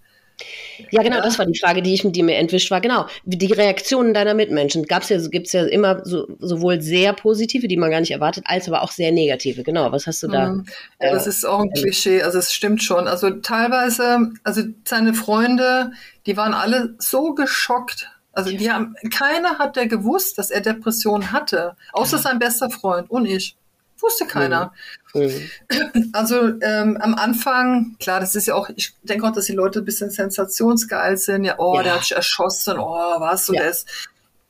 [0.90, 2.80] Ja, genau, das war die Frage, die ich dir mir entwischt war.
[2.80, 4.84] Genau, die Reaktionen deiner Mitmenschen.
[4.84, 8.68] Gab's ja, gibt's ja immer so, sowohl sehr positive, die man gar nicht erwartet, als
[8.68, 9.62] aber auch sehr negative.
[9.62, 10.50] Genau, was hast du da?
[10.50, 10.66] Mhm.
[11.00, 13.08] Ja, das äh, ist auch ein Klischee, also es stimmt schon.
[13.08, 15.92] Also teilweise, also seine Freunde,
[16.26, 21.32] die waren alle so geschockt also die haben, keiner hat der gewusst, dass er Depressionen
[21.32, 23.56] hatte, außer sein bester Freund und ich.
[23.98, 24.74] Wusste keiner.
[25.14, 25.50] Mhm.
[26.12, 29.78] Also ähm, am Anfang, klar, das ist ja auch, ich denke auch, dass die Leute
[29.78, 31.44] ein bisschen sensationsgeil sind.
[31.44, 31.82] Ja, oh, ja.
[31.82, 33.62] der hat sich erschossen, oh, was, und ja.
[33.62, 33.88] der ist,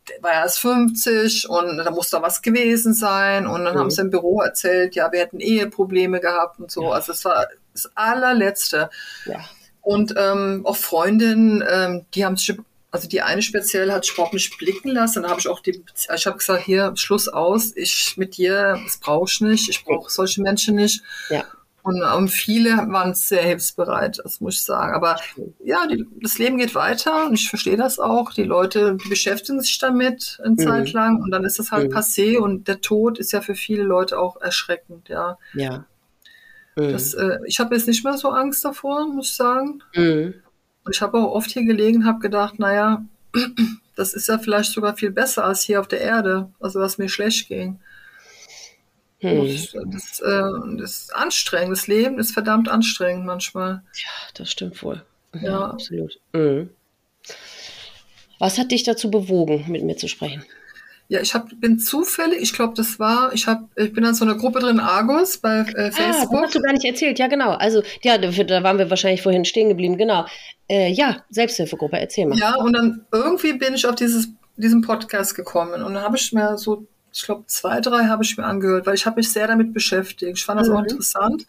[0.08, 3.46] der war erst 50 und da muss da was gewesen sein.
[3.46, 3.78] Und dann mhm.
[3.78, 6.82] haben sie im Büro erzählt, ja, wir hätten Eheprobleme gehabt und so.
[6.82, 6.90] Ja.
[6.90, 8.90] Also es war das allerletzte.
[9.26, 9.38] Ja.
[9.80, 12.56] Und ähm, auch Freundinnen, ähm, die haben sich
[12.96, 15.22] also die eine speziell hat überhaupt nicht blicken lassen.
[15.22, 18.96] Dann habe ich auch die, ich habe gesagt, hier, Schluss aus, ich mit dir, das
[18.96, 21.02] brauche ich nicht, ich brauche solche Menschen nicht.
[21.28, 21.44] Ja.
[21.82, 24.94] Und um, ähm, viele waren sehr hilfsbereit, das muss ich sagen.
[24.94, 25.20] Aber
[25.62, 28.32] ja, die, das Leben geht weiter und ich verstehe das auch.
[28.32, 30.58] Die Leute die beschäftigen sich damit eine mhm.
[30.58, 31.94] Zeit lang und dann ist das halt mhm.
[31.94, 35.38] passé und der Tod ist ja für viele Leute auch erschreckend, ja.
[35.52, 35.84] Ja.
[36.76, 36.92] Mhm.
[36.92, 39.82] Das, äh, ich habe jetzt nicht mehr so Angst davor, muss ich sagen.
[40.86, 40.88] Mhm.
[40.88, 43.04] Und ich habe auch oft hier gelegen und habe gedacht, naja,
[43.96, 47.08] das ist ja vielleicht sogar viel besser als hier auf der Erde, also was mir
[47.08, 47.80] schlecht ging.
[49.20, 49.46] Hm.
[49.46, 51.72] Das, das, äh, das ist anstrengend.
[51.72, 53.82] Das Leben ist verdammt anstrengend manchmal.
[53.94, 55.02] Ja, das stimmt wohl.
[55.34, 55.70] Ja, ja.
[55.70, 56.18] absolut.
[56.32, 56.70] Mhm.
[58.38, 60.44] Was hat dich dazu bewogen, mit mir zu sprechen?
[61.08, 64.24] Ja, ich hab, bin zufällig, ich glaube, das war, ich hab, ich bin an so
[64.24, 66.32] einer Gruppe drin, Argus, bei äh, Facebook.
[66.32, 67.52] Ah, das hast du gar nicht erzählt, ja genau.
[67.52, 70.26] Also, ja, da, da waren wir wahrscheinlich vorhin stehen geblieben, genau.
[70.68, 72.38] Äh, ja, Selbsthilfegruppe, erzähl mal.
[72.38, 76.32] Ja, und dann irgendwie bin ich auf dieses, diesen Podcast gekommen und dann habe ich
[76.32, 79.46] mir so, ich glaube, zwei, drei habe ich mir angehört, weil ich habe mich sehr
[79.46, 80.38] damit beschäftigt.
[80.38, 80.76] Ich fand das mhm.
[80.76, 81.46] auch interessant.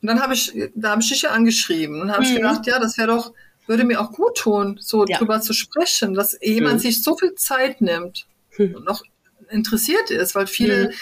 [0.00, 2.28] Und dann habe ich, da habe ich dich ja angeschrieben und habe mhm.
[2.28, 3.32] ich gedacht, ja, das wäre doch,
[3.66, 5.18] würde mir auch gut tun, so ja.
[5.18, 6.78] drüber zu sprechen, dass jemand mhm.
[6.80, 8.26] sich so viel Zeit nimmt
[8.56, 8.82] hm.
[8.84, 9.02] noch
[9.50, 10.92] interessiert ist, weil viele, hm.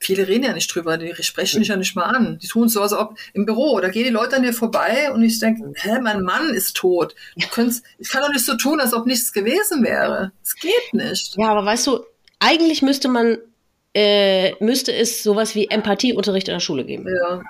[0.00, 2.38] Viele reden ja nicht drüber, die sprechen dich ja nicht mal an.
[2.42, 5.22] Die tun so, als ob im Büro, da gehen die Leute an dir vorbei und
[5.22, 7.14] ich denke, hä, mein Mann ist tot.
[7.36, 7.70] ich kann
[8.00, 10.32] doch nicht so tun, als ob nichts gewesen wäre.
[10.42, 11.36] Es geht nicht.
[11.36, 12.00] Ja, aber weißt du,
[12.38, 13.36] eigentlich müsste man,
[13.94, 17.06] äh, müsste es sowas wie Empathieunterricht in der Schule geben.
[17.06, 17.42] Ja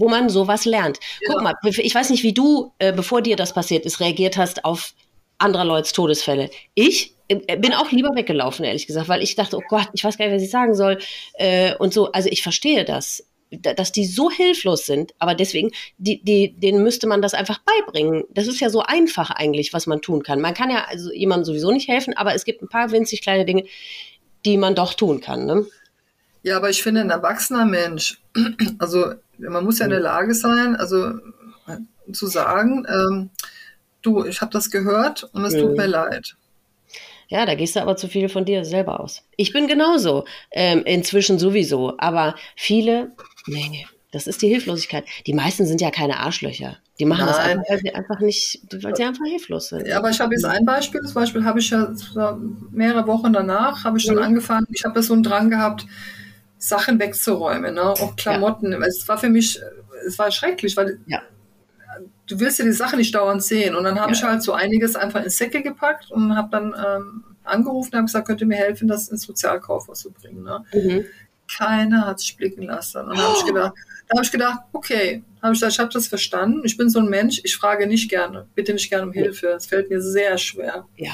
[0.00, 1.00] wo man sowas lernt.
[1.20, 1.32] Ja.
[1.32, 4.64] Guck mal, ich weiß nicht, wie du, äh, bevor dir das passiert ist, reagiert hast
[4.64, 4.94] auf
[5.38, 6.50] anderer Leuts Todesfälle.
[6.74, 10.26] Ich bin auch lieber weggelaufen, ehrlich gesagt, weil ich dachte, oh Gott, ich weiß gar
[10.26, 10.98] nicht, was ich sagen soll.
[11.34, 16.22] Äh, und so, also ich verstehe das, dass die so hilflos sind, aber deswegen, die,
[16.22, 18.24] die, denen müsste man das einfach beibringen.
[18.30, 20.40] Das ist ja so einfach eigentlich, was man tun kann.
[20.40, 23.44] Man kann ja also jemandem sowieso nicht helfen, aber es gibt ein paar winzig kleine
[23.44, 23.64] Dinge,
[24.44, 25.46] die man doch tun kann.
[25.46, 25.66] Ne?
[26.42, 28.20] Ja, aber ich finde, ein erwachsener Mensch,
[28.78, 31.12] also man muss ja in der Lage sein, also
[32.12, 33.30] zu sagen, ähm,
[34.02, 35.60] du, ich habe das gehört und es mhm.
[35.60, 36.36] tut mir leid.
[37.28, 39.22] Ja, da gehst du aber zu viel von dir selber aus.
[39.36, 43.12] Ich bin genauso, ähm, inzwischen sowieso, aber viele,
[43.46, 45.04] nee, das ist die Hilflosigkeit.
[45.26, 46.78] Die meisten sind ja keine Arschlöcher.
[46.98, 47.28] Die machen Nein.
[47.28, 49.86] das einfach, weil sie einfach nicht, weil sie einfach hilflos sind.
[49.86, 51.02] Ja, aber ich habe jetzt ein Beispiel.
[51.02, 51.92] Zum Beispiel habe ich ja
[52.70, 54.22] mehrere Wochen danach, habe ich schon mhm.
[54.22, 55.86] angefangen, ich habe so einen Drang gehabt,
[56.56, 57.82] Sachen wegzuräumen, ne?
[57.82, 58.72] auch Klamotten.
[58.72, 58.78] Ja.
[58.80, 59.60] Es war für mich,
[60.06, 61.20] es war schrecklich, weil ja
[62.28, 63.74] du willst ja die Sache nicht dauernd sehen.
[63.74, 64.18] Und dann habe ja.
[64.18, 68.06] ich halt so einiges einfach in Säcke gepackt und habe dann ähm, angerufen und habe
[68.06, 70.42] gesagt, könnt ihr mir helfen, das ins Sozialkaufhaus zu bringen.
[70.42, 70.64] Ne?
[70.72, 71.04] Mhm.
[71.56, 72.98] keiner hat sich blicken lassen.
[72.98, 73.72] Und dann habe ich gedacht,
[74.08, 76.62] da habe ich gedacht, okay, habe ich, ich habe das verstanden.
[76.64, 79.48] Ich bin so ein Mensch, ich frage nicht gerne, bitte nicht gerne um Hilfe.
[79.48, 80.86] Es fällt mir sehr schwer.
[80.96, 81.12] Ja.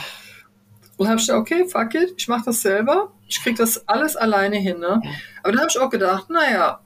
[0.96, 3.12] Und habe ich gedacht, okay, fuck it, ich mache das selber.
[3.26, 4.78] Ich kriege das alles alleine hin.
[4.78, 5.00] Ne?
[5.02, 5.10] Ja.
[5.42, 6.80] Aber dann habe ich auch gedacht, naja,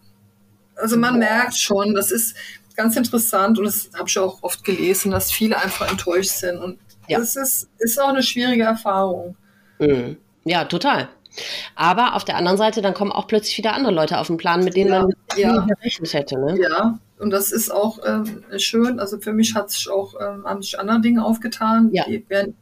[0.77, 1.19] also man Boah.
[1.19, 2.37] merkt schon, das ist
[2.79, 6.59] ganz interessant und das habe ich auch oft gelesen, dass viele einfach enttäuscht sind.
[6.59, 6.79] Und
[7.09, 7.19] Ja.
[7.19, 9.37] das ist, ist auch eine schwierige Erfahrung.
[9.81, 10.17] Mhm.
[10.45, 11.09] Ja, total.
[11.75, 14.65] Aber auf der anderen Seite, dann kommen auch plötzlich wieder andere Leute auf den Plan,
[14.65, 15.67] mit denen Ja, man ja.
[15.67, 16.39] gerechnet hätte.
[16.39, 16.59] Ne?
[16.61, 18.99] Ja, und das ist auch ähm, schön.
[19.01, 21.91] Also für mich hat sich auch ähm, haben sich andere Dinge aufgetan.
[21.93, 22.05] Ja.
[22.29, 22.55] Wären,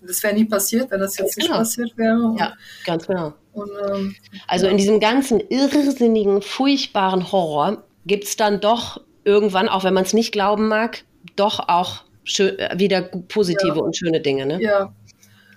[0.00, 1.58] das wäre nie passiert, wenn das jetzt nicht Genau.
[1.60, 2.20] passiert wäre.
[2.20, 2.54] Und, Ja,
[2.86, 3.34] ganz genau.
[3.52, 4.14] und ähm,
[4.46, 10.04] Also in diesem ganzen irrsinnigen, furchtbaren Horror gibt es dann doch irgendwann, auch wenn man
[10.04, 11.04] es nicht glauben mag,
[11.36, 13.82] doch auch schön, wieder positive Ja.
[13.82, 14.46] und schöne Dinge.
[14.46, 14.60] Ne?
[14.62, 14.92] ja,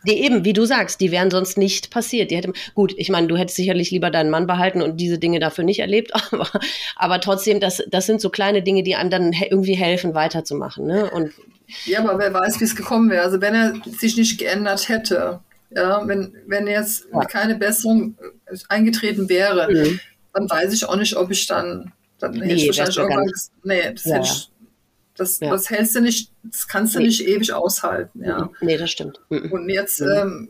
[0.08, 2.32] Die eben, wie du sagst, die wären sonst nicht passiert.
[2.32, 5.40] Die hätte, gut, ich meine, du hättest sicherlich lieber deinen Mann behalten und diese Dinge
[5.40, 6.48] dafür nicht erlebt, aber,
[6.96, 10.86] aber trotzdem, das, das sind so kleine Dinge, die einem dann irgendwie helfen, weiterzumachen.
[10.88, 11.10] Ne?
[11.12, 11.32] Und
[11.86, 13.24] ja, aber wer weiß, wie es gekommen wäre.
[13.24, 15.40] Also wenn er sich nicht geändert hätte,
[15.74, 17.20] ja, wenn, wenn jetzt Ja.
[17.22, 18.18] keine Besserung
[18.48, 20.00] äh, eingetreten wäre, Mhm.
[20.34, 23.52] dann weiß ich auch nicht, ob ich dann, dann Nee, ich das wahrscheinlich irgendwann, ganz-
[23.52, 24.22] ges- nee, das, Ja, ja.
[24.22, 24.52] ich,
[25.18, 25.50] das, Ja.
[25.52, 27.06] das hältst du nicht, das kannst du Nee.
[27.08, 28.50] nicht ewig aushalten, ja.
[28.62, 29.20] nee, das stimmt.
[29.30, 29.52] Mhm.
[29.52, 30.08] Und jetzt, Mhm.
[30.16, 30.50] ähm,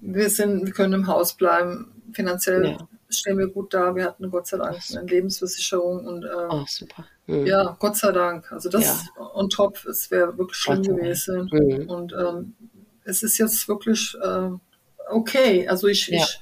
[0.00, 1.92] wir sind, wir können im Haus bleiben.
[2.12, 2.88] Finanziell Ja.
[3.10, 3.94] stehen wir gut da.
[3.96, 7.04] Wir hatten Gott sei Dank eine Lebensversicherung und äh, Oh, super.
[7.26, 7.46] Mhm.
[7.46, 8.50] ja, Gott sei Dank.
[8.52, 11.48] Also das on top, es wäre wirklich schlimm gewesen.
[11.52, 11.88] Mhm.
[11.90, 12.54] Und ähm,
[13.04, 14.60] es ist jetzt wirklich ähm,
[15.10, 15.66] okay.
[15.68, 16.18] Also ich, Ja.
[16.22, 16.40] ich,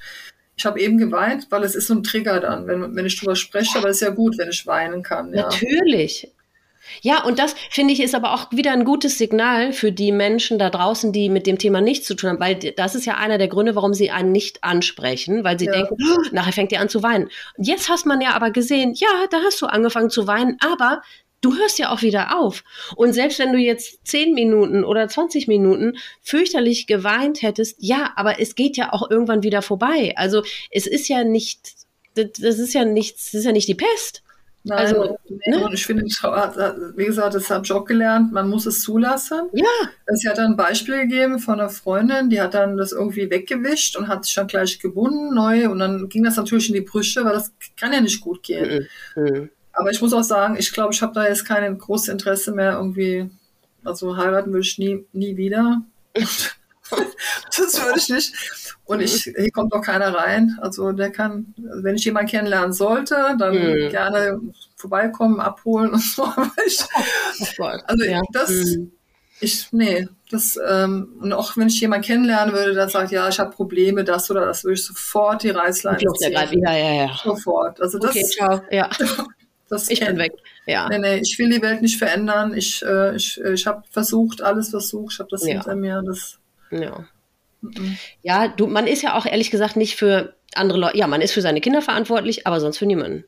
[0.57, 3.35] ich habe eben geweint, weil es ist so ein Trigger dann, wenn, wenn ich drüber
[3.35, 5.33] spreche, aber es ist ja gut, wenn ich weinen kann.
[5.33, 5.43] Ja.
[5.43, 6.31] Natürlich.
[7.01, 10.59] Ja, und das finde ich ist aber auch wieder ein gutes Signal für die Menschen
[10.59, 13.39] da draußen, die mit dem Thema nichts zu tun haben, weil das ist ja einer
[13.39, 15.71] der Gründe, warum sie einen nicht ansprechen, weil sie Ja.
[15.71, 17.29] denken, "Oh, nachher fängt ihr an zu weinen.
[17.57, 21.01] Und jetzt hast man ja aber gesehen, ja, da hast du angefangen zu weinen, aber
[21.45, 22.63] du hörst ja auch wieder auf.
[22.95, 28.39] Und selbst wenn du jetzt 10 Minuten oder 20 Minuten fürchterlich geweint hättest, ja, aber
[28.41, 30.13] es geht ja auch irgendwann wieder vorbei.
[30.15, 31.73] Also es ist ja nicht,
[32.15, 34.23] das ist ja nichts, das ist ja nicht die Pest.
[34.67, 35.69] Nein, Also, ne?
[35.73, 39.41] ich finde, wie gesagt, das habe ich auch gelernt, man muss es zulassen.
[39.53, 39.65] Ja.
[40.15, 43.95] Sie hat dann ein Beispiel gegeben von einer Freundin, die hat dann das irgendwie weggewischt
[43.95, 47.23] und hat sich dann gleich gebunden, neu, und dann ging das natürlich in die Brüche,
[47.23, 48.87] weil das kann ja nicht gut gehen.
[49.15, 49.51] Mhm.
[49.75, 49.79] Mhm.
[49.81, 52.73] Aber ich muss auch sagen, ich glaube, ich habe da jetzt kein großes Interesse mehr
[52.73, 53.29] irgendwie,
[53.83, 55.81] also heiraten würde ich nie, nie wieder.
[56.15, 58.33] das würde ich nicht.
[58.85, 60.57] Und ich, hier kommt auch keiner rein.
[60.61, 63.89] Also der kann, wenn ich jemanden kennenlernen sollte, dann Mhm.
[63.89, 64.39] gerne
[64.75, 66.25] vorbeikommen, abholen und so.
[66.65, 66.79] Ich,
[67.85, 68.21] also ja.
[68.31, 68.91] das, Mhm.
[69.39, 73.39] ich, nee, das, ähm, und auch wenn ich jemanden kennenlernen würde, der sagt, ja, ich
[73.39, 76.61] habe Probleme, das oder das, würde ich sofort die Reißleine Flucht ergreifen.
[76.63, 77.19] Ja, ja, ja.
[77.23, 77.81] Sofort.
[77.81, 78.61] Also das, Okay, ciao.
[78.71, 78.89] Ja,
[79.69, 80.33] das ich bin weg.
[80.65, 80.87] Ja.
[80.89, 82.53] Nee, nee, ich will die Welt nicht verändern.
[82.55, 85.13] Ich, äh, ich, äh, ich habe versucht, alles versucht.
[85.13, 85.53] Ich habe das Ja.
[85.53, 86.01] hinter mir.
[86.05, 86.39] Das,
[86.71, 87.05] Ja.
[87.61, 87.97] Mhm.
[88.21, 90.97] Ja, du, man ist ja auch ehrlich gesagt nicht für andere Leute.
[90.97, 93.25] Ja, man ist für seine Kinder verantwortlich, aber sonst für niemanden.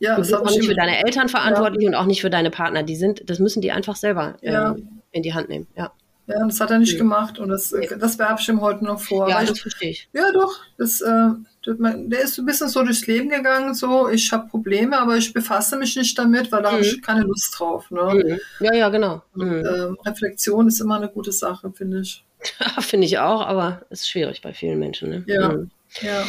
[0.00, 2.30] ja, Du das bist auch ich nicht für deine Eltern verantwortlich und auch nicht für
[2.30, 2.82] deine Partner.
[2.82, 4.72] Die sind, das müssen die einfach selber Ja.
[4.72, 5.66] ähm, in die Hand nehmen.
[5.76, 5.92] Ja,
[6.26, 6.98] Ja, das hat er nicht Mhm.
[6.98, 9.28] gemacht und das, das werfe ich ihm heute noch vor.
[9.30, 10.08] ja das verstehe ich.
[10.12, 11.28] ja doch, das, äh,
[11.78, 13.74] man- der ist ein bisschen so durchs Leben gegangen.
[13.74, 16.84] So, ich habe Probleme, aber ich befasse mich nicht damit, weil da habe Mhm.
[16.84, 17.90] ich keine Lust drauf.
[17.90, 18.22] Ne?
[18.60, 18.64] Mhm.
[18.66, 19.22] Ja, ja, genau.
[19.34, 19.66] Und, Mhm.
[19.66, 22.24] ähm, Reflexion ist immer eine gute Sache, finde ich.
[22.80, 25.10] Finde ich auch, aber es ist schwierig bei vielen Menschen.
[25.10, 25.24] Ne?
[25.26, 25.48] Ja.
[25.48, 25.70] Mhm.
[26.02, 26.24] Ja.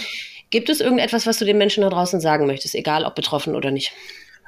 [0.49, 3.69] Gibt es irgendetwas, was du den Menschen da draußen sagen möchtest, egal ob betroffen oder
[3.69, 3.91] nicht?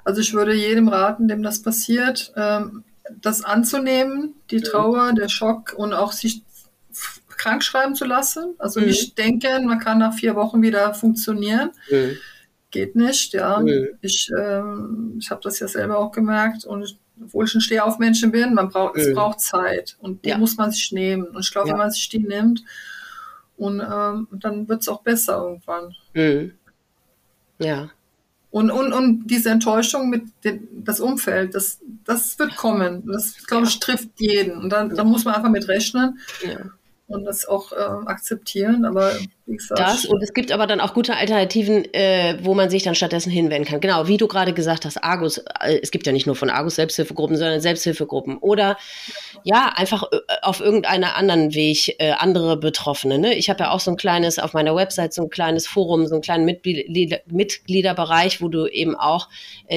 [0.03, 2.83] Also ich würde jedem raten, dem das passiert, ähm,
[3.21, 4.63] das anzunehmen, die Mhm.
[4.63, 6.41] Trauer, der Schock und auch sich
[7.41, 8.55] krank schreiben zu lassen.
[8.59, 8.87] Also Mhm.
[8.87, 11.71] nicht denken, man kann nach vier Wochen wieder funktionieren.
[11.89, 12.17] Mhm.
[12.71, 13.59] Geht nicht, ja.
[13.59, 13.87] Mhm.
[14.01, 18.53] Ich, ähm, ich habe das ja selber auch gemerkt und obwohl ich ein Stehaufmenschen bin,
[18.53, 19.13] man braucht, es Mhm.
[19.15, 20.37] braucht Zeit und die Ja.
[20.37, 21.25] muss man sich nehmen.
[21.27, 21.73] Und ich glaube, Ja.
[21.73, 22.63] wenn man sich die nimmt,
[23.57, 25.93] und ähm, dann wird es auch besser irgendwann.
[26.15, 26.53] Mhm.
[27.59, 27.91] Ja.
[28.49, 33.03] Und, und, und diese Enttäuschung mit den, das Umfeld, das, das wird kommen.
[33.05, 34.57] Das, glaube ich, trifft jeden.
[34.57, 36.57] Und dann, da muss man einfach mit rechnen ja.
[37.13, 38.85] Und das auch äh, akzeptieren.
[38.85, 39.13] Aber
[39.69, 43.31] Das und es gibt aber dann auch gute Alternativen, äh, wo man sich dann stattdessen
[43.31, 43.81] hinwenden kann.
[43.81, 46.75] Genau, wie du gerade gesagt hast, Argus, äh, es gibt ja nicht nur von Argus
[46.75, 48.37] Selbsthilfegruppen, sondern Selbsthilfegruppen.
[48.37, 48.77] Oder
[49.43, 53.17] ja, einfach äh, auf irgendeinen anderen Weg äh, andere Betroffene.
[53.17, 53.33] Ne?
[53.35, 56.15] Ich habe ja auch so ein kleines, auf meiner Website so ein kleines Forum, so
[56.15, 59.27] einen kleinen Mitglieder, Mitgliederbereich, wo du eben auch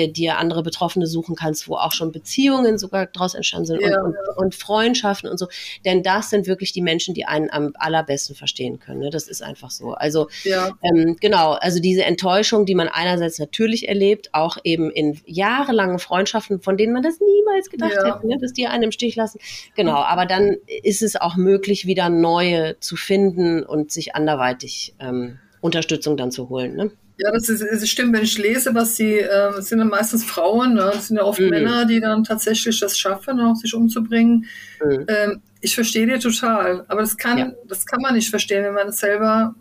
[0.09, 4.01] dir andere Betroffene suchen kannst, wo auch schon Beziehungen sogar daraus entstanden sind Ja.
[4.03, 5.49] und, und, und Freundschaften und so.
[5.85, 9.01] Denn das sind wirklich die Menschen, die einen am allerbesten verstehen können.
[9.01, 9.11] Ne?
[9.11, 9.93] Das ist einfach so.
[9.93, 10.71] Also ja.
[10.83, 16.61] ähm, genau, also diese Enttäuschung, die man einerseits natürlich erlebt, auch eben in jahrelangen Freundschaften,
[16.61, 18.17] von denen man das niemals gedacht ja.
[18.17, 18.37] hätte, ne?
[18.41, 19.39] dass die einen im Stich lassen.
[19.77, 25.39] Genau, aber dann ist es auch möglich, wieder neue zu finden und sich anderweitig ähm,
[25.61, 26.75] Unterstützung dann zu holen.
[26.75, 26.91] Ne?
[27.17, 30.75] Ja, das, ist, das stimmt, wenn ich lese, was sie, äh, sind dann meistens Frauen,
[30.75, 30.91] ne?
[30.93, 31.51] das sind ja oft mhm.
[31.51, 34.47] Männer, die dann tatsächlich das schaffen, auch sich umzubringen.
[34.85, 35.07] Mhm.
[35.07, 37.53] Ähm, ich verstehe dir total, aber das kann, ja.
[37.67, 39.55] das kann man nicht verstehen, wenn man es selber,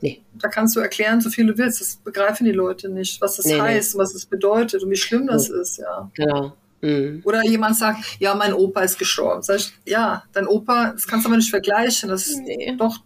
[0.00, 0.22] nee.
[0.34, 3.46] da kannst du erklären, so viel du willst, das begreifen die Leute nicht, was das
[3.46, 4.00] nee, heißt, nee.
[4.00, 5.60] was es bedeutet und wie schlimm das mhm.
[5.60, 6.10] ist, ja.
[6.14, 6.56] Genau.
[6.82, 7.22] Mhm.
[7.24, 9.42] Oder jemand sagt, ja, mein Opa ist gestorben.
[9.42, 12.40] Sag ich, ja, dein Opa, das kannst du aber nicht vergleichen, das ist
[12.78, 12.98] doch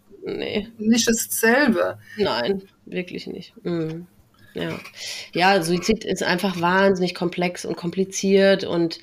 [0.79, 1.99] nicht dasselbe.
[2.19, 3.55] Nein wirklich nicht.
[3.65, 4.07] Mhm.
[4.55, 4.81] Ja.
[5.33, 8.99] ja, Suizid ist einfach wahnsinnig komplex und kompliziert und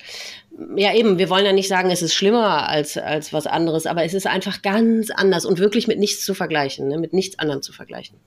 [0.76, 4.04] ja eben, wir wollen ja nicht sagen, es ist schlimmer als, als was anderes, aber
[4.04, 6.98] es ist einfach ganz anders und wirklich mit nichts zu vergleichen, ne?
[6.98, 8.18] mit nichts anderem zu vergleichen.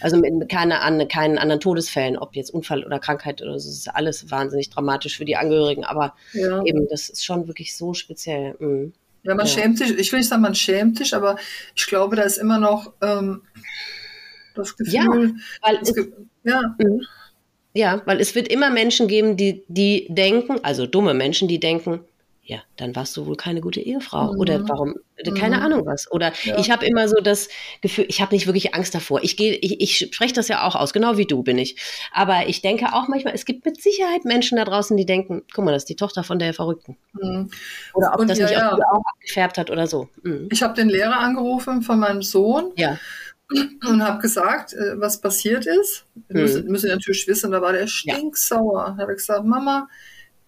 [0.00, 3.88] Also mit keine, keinen anderen Todesfällen, ob jetzt Unfall oder Krankheit oder so, das ist
[3.88, 6.62] alles wahnsinnig dramatisch für die Angehörigen, aber ja.
[6.64, 8.56] eben, das ist schon wirklich so speziell.
[8.58, 8.92] Mhm.
[9.22, 9.52] Ja, man ja.
[9.52, 11.36] schämt sich, ich will nicht sagen, man schämt sich, aber
[11.76, 13.42] ich glaube, da ist immer noch ähm,
[14.54, 14.94] das Gefühl.
[14.94, 15.04] Ja,
[15.62, 16.10] weil es, Ge
[16.44, 16.74] ja.
[16.78, 17.02] Mhm.
[17.72, 22.00] Ja, weil es wird immer Menschen geben, die, die denken, also dumme Menschen, die denken,
[22.50, 24.32] ja, dann warst du wohl keine gute Ehefrau.
[24.32, 24.40] Mhm.
[24.40, 24.96] Oder warum,
[25.38, 25.62] keine mhm.
[25.62, 26.10] Ahnung was.
[26.10, 26.58] Oder ja.
[26.58, 27.48] ich habe immer so das
[27.80, 29.22] Gefühl, ich habe nicht wirklich Angst davor.
[29.22, 31.76] Ich gehe, ich, ich spreche das ja auch aus, genau wie du bin ich.
[32.12, 35.64] Aber ich denke auch manchmal, es gibt mit Sicherheit Menschen da draußen, die denken, guck
[35.64, 36.96] mal, das ist die Tochter von der Verrückten.
[37.12, 37.50] Mhm.
[37.94, 38.72] Oder ob Und das ja, nicht ja.
[38.72, 40.08] auch abgefärbt hat oder so.
[40.24, 40.48] Mhm.
[40.50, 42.72] Ich habe den Lehrer angerufen von meinem Sohn.
[42.74, 42.98] Ja
[43.88, 46.06] und habe gesagt, äh, was passiert ist.
[46.28, 46.40] Hm.
[46.40, 48.80] Müssen, müssen natürlich wissen, da war der stinksauer.
[48.88, 48.94] Ja.
[48.96, 49.88] Da habe ich gesagt, Mama,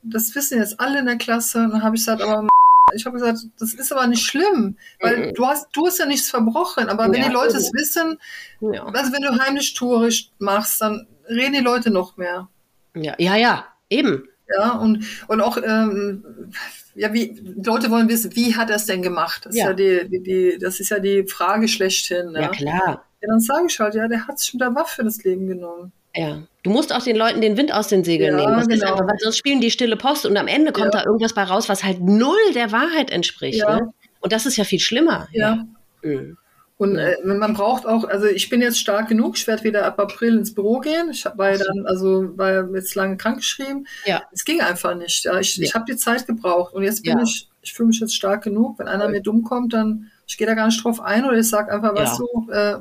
[0.03, 1.65] das wissen jetzt alle in der Klasse.
[1.65, 2.49] Und dann habe ich gesagt, aber
[2.95, 5.35] ich habe gesagt, das ist aber nicht schlimm, weil mhm.
[5.35, 6.89] du hast, du hast ja nichts verbrochen.
[6.89, 8.19] Aber wenn ja, die Leute es wissen,
[8.61, 8.85] ja.
[8.85, 12.49] also wenn du heimlich Tourist machst, dann reden die Leute noch mehr.
[12.95, 14.29] Ja, ja, ja, eben.
[14.55, 16.53] Ja, und, und auch, ähm,
[16.94, 19.47] ja, wie, Leute wollen wissen, wie hat er es denn gemacht?
[19.47, 19.70] Das, ja.
[19.70, 22.32] Ist ja die, die, das ist ja die Frage schlechthin.
[22.35, 23.05] Ja, ja klar.
[23.20, 25.93] Ja, dann sage ich halt, ja, der hat sich mit der Waffe das Leben genommen.
[26.14, 26.43] Ja.
[26.62, 28.59] Du musst auch den Leuten den Wind aus den Segeln ja, nehmen.
[28.59, 28.93] Das genau.
[28.93, 31.01] einfach, weil sonst spielen die stille Post und am Ende kommt ja.
[31.01, 33.60] da irgendwas bei raus, was halt null der Wahrheit entspricht.
[33.60, 33.77] Ja.
[33.77, 33.93] Ne?
[34.20, 35.28] Und das ist ja viel schlimmer.
[35.32, 35.64] Ja.
[36.02, 36.36] Mhm.
[36.83, 40.01] Und äh, man braucht auch, also ich bin jetzt stark genug, ich werde wieder ab
[40.01, 41.11] April ins Büro gehen.
[41.13, 43.87] Ich war dann, also war jetzt lange krankgeschrieben.
[44.05, 44.25] Ja.
[44.33, 45.25] Es ging einfach nicht.
[45.25, 45.39] Ja.
[45.39, 45.63] Ich, ja.
[45.63, 47.23] ich habe die Zeit gebraucht und jetzt bin ja.
[47.23, 48.81] ich, ich fühle mich jetzt stark genug.
[48.81, 51.49] Wenn einer mir dumm kommt, dann ich gehe da gar nicht drauf ein oder ich
[51.49, 52.79] sage einfach, was du, äh,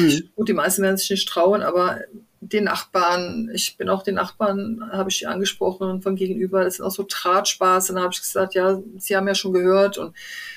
[0.00, 0.28] mhm.
[0.36, 1.98] gut, die meisten werden sich nicht trauen, aber
[2.38, 6.92] die Nachbarn, ich bin auch den Nachbarn, habe ich angesprochen von gegenüber, das sind auch
[6.92, 7.90] so Drahtspaß.
[7.90, 10.14] Und dann habe ich gesagt, ja, sie haben ja schon gehört und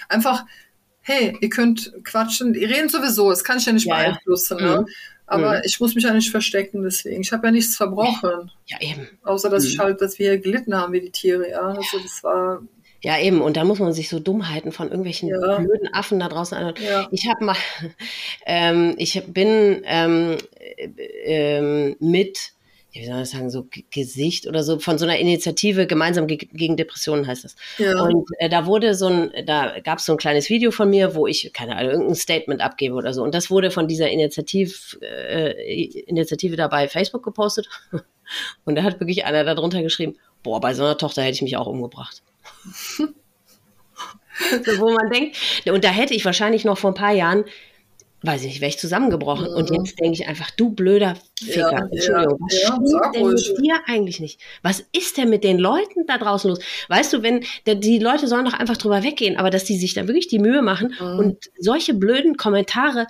[0.08, 0.46] einfach
[1.06, 4.58] hey, ihr könnt quatschen, ihr reden sowieso, das kann ich ja nicht ja, beeinflussen.
[4.60, 4.66] Ja.
[4.66, 4.82] Ne?
[4.82, 4.88] Mhm.
[5.28, 5.62] Aber mhm.
[5.64, 7.22] ich muss mich ja nicht verstecken, deswegen.
[7.22, 8.52] Ich habe ja nichts verbrochen.
[8.66, 9.08] Ja, eben.
[9.24, 9.70] Außer, dass mhm.
[9.70, 11.62] ich halt, dass wir gelitten haben wie die Tiere, ja.
[11.62, 12.62] Also das war.
[13.02, 13.42] Ja, eben.
[13.42, 15.58] Und da muss man sich so Dummheiten von irgendwelchen ja.
[15.58, 16.76] blöden Affen da draußen anhören.
[16.84, 17.08] Ja.
[17.12, 17.56] Ich habe mal,
[18.46, 20.90] ähm, ich bin ähm, äh,
[21.26, 22.55] ähm, mit
[22.96, 26.78] wie soll ich sagen, so Gesicht oder so von so einer Initiative gemeinsam ge gegen
[26.78, 27.56] Depressionen heißt das.
[27.78, 28.02] Ja.
[28.02, 31.14] Und äh, da wurde so ein, da gab es so ein kleines Video von mir,
[31.14, 33.22] wo ich keine Ahnung irgendein Statement abgebe oder so.
[33.22, 35.52] Und das wurde von dieser Initiativ, äh,
[36.04, 37.68] Initiative da bei Facebook gepostet.
[38.66, 41.58] Und da hat wirklich einer darunter geschrieben: Boah, bei so einer Tochter hätte ich mich
[41.58, 42.24] auch umgebracht.
[42.98, 47.46] so, wo man denkt, und da hätte ich wahrscheinlich noch vor ein paar Jahren
[48.26, 49.50] weiß ich nicht, wäre ich zusammengebrochen.
[49.50, 49.56] Mhm.
[49.56, 53.54] Und jetzt denke ich einfach, du blöder Ficker, ja, Entschuldigung, was ja, stimmt denn ruhig.
[53.56, 54.40] mit dir eigentlich nicht?
[54.62, 56.60] Was ist denn mit den Leuten da draußen los?
[56.88, 60.08] Weißt du, wenn die Leute sollen doch einfach drüber weggehen, aber dass die sich da
[60.08, 61.20] wirklich die Mühe machen mhm.
[61.20, 63.08] und solche blöden Kommentare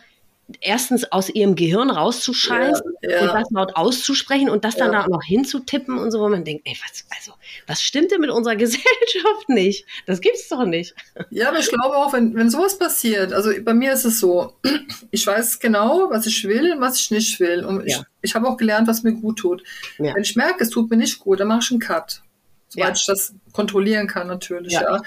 [0.61, 3.21] erstens aus ihrem Gehirn rauszuscheißen ja, ja.
[3.21, 5.01] und das laut auszusprechen und das dann ja.
[5.01, 7.33] da noch hinzutippen und so, wo man denkt, ey, was, also,
[7.65, 9.85] was stimmt denn mit unserer Gesellschaft nicht?
[10.05, 10.93] Das gibt's doch nicht.
[11.31, 14.53] Ja, aber ich glaube auch, wenn, wenn sowas passiert, also bei mir ist es so,
[15.11, 17.65] ich weiß genau, was ich will und was ich nicht will.
[17.65, 19.63] Und ich, ich habe auch gelernt, was mir gut tut.
[19.97, 22.21] Wenn ich merke, es tut mir nicht gut, dann mache ich einen Cut.
[22.69, 25.01] Soweit ich das kontrollieren kann, natürlich, ja.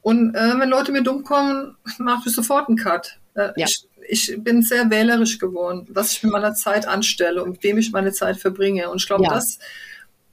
[0.00, 3.18] Und äh, wenn Leute mir dumm kommen, mache ich sofort einen Cut.
[3.34, 7.62] Äh, ich, ich bin sehr wählerisch geworden, was ich mit meiner Zeit anstelle und mit
[7.62, 8.90] wem ich meine Zeit verbringe.
[8.90, 9.34] Und ich glaube, ja.
[9.34, 9.58] das,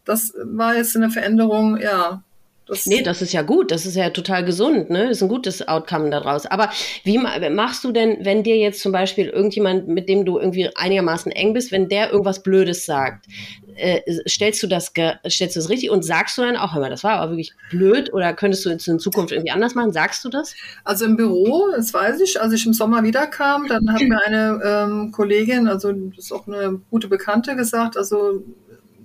[0.05, 2.23] das war jetzt eine Veränderung, ja.
[2.67, 5.03] Das nee, das ist ja gut, das ist ja total gesund, ne?
[5.03, 6.47] Das ist ein gutes Outcome daraus.
[6.47, 6.71] Aber
[7.03, 11.31] wie machst du denn, wenn dir jetzt zum Beispiel irgendjemand, mit dem du irgendwie einigermaßen
[11.31, 13.27] eng bist, wenn der irgendwas Blödes sagt,
[13.75, 14.91] äh, stellst du das
[15.27, 18.11] stellst du das richtig und sagst du dann auch immer, das war aber wirklich blöd
[18.13, 19.91] oder könntest du es in Zukunft irgendwie anders machen?
[19.91, 20.55] Sagst du das?
[20.83, 24.59] Also im Büro, das weiß ich, als ich im Sommer wiederkam, dann hat mir eine
[24.63, 28.43] ähm, Kollegin, also das ist auch eine gute Bekannte, gesagt, also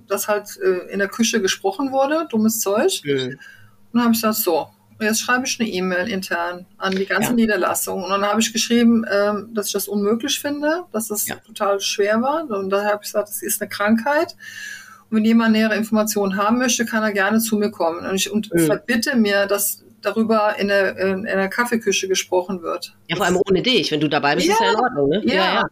[0.07, 3.01] dass halt äh, in der Küche gesprochen wurde, dummes Zeug.
[3.03, 3.11] Mhm.
[3.11, 3.39] Und
[3.93, 4.67] dann habe ich gesagt, so,
[5.05, 7.35] jetzt schreibe ich eine E-Mail intern an die ganze ja.
[7.35, 8.03] Niederlassung.
[8.03, 11.35] Und dann habe ich geschrieben, ähm, dass ich das unmöglich finde, dass das ja.
[11.35, 12.49] total schwer war.
[12.49, 14.35] Und da habe ich gesagt, das ist eine Krankheit.
[15.09, 18.05] Und wenn jemand nähere Informationen haben möchte, kann er gerne zu mir kommen.
[18.05, 18.65] Und ich und mhm.
[18.65, 22.95] verbitte mir, dass darüber in der, in der Kaffeeküche gesprochen wird.
[23.07, 23.91] Ja, vor allem ohne dich.
[23.91, 25.09] Wenn du dabei bist, ja, ist ja in Ordnung.
[25.09, 25.21] Ne?
[25.25, 25.69] Ja, ja.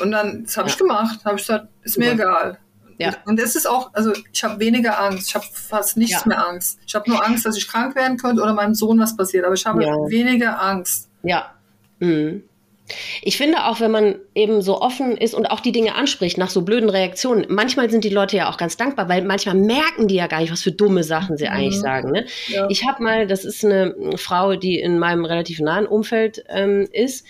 [0.00, 1.20] Und dann, das habe ich gemacht.
[1.24, 2.58] Habe ich gesagt, ist mir egal.
[3.02, 3.16] Ja.
[3.26, 5.28] Und es ist auch, also ich habe weniger Angst.
[5.28, 6.28] Ich habe fast nichts ja.
[6.28, 6.78] mehr Angst.
[6.86, 9.44] Ich habe nur Angst, dass ich krank werden könnte oder meinem Sohn was passiert.
[9.44, 9.94] Aber ich habe ja.
[10.08, 11.08] weniger Angst.
[11.22, 11.52] Ja.
[11.98, 12.42] Mhm.
[13.22, 16.50] Ich finde auch, wenn man eben so offen ist und auch die Dinge anspricht nach
[16.50, 20.16] so blöden Reaktionen, manchmal sind die Leute ja auch ganz dankbar, weil manchmal merken die
[20.16, 21.52] ja gar nicht, was für dumme Sachen sie mhm.
[21.52, 22.10] eigentlich sagen.
[22.10, 22.26] Ne?
[22.48, 22.66] Ja.
[22.68, 27.24] Ich habe mal, das ist eine Frau, die in meinem relativ nahen Umfeld ähm, ist,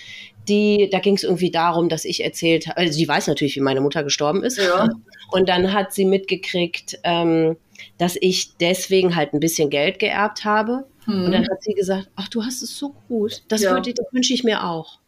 [0.49, 3.61] die, da ging es irgendwie darum, dass ich erzählt habe, also sie weiß natürlich, wie
[3.61, 4.59] meine Mutter gestorben ist.
[4.59, 4.89] Ja.
[5.31, 7.57] Und dann hat sie mitgekriegt, ähm,
[7.99, 10.85] dass ich deswegen halt ein bisschen Geld geerbt habe.
[11.05, 11.25] Hm.
[11.25, 13.43] Und dann hat sie gesagt, ach, du hast es so gut.
[13.49, 13.79] Das, ja.
[13.79, 14.99] das wünsche ich mir auch.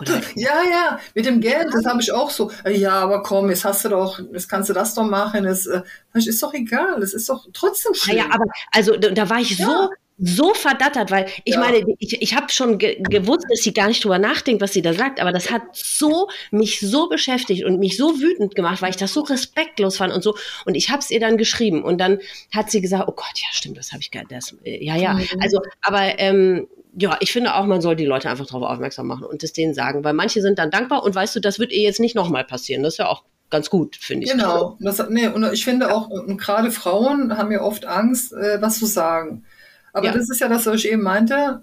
[0.00, 0.20] Oder?
[0.36, 2.50] Ja, ja, mit dem Geld, das habe ich auch so.
[2.68, 5.44] Ja, aber komm, jetzt hast du doch, jetzt kannst du das doch machen.
[5.44, 5.68] Das,
[6.12, 8.16] das ist doch egal, das ist doch trotzdem schön.
[8.16, 9.66] Ja, aber also da war ich ja.
[9.66, 11.60] so so verdattert, weil ich ja.
[11.60, 14.82] meine, ich, ich habe schon ge gewusst, dass sie gar nicht drüber nachdenkt, was sie
[14.82, 18.90] da sagt, aber das hat so mich so beschäftigt und mich so wütend gemacht, weil
[18.90, 20.36] ich das so respektlos fand und so.
[20.64, 22.18] Und ich habe es ihr dann geschrieben und dann
[22.54, 25.14] hat sie gesagt, oh Gott, ja stimmt, das habe ich gar, das, äh, ja ja.
[25.14, 25.26] Mhm.
[25.40, 29.24] Also, aber ähm, ja, ich finde auch, man soll die Leute einfach darauf aufmerksam machen
[29.24, 31.82] und es denen sagen, weil manche sind dann dankbar und weißt du, das wird ihr
[31.82, 32.82] jetzt nicht nochmal passieren.
[32.82, 34.32] Das ist ja auch ganz gut, finde ich.
[34.32, 34.76] Genau.
[34.80, 38.78] Das, nee, und ich finde auch, und gerade Frauen haben ja oft Angst, äh, was
[38.78, 39.44] zu sagen.
[39.92, 40.12] Aber ja.
[40.12, 41.62] das ist ja das, was ich eben meinte.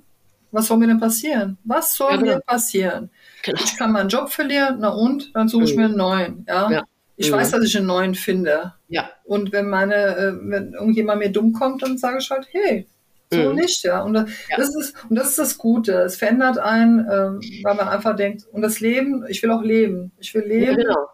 [0.52, 1.58] Was soll mir denn passieren?
[1.64, 2.36] Was soll ja, genau.
[2.36, 3.10] mir passieren?
[3.44, 3.62] Genau.
[3.64, 5.36] Ich kann meinen Job verlieren, na und?
[5.36, 5.78] Dann suche ich mhm.
[5.78, 6.46] mir einen neuen.
[6.48, 6.84] Ja.
[7.18, 8.74] Ich weiß, dass ich einen neuen finde.
[8.88, 9.10] Ja.
[9.26, 12.88] Und wenn meine, äh, wenn irgendjemand mir dumm kommt, dann sage ich halt, hey,
[13.32, 13.56] so mhm.
[13.56, 14.02] nicht, ja.
[14.02, 14.58] Und das, ja.
[14.58, 15.94] ist und das ist das Gute.
[16.02, 20.12] Es verändert einen, ähm, weil man einfach denkt, und das Leben, ich will auch leben.
[20.20, 20.72] Ich will leben.
[20.72, 21.08] Ja, genau.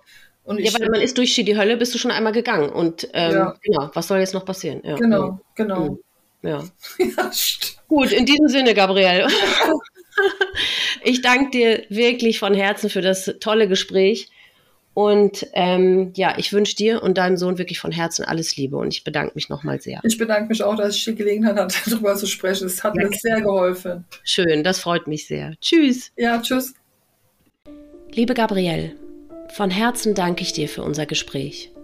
[0.44, 2.70] Und ich, ja, weil man ist durch die Hölle, bist du schon einmal gegangen.
[2.70, 3.56] Und ähm, ja.
[3.62, 4.82] genau, was soll jetzt noch passieren?
[4.84, 4.96] Ja.
[4.96, 5.90] Genau, genau.
[5.90, 6.00] Mhm.
[6.46, 6.64] Ja.
[6.98, 7.32] ja
[7.88, 9.28] Gut, in diesem Sinne, Gabriel.
[11.04, 14.30] ich danke dir wirklich von Herzen für das tolle Gespräch.
[14.96, 18.94] Und ähm, ja, ich wünsche dir und deinem Sohn wirklich von Herzen alles Liebe und
[18.94, 20.00] ich bedanke mich nochmal sehr.
[20.04, 22.68] Ich bedanke mich auch, dass ich die Gelegenheit hatte, darüber zu sprechen.
[22.68, 24.06] Es hat ja, mir sehr geholfen.
[24.24, 25.54] Schön, das freut mich sehr.
[25.60, 26.14] Tschüss.
[26.16, 26.76] Ja, tschüss.
[28.14, 28.94] Liebe Gabrielle,
[29.50, 31.75] von Herzen danke ich dir für unser Gespräch.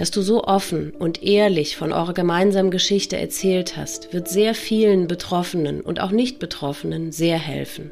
[0.00, 5.08] Dass du so offen und ehrlich von eurer gemeinsamen Geschichte erzählt hast, wird sehr vielen
[5.08, 7.90] Betroffenen und auch Nicht-Betroffenen sehr helfen.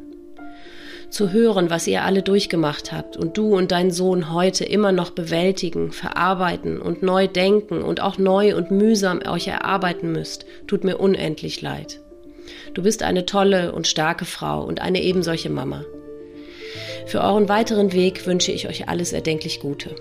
[1.10, 5.10] Zu hören, was ihr alle durchgemacht habt und du und dein Sohn heute immer noch
[5.10, 10.97] bewältigen, verarbeiten und neu denken und auch neu und mühsam euch erarbeiten müsst, tut mir
[10.97, 12.01] unendlich leid.
[12.72, 15.85] Du bist eine tolle und starke Frau und eine ebensolche Mama.
[17.05, 19.94] Für euren weiteren Weg wünsche ich euch alles erdenklich Gute.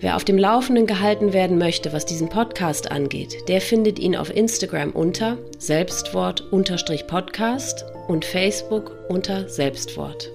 [0.00, 4.32] Wer auf dem Laufenden gehalten werden möchte, was diesen Podcast angeht, der findet ihn auf
[4.34, 10.30] Instagram unter Selbstwort-Podcast und Facebook unter Selbstwort.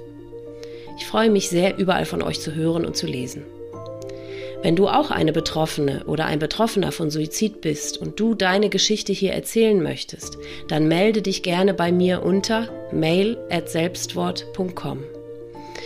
[0.97, 3.45] Ich freue mich sehr, überall von euch zu hören und zu lesen.
[4.61, 9.13] Wenn du auch eine Betroffene oder ein Betroffener von Suizid bist und du deine Geschichte
[9.13, 10.37] hier erzählen möchtest,
[10.67, 15.03] dann melde dich gerne bei mir unter mail at selbstwort.com.